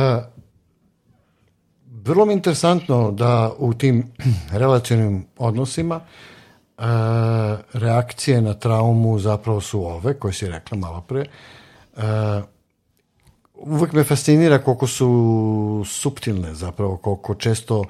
vrlo 2.04 2.26
mi 2.26 2.32
interesantno 2.32 3.10
da 3.10 3.52
u 3.58 3.74
tim 3.74 4.12
relacionim 4.52 5.26
odnosima 5.38 6.00
e, 6.00 6.82
reakcije 7.72 8.40
na 8.40 8.54
traumu 8.54 9.18
zapravo 9.18 9.60
su 9.60 9.86
ove, 9.86 10.14
koje 10.14 10.32
si 10.32 10.48
rekla 10.48 10.78
malo 10.78 11.00
pre. 11.00 11.20
E, 11.20 12.02
uvek 13.54 13.92
me 13.92 14.04
fascinira 14.04 14.58
koliko 14.58 14.86
su 14.86 15.84
suptilne 15.86 16.54
zapravo, 16.54 16.96
koliko 16.96 17.34
često 17.34 17.84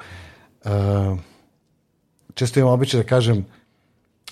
često 2.34 2.60
imam 2.60 2.72
običaj 2.72 3.02
da 3.02 3.06
kažem 3.06 3.46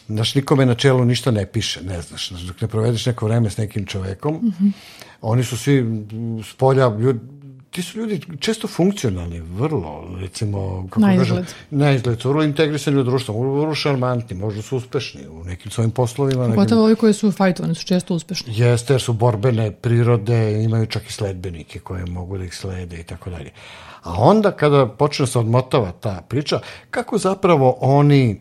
Znaš, 0.08 0.34
nikome 0.34 0.66
na 0.66 0.74
čelu 0.74 1.04
ništa 1.04 1.30
ne 1.30 1.46
piše, 1.46 1.82
ne 1.82 2.02
znaš 2.02 2.28
dok 2.28 2.60
ne 2.60 2.68
provedeš 2.68 3.06
neko 3.06 3.26
vreme 3.26 3.50
s 3.50 3.56
nekim 3.56 3.86
čovekom, 3.86 4.34
mm 4.34 4.52
-hmm. 4.60 4.72
Oni 5.20 5.44
su 5.44 5.56
svi 5.56 6.04
s 6.44 6.54
polja, 6.54 6.88
ljudi, 6.88 7.18
ti 7.70 7.82
su 7.82 7.98
ljudi 7.98 8.20
često 8.40 8.68
funkcionalni, 8.68 9.40
vrlo, 9.40 10.16
recimo, 10.20 10.86
kako 10.90 11.00
na 11.00 11.14
izgled. 11.14 11.44
Kažem, 11.44 11.56
na 11.70 11.92
izgled, 11.92 12.24
vrlo 12.24 12.42
integrisani 12.42 13.00
u 13.00 13.02
društvu, 13.02 13.60
vrlo 13.60 13.74
šarmantni, 13.74 14.36
možda 14.36 14.62
su 14.62 14.76
uspešni 14.76 15.28
u 15.28 15.44
nekim 15.44 15.70
svojim 15.70 15.90
poslovima. 15.90 16.44
Pogotovo 16.44 16.62
nekim... 16.64 16.78
ovi 16.78 16.96
koji 16.96 17.12
su 17.12 17.28
u 17.28 17.32
fajtu, 17.32 17.62
oni 17.62 17.74
su 17.74 17.86
često 17.86 18.14
uspešni. 18.14 18.52
Jeste, 18.56 18.94
jer 18.94 19.00
su 19.00 19.12
borbene 19.12 19.70
prirode, 19.70 20.62
imaju 20.64 20.86
čak 20.86 21.08
i 21.08 21.12
sledbenike 21.12 21.78
koje 21.78 22.06
mogu 22.06 22.38
da 22.38 22.44
ih 22.44 22.54
slede 22.54 23.00
i 23.00 23.04
tako 23.04 23.30
dalje. 23.30 23.50
A 24.02 24.14
onda 24.18 24.50
kada 24.50 24.86
počne 24.86 25.26
se 25.26 25.38
odmotava 25.38 25.92
ta 25.92 26.22
priča, 26.28 26.60
kako 26.90 27.18
zapravo 27.18 27.76
oni 27.80 28.40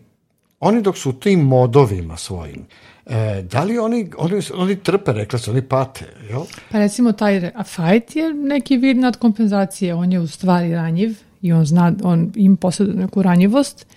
oni 0.60 0.82
dok 0.82 0.98
su 0.98 1.10
u 1.10 1.14
tim 1.14 1.40
modovima 1.40 2.18
svojim, 2.18 2.66
e, 3.10 3.44
da 3.52 3.64
li 3.64 3.78
oni, 3.78 4.10
oni, 4.18 4.42
oni 4.54 4.76
trpe, 4.76 5.14
rekla 5.14 5.40
se, 5.40 5.52
oni 5.52 5.62
pate, 5.62 6.06
jel? 6.30 6.42
Pa 6.72 6.80
recimo 6.80 7.12
taj 7.12 7.52
fight 7.64 8.16
je 8.16 8.34
neki 8.34 8.78
vid 8.78 8.98
nadkompenzacije, 8.98 9.94
on 9.96 10.12
je 10.12 10.20
u 10.20 10.28
stvari 10.28 10.76
ranjiv 10.76 11.18
i 11.42 11.54
on 11.54 11.66
zna, 11.66 11.94
on 12.04 12.32
im 12.36 12.58
posjeduje 12.58 12.98
neku 12.98 13.22
ranjivost 13.22 13.88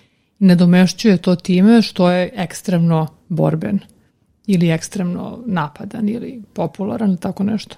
i 0.41 0.45
nadomešćuje 0.45 1.17
to 1.17 1.37
time 1.37 1.83
što 1.83 2.11
je 2.11 2.31
ekstremno 2.35 3.07
borben 3.29 3.79
ili 4.47 4.71
ekstremno 4.71 5.43
napadan 5.47 6.09
ili 6.09 6.43
popularan 6.53 7.09
ili 7.09 7.19
tako 7.19 7.45
nešto. 7.45 7.77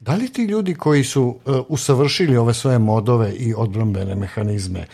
Da 0.00 0.14
li 0.14 0.28
ti 0.28 0.42
ljudi 0.42 0.74
koji 0.74 1.04
su 1.04 1.22
uh, 1.22 1.56
usavršili 1.68 2.36
ove 2.36 2.54
svoje 2.54 2.78
modove 2.78 3.32
i 3.32 3.54
odbrambene 3.56 4.14
mehanizme, 4.14 4.86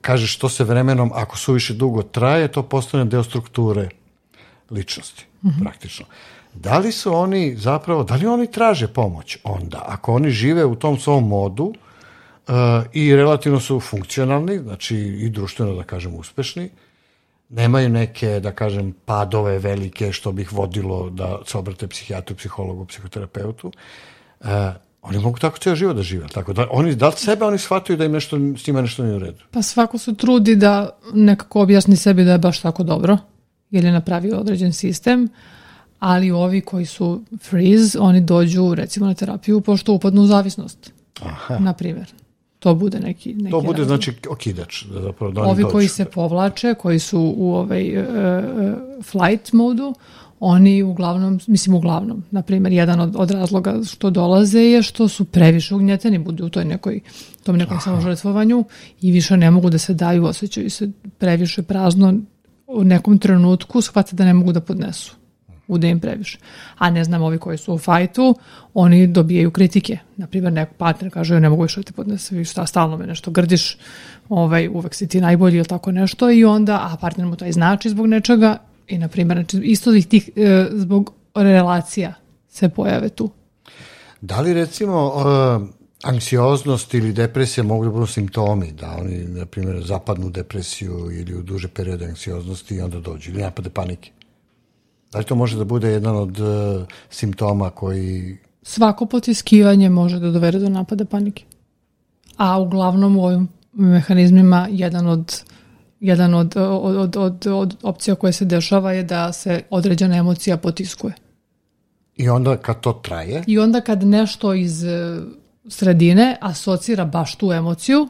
kažeš 0.00 0.38
to 0.38 0.48
se 0.48 0.64
vremenom, 0.64 1.10
ako 1.14 1.38
su 1.38 1.52
više 1.52 1.74
dugo 1.74 2.02
traje, 2.02 2.48
to 2.48 2.62
postane 2.62 3.04
deo 3.04 3.22
strukture 3.22 3.88
ličnosti, 4.70 5.24
mm 5.42 5.48
-hmm. 5.48 5.60
praktično. 5.62 6.06
Da 6.54 6.78
li 6.78 6.92
su 6.92 7.14
oni 7.14 7.56
zapravo, 7.56 8.04
da 8.04 8.14
li 8.14 8.26
oni 8.26 8.50
traže 8.50 8.88
pomoć 8.88 9.38
onda? 9.44 9.84
Ako 9.86 10.14
oni 10.14 10.30
žive 10.30 10.64
u 10.64 10.74
tom 10.74 10.98
svom 10.98 11.28
modu 11.28 11.64
uh, 11.64 12.54
i 12.92 13.16
relativno 13.16 13.60
su 13.60 13.80
funkcionalni, 13.80 14.58
znači 14.58 14.96
i 14.96 15.30
društveno, 15.30 15.74
da 15.74 15.82
kažem, 15.82 16.14
uspešni, 16.14 16.70
nemaju 17.48 17.88
neke, 17.88 18.40
da 18.40 18.52
kažem, 18.52 18.94
padove 19.04 19.58
velike 19.58 20.12
što 20.12 20.32
bih 20.32 20.52
vodilo 20.52 21.10
da 21.10 21.38
se 21.46 21.58
obrate 21.58 21.88
psihijatru, 21.88 22.36
psihologu, 22.36 22.84
psihoterapeutu, 22.84 23.72
uh, 24.40 24.48
Oni 25.02 25.18
mogu 25.18 25.38
tako 25.38 25.58
ceo 25.58 25.74
život 25.74 25.96
da 25.96 26.02
žive. 26.02 26.26
Tako 26.28 26.52
da, 26.52 26.66
oni, 26.70 26.94
da 26.94 27.08
li 27.08 27.14
sebe 27.16 27.44
oni 27.44 27.58
shvataju 27.58 27.96
da 27.96 28.04
im 28.04 28.12
nešto, 28.12 28.36
s 28.36 28.66
njima 28.66 28.82
nešto 28.82 29.02
nije 29.02 29.16
u 29.16 29.18
redu? 29.18 29.44
Pa 29.50 29.62
svako 29.62 29.98
se 29.98 30.14
trudi 30.14 30.56
da 30.56 30.98
nekako 31.14 31.60
objasni 31.60 31.96
sebi 31.96 32.24
da 32.24 32.32
je 32.32 32.38
baš 32.38 32.60
tako 32.60 32.82
dobro, 32.82 33.18
jer 33.70 33.84
je 33.84 33.92
napravio 33.92 34.36
određen 34.38 34.72
sistem, 34.72 35.28
ali 35.98 36.30
ovi 36.30 36.60
koji 36.60 36.86
su 36.86 37.22
freeze, 37.42 37.98
oni 38.00 38.20
dođu 38.20 38.74
recimo 38.74 39.06
na 39.06 39.14
terapiju 39.14 39.60
pošto 39.60 39.92
upadnu 39.92 40.22
u 40.22 40.26
zavisnost. 40.26 40.92
Aha. 41.20 41.58
Na 41.58 41.72
primjer. 41.72 42.12
To 42.58 42.74
bude 42.74 43.00
neki, 43.00 43.34
neki 43.34 43.50
To 43.50 43.60
bude 43.60 43.82
razlog. 43.82 43.86
znači 43.86 44.12
okidač. 44.30 44.84
Da 44.84 45.00
zapravo 45.02 45.32
da 45.32 45.40
oni 45.40 45.50
Ovi 45.50 45.62
dođu. 45.62 45.72
koji 45.72 45.88
se 45.88 46.04
povlače, 46.04 46.74
koji 46.74 46.98
su 46.98 47.34
u 47.36 47.52
ovaj 47.54 47.98
uh, 47.98 48.06
flight 49.04 49.52
modu, 49.52 49.94
oni 50.40 50.82
uglavnom, 50.82 51.40
mislim 51.46 51.76
uglavnom, 51.76 52.24
na 52.30 52.42
primjer, 52.42 52.72
jedan 52.72 53.00
od, 53.00 53.16
od 53.16 53.30
razloga 53.30 53.80
što 53.84 54.10
dolaze 54.10 54.60
je 54.60 54.82
što 54.82 55.08
su 55.08 55.24
previše 55.24 55.74
ugnjeteni, 55.74 56.18
budu 56.18 56.46
u 56.46 56.48
toj 56.48 56.64
nekoj, 56.64 57.00
tom 57.42 57.56
nekom 57.56 57.80
samožrtvovanju 57.80 58.64
i 59.00 59.12
više 59.12 59.36
ne 59.36 59.50
mogu 59.50 59.70
da 59.70 59.78
se 59.78 59.94
daju, 59.94 60.24
osjećaju 60.24 60.70
se 60.70 60.90
previše 61.18 61.62
prazno 61.62 62.14
u 62.68 62.84
nekom 62.84 63.18
trenutku, 63.18 63.80
shvate 63.80 64.16
da 64.16 64.24
ne 64.24 64.34
mogu 64.34 64.52
da 64.52 64.60
podnesu 64.60 65.18
bude 65.68 65.90
im 65.90 66.00
previše. 66.00 66.38
A 66.78 66.90
ne 66.90 67.04
znam, 67.04 67.22
ovi 67.22 67.38
koji 67.38 67.58
su 67.58 67.74
u 67.74 67.78
fajtu, 67.78 68.34
oni 68.74 69.06
dobijaju 69.06 69.50
kritike. 69.50 69.98
Naprimjer, 70.16 70.52
neko 70.52 70.74
partner 70.74 71.12
kaže, 71.12 71.34
ja 71.34 71.40
ne 71.40 71.48
mogu 71.48 71.62
više 71.62 71.80
da 71.80 71.84
te 71.84 71.92
podnese, 71.92 72.44
šta, 72.44 72.66
stalno 72.66 72.96
me 72.96 73.06
nešto 73.06 73.30
grdiš, 73.30 73.78
ovaj, 74.28 74.68
uvek 74.68 74.94
si 74.94 75.08
ti 75.08 75.20
najbolji 75.20 75.56
ili 75.56 75.66
tako 75.66 75.92
nešto 75.92 76.30
i 76.30 76.44
onda, 76.44 76.74
a 76.74 76.96
partner 76.96 77.26
mu 77.26 77.36
taj 77.36 77.52
znači 77.52 77.90
zbog 77.90 78.06
nečega 78.06 78.58
I, 78.88 78.98
na 78.98 79.08
primjer, 79.08 79.36
znači, 79.36 79.58
isto 79.58 79.94
ih 79.94 80.06
tih, 80.06 80.30
e, 80.36 80.66
zbog 80.72 81.12
relacija 81.34 82.14
se 82.48 82.68
pojave 82.68 83.08
tu. 83.08 83.30
Da 84.20 84.40
li, 84.40 84.54
recimo, 84.54 85.06
uh, 85.06 85.68
anksioznost 86.02 86.94
ili 86.94 87.12
depresija 87.12 87.64
mogu 87.64 87.84
da 87.84 87.90
budu 87.90 88.06
simptomi, 88.06 88.72
da 88.72 88.96
oni, 89.00 89.24
na 89.24 89.46
primjer, 89.46 89.82
zapadnu 89.86 90.26
u 90.26 90.30
depresiju 90.30 91.10
ili 91.12 91.34
u 91.34 91.42
duže 91.42 91.68
periode 91.68 92.06
anksioznosti 92.06 92.74
i 92.74 92.80
onda 92.80 93.00
dođu, 93.00 93.30
ili 93.30 93.42
napade 93.42 93.70
panike? 93.70 94.10
Da 95.12 95.18
li 95.18 95.24
to 95.24 95.34
može 95.34 95.58
da 95.58 95.64
bude 95.64 95.88
jedan 95.88 96.16
od 96.16 96.40
uh, 96.40 96.86
simptoma 97.10 97.70
koji... 97.70 98.38
Svako 98.62 99.06
potiskivanje 99.06 99.90
može 99.90 100.18
da 100.18 100.30
dovede 100.30 100.58
do 100.58 100.68
napada 100.68 101.04
panike. 101.04 101.44
A 102.36 102.58
uglavnom 102.58 103.16
u 103.16 103.24
ovim 103.24 103.48
mehanizmima 103.72 104.68
jedan 104.70 105.06
od 105.06 105.42
jedan 106.00 106.34
od, 106.34 106.54
od, 106.56 106.96
od, 106.96 107.16
od, 107.16 107.46
od 107.46 107.76
opcija 107.82 108.14
koje 108.14 108.32
se 108.32 108.44
dešava 108.44 108.92
je 108.92 109.02
da 109.02 109.32
se 109.32 109.62
određena 109.70 110.16
emocija 110.16 110.56
potiskuje. 110.56 111.14
I 112.16 112.28
onda 112.28 112.56
kad 112.56 112.80
to 112.80 112.92
traje? 112.92 113.44
I 113.46 113.58
onda 113.58 113.80
kad 113.80 114.04
nešto 114.04 114.54
iz 114.54 114.84
sredine 115.68 116.36
asocira 116.40 117.04
baš 117.04 117.36
tu 117.36 117.52
emociju, 117.52 118.08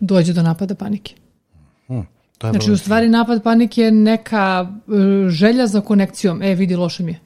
dođe 0.00 0.32
do 0.32 0.42
napada 0.42 0.74
panike. 0.74 1.14
Hmm, 1.86 2.06
to 2.38 2.46
je 2.46 2.52
znači, 2.52 2.70
u 2.70 2.76
stvari 2.76 3.08
napad 3.08 3.42
panike 3.42 3.82
je 3.82 3.90
neka 3.90 4.66
e, 4.68 5.28
želja 5.28 5.66
za 5.66 5.80
konekcijom. 5.80 6.42
E, 6.42 6.54
vidi, 6.54 6.76
loše 6.76 7.02
mi 7.02 7.12
je. 7.12 7.20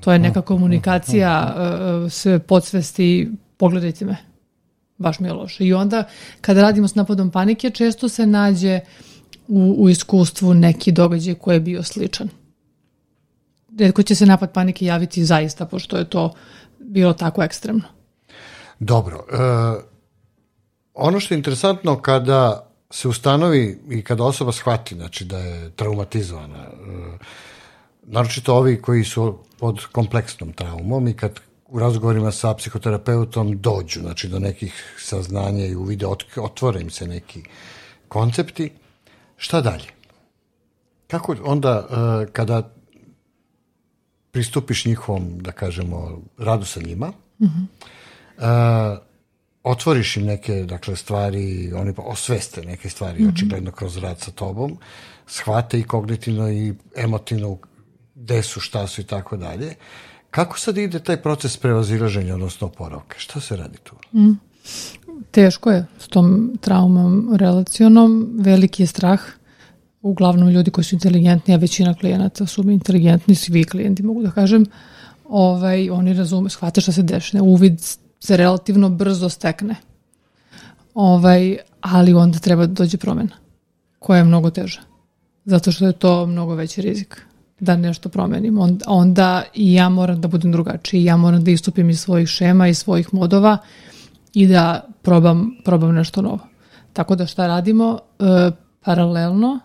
To 0.00 0.12
je 0.12 0.18
neka 0.18 0.42
komunikacija 0.42 1.54
sve 2.10 2.38
podsvesti, 2.38 3.30
pogledajte 3.56 4.04
me 4.04 4.16
baš 5.00 5.20
mi 5.20 5.28
je 5.28 5.32
loše. 5.32 5.64
I 5.64 5.72
onda 5.74 6.04
kada 6.40 6.62
radimo 6.62 6.88
s 6.88 6.94
napadom 6.94 7.30
panike, 7.30 7.70
često 7.70 8.08
se 8.08 8.26
nađe 8.26 8.80
u, 9.48 9.74
u 9.78 9.88
iskustvu 9.88 10.54
neki 10.54 10.92
događaj 10.92 11.34
koji 11.34 11.56
je 11.56 11.60
bio 11.60 11.82
sličan. 11.82 12.28
Redko 13.78 14.02
će 14.02 14.14
se 14.14 14.26
napad 14.26 14.52
panike 14.52 14.86
javiti 14.86 15.24
zaista, 15.24 15.66
pošto 15.66 15.96
je 15.96 16.04
to 16.04 16.32
bilo 16.78 17.12
tako 17.12 17.42
ekstremno. 17.42 17.82
Dobro. 18.80 19.24
E, 19.32 19.36
ono 20.94 21.20
što 21.20 21.34
je 21.34 21.38
interesantno 21.38 22.02
kada 22.02 22.66
se 22.90 23.08
ustanovi 23.08 23.80
i 23.90 24.02
kada 24.02 24.24
osoba 24.24 24.52
shvati 24.52 24.94
znači, 24.94 25.24
da 25.24 25.38
je 25.38 25.70
traumatizovana, 25.70 26.58
e, 26.58 27.18
naročito 28.02 28.54
ovi 28.54 28.82
koji 28.82 29.04
su 29.04 29.38
pod 29.58 29.86
kompleksnom 29.92 30.52
traumom 30.52 31.08
i 31.08 31.16
kad 31.16 31.40
u 31.68 31.78
razgovorima 31.78 32.32
sa 32.32 32.54
psihoterapeutom 32.54 33.60
dođu 33.60 34.00
znači, 34.00 34.28
do 34.28 34.38
nekih 34.38 34.96
saznanja 34.98 35.66
i 35.66 35.74
uvide, 35.74 36.06
otvore 36.36 36.80
im 36.80 36.90
se 36.90 37.06
neki 37.06 37.42
koncepti. 38.08 38.70
Šta 39.36 39.60
dalje? 39.60 39.88
Kako 41.06 41.36
onda 41.44 41.86
uh, 41.90 42.32
kada 42.32 42.70
pristupiš 44.30 44.84
njihovom, 44.84 45.38
da 45.38 45.52
kažemo, 45.52 46.22
radu 46.38 46.64
sa 46.64 46.80
njima, 46.80 47.12
mm 47.38 47.46
-hmm. 47.46 47.66
Uh, 48.40 48.98
otvoriš 49.62 50.16
im 50.16 50.24
neke 50.24 50.54
dakle, 50.64 50.96
stvari, 50.96 51.72
oni 51.72 51.92
osveste 51.96 52.62
neke 52.62 52.88
stvari, 52.88 53.22
mm 53.22 53.26
-hmm. 53.26 53.32
očigledno 53.32 53.70
kroz 53.70 53.96
rad 53.96 54.20
sa 54.20 54.30
tobom, 54.30 54.78
shvate 55.26 55.80
i 55.80 55.82
kognitivno 55.82 56.50
i 56.50 56.74
emotivno 56.96 57.58
gde 58.14 58.42
su, 58.42 58.60
šta 58.60 58.86
su 58.86 59.00
i 59.00 59.04
tako 59.04 59.36
dalje. 59.36 59.74
Kako 60.30 60.58
sad 60.58 60.78
ide 60.78 60.98
taj 60.98 61.22
proces 61.22 61.56
prevazilaženja, 61.56 62.34
odnosno 62.34 62.66
oporavka? 62.66 63.18
Šta 63.18 63.40
se 63.40 63.56
radi 63.56 63.78
tu? 63.82 63.96
Mm. 64.18 64.38
Teško 65.30 65.70
je 65.70 65.86
s 65.98 66.08
tom 66.08 66.58
traumom 66.60 67.36
relacionom, 67.36 68.30
veliki 68.38 68.82
je 68.82 68.86
strah. 68.86 69.20
uglavnom 70.02 70.48
ljudi 70.48 70.70
koji 70.70 70.84
su 70.84 70.94
inteligentni, 70.94 71.54
a 71.54 71.56
većina 71.56 71.94
klijenata 71.94 72.46
su 72.46 72.62
mi 72.62 72.74
inteligentni, 72.74 73.34
svi 73.34 73.64
klijenti 73.64 74.02
mogu 74.02 74.22
da 74.22 74.30
kažem, 74.30 74.66
ovaj, 75.28 75.90
oni 75.90 76.14
razume, 76.14 76.50
shvate 76.50 76.80
šta 76.80 76.92
se 76.92 77.02
dešne, 77.02 77.40
uvid 77.40 77.80
se 78.20 78.36
relativno 78.36 78.88
brzo 78.88 79.28
stekne. 79.28 79.76
Ovaj, 80.94 81.56
ali 81.80 82.14
onda 82.14 82.38
treba 82.38 82.66
da 82.66 82.72
dođe 82.72 82.98
promena, 82.98 83.36
koja 83.98 84.18
je 84.18 84.24
mnogo 84.24 84.50
teža. 84.50 84.80
Zato 85.44 85.72
što 85.72 85.86
je 85.86 85.92
to 85.92 86.26
mnogo 86.26 86.54
veći 86.54 86.82
rizik 86.82 87.22
da 87.60 87.76
nešto 87.76 88.08
promenim. 88.08 88.58
Onda, 88.58 88.84
onda 88.88 89.42
i 89.54 89.74
ja 89.74 89.88
moram 89.88 90.20
da 90.20 90.28
budem 90.28 90.52
drugačiji, 90.52 91.04
ja 91.04 91.16
moram 91.16 91.44
da 91.44 91.50
istupim 91.50 91.90
iz 91.90 92.00
svojih 92.00 92.28
šema 92.28 92.68
i 92.68 92.74
svojih 92.74 93.14
modova 93.14 93.58
i 94.34 94.46
da 94.46 94.84
probam, 95.02 95.56
probam 95.64 95.94
nešto 95.94 96.22
novo. 96.22 96.38
Tako 96.92 97.16
da 97.16 97.26
šta 97.26 97.46
radimo? 97.46 97.98
E, 98.18 98.50
paralelno 98.84 99.60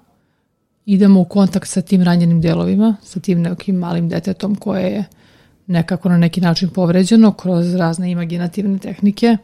idemo 0.85 1.21
u 1.21 1.25
kontakt 1.25 1.69
sa 1.69 1.81
tim 1.81 2.03
ranjenim 2.03 2.41
delovima, 2.41 2.95
sa 3.03 3.19
tim 3.19 3.41
nekim 3.41 3.75
malim 3.75 4.09
detetom 4.09 4.55
koje 4.55 4.83
je 4.83 5.05
nekako 5.67 6.09
na 6.09 6.17
neki 6.17 6.41
način 6.41 6.69
povređeno 6.69 7.31
kroz 7.31 7.75
razne 7.75 8.11
imaginativne 8.11 8.79
tehnike, 8.79 9.37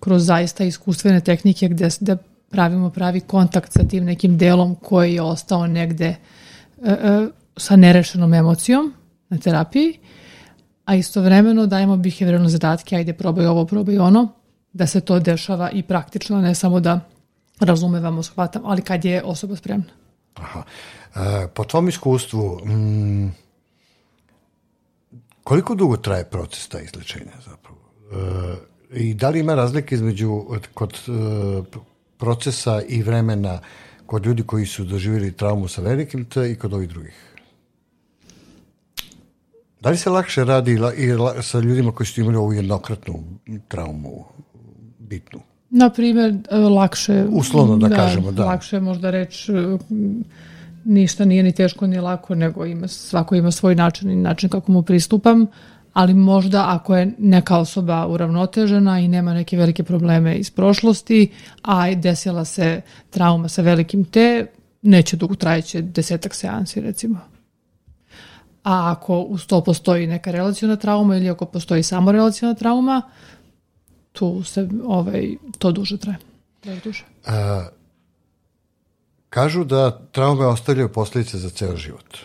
kroz 0.00 0.26
zaista 0.26 0.64
iskustvene 0.64 1.20
tehnike 1.20 1.68
gde, 1.68 1.88
gde 2.00 2.16
pravimo 2.50 2.90
pravi 2.90 3.20
kontakt 3.20 3.72
sa 3.72 3.84
tim 3.88 4.04
nekim 4.04 4.38
delom 4.38 4.74
koji 4.74 5.14
je 5.14 5.22
ostao 5.22 5.66
negde 5.66 6.06
e, 6.06 6.16
e, 6.90 7.28
sa 7.56 7.76
nerešenom 7.76 8.34
emocijom 8.34 8.94
na 9.28 9.38
terapiji, 9.38 9.98
a 10.84 10.94
istovremeno 10.94 11.66
dajemo 11.66 11.96
behavioralne 11.96 12.48
zadatke, 12.48 12.96
ajde 12.96 13.12
probaj 13.12 13.46
ovo, 13.46 13.64
probaj 13.66 13.98
ono, 13.98 14.28
da 14.72 14.86
se 14.86 15.00
to 15.00 15.18
dešava 15.18 15.70
i 15.70 15.82
praktično, 15.82 16.40
ne 16.40 16.54
samo 16.54 16.80
da 16.80 17.00
razumevamo, 17.60 18.22
shvatam, 18.22 18.62
ali 18.64 18.82
kad 18.82 19.04
je 19.04 19.22
osoba 19.22 19.56
spremna. 19.56 19.92
Aha. 20.34 20.62
E, 21.16 21.48
po 21.54 21.64
tvom 21.64 21.88
iskustvu, 21.88 22.60
mm, 22.64 23.32
koliko 25.46 25.74
dugo 25.74 25.96
traje 25.96 26.24
proces 26.24 26.68
ta 26.68 26.80
izlečenja 26.80 27.32
zapravo? 27.46 27.78
E, 28.90 29.00
I 29.00 29.14
da 29.14 29.28
li 29.30 29.40
ima 29.40 29.54
razlike 29.54 29.94
između 29.94 30.44
kod 30.74 30.92
e, 30.92 31.10
procesa 32.18 32.82
i 32.88 33.02
vremena 33.02 33.58
kod 34.06 34.26
ljudi 34.26 34.42
koji 34.42 34.66
su 34.66 34.84
doživjeli 34.84 35.32
traumu 35.32 35.68
sa 35.68 35.82
velikim 35.82 36.24
T 36.24 36.50
i 36.50 36.56
kod 36.56 36.72
ovih 36.72 36.88
drugih? 36.88 37.14
Da 39.80 39.90
li 39.90 39.96
se 39.96 40.10
lakše 40.10 40.44
radi 40.44 40.72
i 40.72 41.42
sa 41.42 41.58
ljudima 41.58 41.92
koji 41.92 42.06
su 42.06 42.20
imali 42.20 42.36
ovu 42.36 42.52
jednokratnu 42.52 43.24
traumu 43.68 44.24
bitnu? 44.98 45.40
Na 45.70 45.90
primjer, 45.90 46.34
e, 46.50 46.56
lakše... 46.56 47.24
Uslovno 47.30 47.76
da, 47.76 47.88
da 47.88 47.96
kažemo, 47.96 48.32
da. 48.32 48.44
Lakše 48.44 48.80
možda 48.80 49.10
reći 49.10 49.52
e, 49.52 49.78
ništa 50.86 51.24
nije 51.24 51.42
ni 51.42 51.52
teško 51.52 51.86
ni 51.86 52.00
lako, 52.00 52.34
nego 52.34 52.66
ima, 52.66 52.88
svako 52.88 53.34
ima 53.34 53.50
svoj 53.50 53.74
način 53.74 54.10
i 54.10 54.16
način 54.16 54.48
kako 54.48 54.72
mu 54.72 54.82
pristupam, 54.82 55.46
ali 55.92 56.14
možda 56.14 56.64
ako 56.68 56.96
je 56.96 57.12
neka 57.18 57.58
osoba 57.58 58.06
uravnotežena 58.06 59.00
i 59.00 59.08
nema 59.08 59.34
neke 59.34 59.56
velike 59.56 59.82
probleme 59.84 60.36
iz 60.36 60.50
prošlosti, 60.50 61.32
a 61.62 61.94
desila 61.94 62.44
se 62.44 62.80
trauma 63.10 63.48
sa 63.48 63.62
velikim 63.62 64.04
T, 64.04 64.46
neće 64.82 65.16
dugo 65.16 65.34
trajeće 65.34 65.82
desetak 65.82 66.34
seansi 66.34 66.80
recimo. 66.80 67.18
A 68.64 68.92
ako 68.92 69.20
uz 69.20 69.46
to 69.46 69.60
postoji 69.60 70.06
neka 70.06 70.30
relacijona 70.30 70.76
trauma 70.76 71.16
ili 71.16 71.30
ako 71.30 71.44
postoji 71.46 71.82
samo 71.82 72.12
relacijona 72.12 72.54
trauma, 72.54 73.02
tu 74.12 74.42
se 74.42 74.68
ovaj, 74.84 75.36
to 75.58 75.72
duže 75.72 75.96
traje. 75.96 76.18
Da 76.64 76.74
duže. 76.84 77.04
A, 77.26 77.66
kažu 79.36 79.64
da 79.64 79.90
traume 80.12 80.46
ostavljaju 80.46 80.88
posljedice 80.92 81.38
za 81.38 81.50
ceo 81.50 81.76
život. 81.76 82.16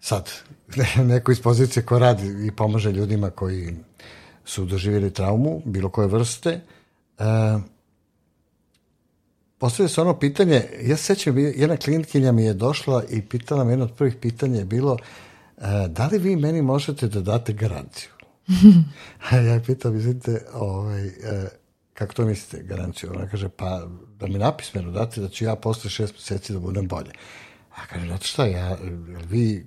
Sad, 0.00 0.30
neko 1.12 1.32
iz 1.32 1.42
pozicije 1.42 1.84
ko 1.86 1.98
radi 1.98 2.46
i 2.46 2.50
pomaže 2.50 2.92
ljudima 2.92 3.30
koji 3.30 3.76
su 4.44 4.64
doživjeli 4.64 5.12
traumu, 5.12 5.62
bilo 5.64 5.88
koje 5.88 6.08
vrste, 6.08 6.60
a, 7.18 7.60
postavlja 9.58 9.88
se 9.88 10.00
ono 10.00 10.18
pitanje, 10.18 10.64
ja 10.82 10.96
se 10.96 11.04
sećam, 11.04 11.38
jedna 11.38 11.76
klinikinja 11.76 12.32
mi 12.32 12.44
je 12.44 12.54
došla 12.54 13.04
i 13.10 13.22
pitala 13.22 13.64
me, 13.64 13.72
jedno 13.72 13.84
od 13.84 13.92
prvih 13.92 14.16
pitanja 14.20 14.58
je 14.58 14.64
bilo, 14.64 14.96
da 15.88 16.06
li 16.12 16.18
vi 16.18 16.36
meni 16.36 16.62
možete 16.62 17.08
da 17.08 17.20
date 17.20 17.52
garanciju? 17.52 18.10
ja 19.32 19.54
je 19.54 19.64
pitam, 19.64 19.96
izvinite, 19.96 20.44
ovaj, 20.54 21.06
e, 21.06 21.61
kako 22.02 22.14
to 22.14 22.24
mislite, 22.24 22.62
garanciju? 22.62 23.12
Ona 23.14 23.28
kaže, 23.28 23.48
pa 23.48 23.86
da 24.20 24.26
mi 24.26 24.38
napismeno 24.38 24.90
date 24.90 25.20
da 25.20 25.28
ću 25.28 25.44
ja 25.44 25.56
posle 25.56 25.90
šest 25.90 26.14
meseci 26.14 26.52
da 26.52 26.58
budem 26.58 26.88
bolje. 26.88 27.10
A 27.70 27.86
kaže, 27.86 28.06
znate 28.06 28.26
šta, 28.26 28.46
ja, 28.46 28.76
vi, 29.28 29.66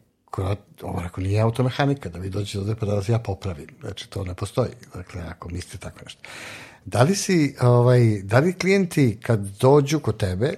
ovo 0.82 1.02
rekao, 1.02 1.24
nije 1.24 1.42
automehanika, 1.42 2.10
da 2.10 2.20
vi 2.20 2.30
dođete 2.30 2.60
ovde 2.60 2.76
pa 2.76 2.86
da 2.86 2.96
vas 2.96 3.10
ja 3.10 3.20
popravim. 3.20 3.68
Znači, 3.82 4.10
to 4.10 4.24
ne 4.24 4.34
postoji. 4.34 4.70
Dakle, 4.94 5.22
ako 5.22 5.50
mislite 5.50 5.78
tako 5.78 6.00
nešto. 6.04 6.22
Da 6.86 7.04
li 7.04 7.16
si, 7.16 7.56
ovaj, 7.62 8.22
da 8.24 8.40
li 8.40 8.54
klijenti 8.54 9.18
kad 9.22 9.40
dođu 9.40 10.00
kod 10.00 10.18
tebe, 10.18 10.54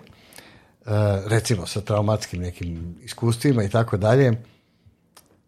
uh, 0.85 0.91
recimo 1.25 1.65
sa 1.65 1.81
traumatskim 1.81 2.41
nekim 2.41 2.95
iskustvima 3.03 3.63
i 3.63 3.69
tako 3.69 3.97
dalje, 3.97 4.33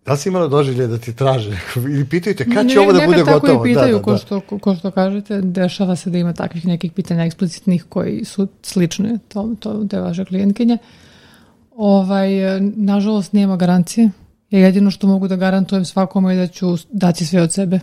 Da 0.10 0.14
li 0.14 0.20
si 0.20 0.30
imala 0.30 0.48
doživlje 0.48 0.88
da 0.88 0.98
ti 0.98 1.14
traže 1.14 1.60
ili 1.94 2.06
pitaju 2.06 2.36
te 2.36 2.46
kad 2.46 2.70
će 2.70 2.76
ne, 2.76 2.82
ovo 2.82 2.94
da 2.94 3.06
bude 3.06 3.18
gotovo? 3.18 3.36
Ne, 3.36 3.42
tako 3.42 3.68
i 3.68 3.70
pitaju, 3.70 3.94
da, 3.94 3.98
da, 3.98 4.04
ko, 4.04 4.12
da. 4.12 4.18
Što, 4.18 4.42
ko 4.42 4.76
što 4.76 4.92
kažete, 4.92 5.42
dešava 5.42 5.96
se 5.96 6.10
da 6.10 6.18
ima 6.18 6.34
takvih 6.34 6.66
nekih 6.66 6.92
pitanja 6.92 7.26
eksplicitnih 7.26 7.84
koji 7.90 8.26
su 8.26 8.48
slične 8.62 9.20
to, 9.28 9.56
to, 9.60 9.86
te 9.90 10.00
vaše 10.00 10.26
klijentkinje. 10.26 10.78
Ovaj, 11.76 12.30
nažalost, 12.76 13.34
nema 13.34 13.58
garancije. 13.58 14.10
Ja 14.50 14.60
jedino 14.60 14.92
što 14.92 15.08
mogu 15.08 15.28
da 15.28 15.36
garantujem 15.36 15.86
svakome 15.86 16.36
je 16.36 16.40
da 16.40 16.48
ću 16.48 16.78
dati 16.92 17.26
sve 17.26 17.42
od 17.42 17.54
sebe 17.54 17.80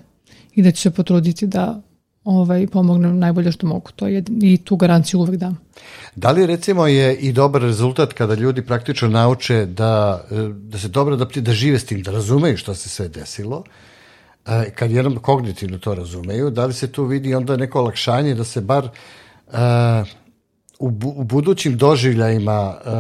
i 0.54 0.62
da 0.62 0.70
ću 0.70 0.82
se 0.82 0.90
potruditi 0.90 1.46
da 1.46 1.82
ovaj, 2.26 2.66
pomognem 2.66 3.18
najbolje 3.18 3.52
što 3.52 3.66
mogu. 3.66 3.90
To 3.96 4.06
je, 4.06 4.22
I 4.42 4.56
tu 4.58 4.76
garanciju 4.76 5.20
uvek 5.20 5.36
dam. 5.36 5.58
Da 6.16 6.30
li 6.30 6.46
recimo 6.46 6.86
je 6.86 7.16
i 7.16 7.32
dobar 7.32 7.62
rezultat 7.62 8.12
kada 8.12 8.34
ljudi 8.34 8.62
praktično 8.62 9.08
nauče 9.08 9.66
da, 9.66 10.24
da 10.52 10.78
se 10.78 10.88
dobro 10.88 11.14
adaptiraju, 11.14 11.44
da 11.44 11.52
žive 11.52 11.78
s 11.78 11.86
tim, 11.86 12.02
da 12.02 12.10
razumeju 12.10 12.56
što 12.56 12.74
se 12.74 12.88
sve 12.88 13.08
desilo, 13.08 13.64
e, 14.46 14.70
kad 14.70 14.90
jednom 14.90 15.18
kognitivno 15.18 15.78
to 15.78 15.94
razumeju, 15.94 16.50
da 16.50 16.66
li 16.66 16.72
se 16.72 16.92
tu 16.92 17.04
vidi 17.04 17.34
onda 17.34 17.56
neko 17.56 17.80
olakšanje 17.80 18.34
da 18.34 18.44
se 18.44 18.60
bar 18.60 18.84
uh, 18.84 19.52
u, 20.78 20.90
bu, 20.90 21.14
u 21.16 21.24
budućim 21.24 21.76
doživljajima 21.76 22.74
uh, 22.74 22.92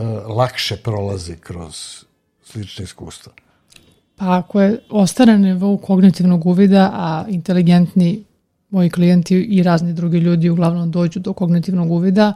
uh, 0.00 0.36
lakše 0.36 0.76
prolazi 0.76 1.36
kroz 1.36 2.04
slične 2.44 2.84
iskustva? 2.84 3.32
Pa 4.16 4.38
ako 4.38 4.60
je 4.60 4.78
ostane 4.90 5.38
nivou 5.38 5.78
kognitivnog 5.78 6.46
uvida, 6.46 6.90
a 6.94 7.24
inteligentni 7.28 8.24
moji 8.72 8.90
klijenti 8.90 9.34
i 9.34 9.62
razni 9.62 9.92
drugi 9.92 10.18
ljudi 10.18 10.50
uglavnom 10.50 10.90
dođu 10.90 11.20
do 11.20 11.32
kognitivnog 11.32 11.90
uvida, 11.90 12.32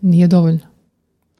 nije 0.00 0.26
dovoljno. 0.26 0.60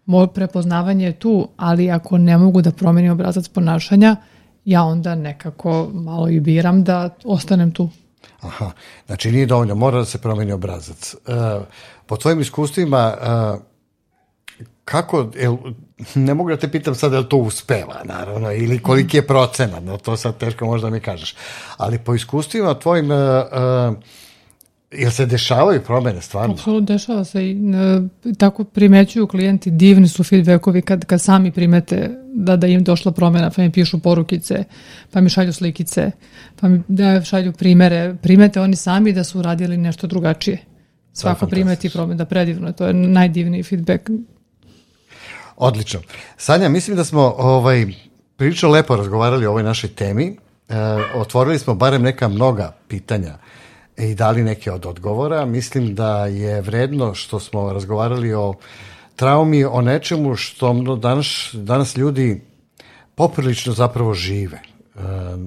Moje 0.07 0.29
prepoznavanje 0.35 1.07
je 1.07 1.19
tu, 1.19 1.49
ali 1.57 1.91
ako 1.91 2.19
ne 2.19 2.39
mogu 2.39 2.63
da 2.63 2.71
promenim 2.71 3.13
obrazac 3.13 3.49
ponašanja, 3.49 4.17
ja 4.65 4.85
onda 4.85 5.15
nekako 5.15 5.91
malo 5.93 6.29
i 6.29 6.41
biram 6.41 6.85
da 6.85 7.17
ostanem 7.25 7.73
tu. 7.73 7.89
Aha, 8.41 8.71
znači 9.07 9.33
nije 9.33 9.47
dovoljno, 9.47 9.75
mora 9.75 9.99
da 9.99 10.05
se 10.05 10.19
promeni 10.19 10.53
obrazac. 10.53 11.15
Uh, 11.15 11.67
po 12.07 12.17
tvojim 12.17 12.41
iskustvima, 12.41 13.15
uh, 13.21 13.61
kako, 14.85 15.31
el, 15.37 15.57
ne 16.15 16.35
mogu 16.35 16.51
da 16.51 16.57
te 16.57 16.71
pitam 16.71 16.95
sad 16.95 17.13
da 17.13 17.19
li 17.19 17.29
to 17.29 17.37
uspeva, 17.37 18.03
naravno, 18.05 18.53
ili 18.53 18.79
koliki 18.79 19.17
je 19.17 19.27
procenat, 19.27 19.83
no 19.85 19.97
to 19.97 20.17
sad 20.17 20.37
teško 20.37 20.67
možda 20.67 20.91
mi 20.91 21.01
kažeš, 21.01 21.35
ali 21.77 21.99
po 21.99 22.15
iskustvima 22.15 22.79
tvojim 22.79 23.11
uh, 23.11 23.19
uh, 23.19 23.97
Jel 24.99 25.11
se 25.11 25.27
dešavaju 25.27 25.81
promene 25.81 26.21
stvarno? 26.21 26.55
Apsolutno 26.55 26.95
dešava 26.95 27.25
se 27.25 27.51
i 27.51 27.55
ne, 27.55 28.09
tako 28.39 28.65
primećuju 28.65 29.27
klijenti, 29.27 29.71
divni 29.71 30.09
su 30.09 30.25
feedbackovi 30.25 30.83
kad, 30.83 31.05
kad 31.05 31.21
sami 31.21 31.53
primete 31.53 32.11
da, 32.35 32.57
da 32.57 32.67
im 32.67 32.85
došla 32.85 33.13
promena, 33.13 33.51
pa 33.51 33.63
mi 33.63 33.73
pišu 33.73 33.99
porukice, 33.99 34.65
pa 35.11 35.21
mi 35.21 35.31
šalju 35.31 35.53
slikice, 35.53 36.11
pa 36.61 36.69
mi 36.69 36.83
da 36.89 37.23
šalju 37.23 37.53
primere. 37.53 38.17
Primete 38.23 38.61
oni 38.61 38.77
sami 38.77 39.13
da 39.13 39.25
su 39.25 39.43
radili 39.43 39.77
nešto 39.77 40.07
drugačije. 40.07 40.59
Svako 41.13 41.47
primeti 41.47 41.91
promene, 41.91 42.19
da 42.19 42.25
predivno, 42.25 42.73
to 42.73 42.87
je 42.87 42.95
najdivniji 42.95 43.63
feedback. 43.63 44.11
Odlično. 45.57 46.01
Sanja, 46.37 46.69
mislim 46.69 46.97
da 46.97 47.05
smo 47.05 47.35
ovaj, 47.39 47.87
prilično 48.37 48.69
lepo 48.69 48.97
razgovarali 48.97 49.47
o 49.47 49.51
ovoj 49.51 49.63
našoj 49.63 49.91
temi. 49.91 50.37
E, 50.69 50.75
otvorili 51.15 51.59
smo 51.59 51.75
barem 51.75 52.03
neka 52.03 52.29
mnoga 52.29 52.77
pitanja 52.89 53.39
i 53.97 54.15
dali 54.15 54.43
neke 54.43 54.73
od 54.73 54.87
odgovora. 54.87 55.45
Mislim 55.45 55.95
da 55.95 56.27
je 56.27 56.61
vredno 56.61 57.15
što 57.15 57.41
smo 57.41 57.73
razgovarali 57.73 58.35
o 58.35 58.55
traumi, 59.17 59.65
o 59.65 59.81
nečemu 59.81 60.37
što 60.37 60.73
danas, 60.97 61.51
danas 61.53 61.97
ljudi 61.97 62.43
poprilično 63.15 63.73
zapravo 63.73 64.15
žive. 64.15 64.59
E, 64.59 65.01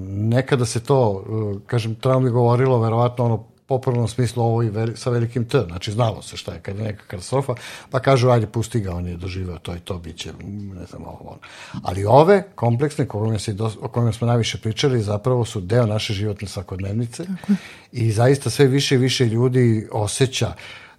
nekada 0.08 0.64
se 0.64 0.80
to, 0.80 1.24
e, 1.24 1.66
kažem, 1.66 1.94
traumi 1.94 2.30
govorilo 2.30 2.80
verovatno 2.80 3.24
ono 3.24 3.44
popularnom 3.68 4.08
smislu 4.08 4.42
ovo 4.42 4.62
i 4.62 4.70
veli, 4.70 4.96
sa 4.96 5.10
velikim 5.10 5.44
T, 5.44 5.60
znači 5.68 5.92
znalo 5.92 6.22
se 6.22 6.36
šta 6.36 6.52
je 6.52 6.60
kad 6.60 6.76
je 6.76 6.82
neka 6.82 7.04
katastrofa, 7.06 7.54
pa 7.90 8.00
kažu 8.00 8.30
ajde 8.30 8.46
pusti 8.46 8.80
ga, 8.80 8.94
on 8.94 9.06
je 9.06 9.16
doživeo 9.16 9.58
to 9.58 9.74
i 9.76 9.80
to, 9.80 9.98
bit 9.98 10.16
će, 10.16 10.32
ne 10.74 10.84
znam, 10.84 11.02
ovo, 11.02 11.18
ono. 11.20 11.38
Ali 11.82 12.04
ove 12.04 12.42
kompleksne 12.54 13.08
kojima 13.08 13.38
se, 13.38 13.56
o 13.80 13.88
kojima 13.88 14.12
smo 14.12 14.26
najviše 14.26 14.58
pričali 14.58 15.02
zapravo 15.02 15.44
su 15.44 15.60
deo 15.60 15.86
naše 15.86 16.12
životne 16.12 16.48
svakodnevnice 16.48 17.24
Tako. 17.24 17.52
i 17.92 18.12
zaista 18.12 18.50
sve 18.50 18.66
više 18.66 18.94
i 18.94 18.98
više 18.98 19.26
ljudi 19.26 19.88
osjeća 19.92 20.52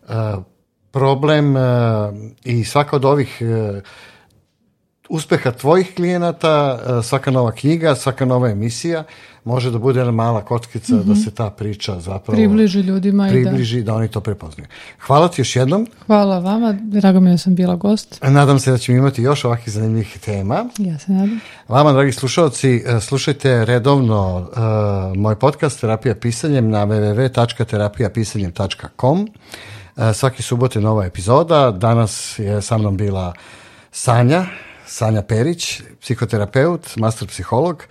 uh, 0.04 0.44
problem 0.92 1.56
uh, 1.56 1.62
i 2.44 2.64
svaka 2.64 2.96
od 2.96 3.06
ovih 3.06 3.38
uh, 3.42 3.82
uspeha 5.10 5.52
tvojih 5.52 5.96
klijenata, 5.96 6.80
svaka 7.04 7.32
nova 7.32 7.52
knjiga, 7.52 7.96
svaka 7.96 8.26
nova 8.26 8.50
emisija 8.50 9.04
može 9.44 9.72
da 9.72 9.78
bude 9.78 10.00
jedna 10.00 10.12
mala 10.12 10.46
kockica 10.46 10.96
mm 10.96 11.00
-hmm. 11.00 11.04
da 11.04 11.12
mhm. 11.12 11.22
se 11.22 11.32
ta 11.32 11.50
priča 11.50 12.00
zapravo 12.00 12.36
približi 12.36 12.80
ljudima 12.80 13.28
približi 13.30 13.78
i 13.78 13.84
da. 13.84 13.92
da 13.92 13.98
oni 13.98 14.08
to 14.08 14.22
prepoznaju. 14.22 14.68
Hvala 15.00 15.28
ti 15.28 15.42
još 15.42 15.56
jednom. 15.56 15.88
Hvala 16.06 16.40
vama, 16.40 16.78
drago 16.82 17.20
mi 17.20 17.30
je 17.30 17.34
da 17.34 17.38
sam 17.38 17.56
bila 17.56 17.76
gost. 17.76 18.20
Nadam 18.22 18.60
se 18.60 18.72
da 18.72 18.78
ćemo 18.78 18.98
imati 18.98 19.22
još 19.22 19.46
ovakvih 19.46 19.74
zanimljivih 19.74 20.18
tema. 20.26 20.66
Ja 20.78 21.00
se 21.00 21.12
nadam. 21.12 21.40
Vama, 21.68 21.94
dragi 21.94 22.12
slušalci, 22.12 22.84
e, 22.86 23.00
slušajte 23.00 23.66
redovno 23.66 24.38
uh, 24.38 24.48
moj 25.18 25.36
podcast 25.36 25.82
Terapija 25.82 26.16
pisanjem 26.16 26.70
na 26.70 26.86
www.terapijapisanjem.com. 26.86 29.22
Uh, 29.22 29.28
e, 29.98 30.14
svaki 30.14 30.44
subot 30.44 30.76
je 30.76 30.82
nova 30.82 31.06
epizoda. 31.06 31.72
Danas 31.72 32.40
je 32.40 32.62
sa 32.62 32.78
mnom 32.78 32.98
bila 32.98 33.34
Sanja, 33.92 34.46
Sanja 34.86 35.22
Perić, 35.22 35.82
psihoterapeut, 36.02 36.98
master 36.98 37.28
psiholog. 37.28 37.84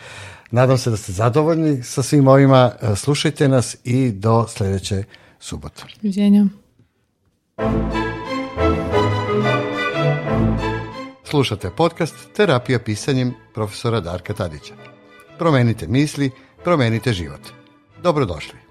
Nadam 0.51 0.79
se 0.79 0.91
da 0.91 0.97
ste 0.97 1.13
zadovoljni 1.13 1.83
sa 1.83 2.03
svim 2.03 2.29
ovima. 2.29 2.73
E, 2.83 2.97
slušajte 2.97 3.49
nas 3.49 3.77
i 3.85 4.13
do 4.13 4.47
sledeće 4.49 5.05
subote. 5.41 5.83
Uviđenja. 6.03 6.47
Slušate 11.25 11.71
podcast 11.77 12.15
Terapija 12.37 12.79
pisanjem 12.79 13.35
profesora 13.55 14.01
Darka 14.01 14.35
Tadića. 14.35 14.75
Promenite 15.39 15.87
misli, 15.87 16.31
promenite 16.65 17.13
život. 17.13 17.41
Dobrodošli. 18.03 18.68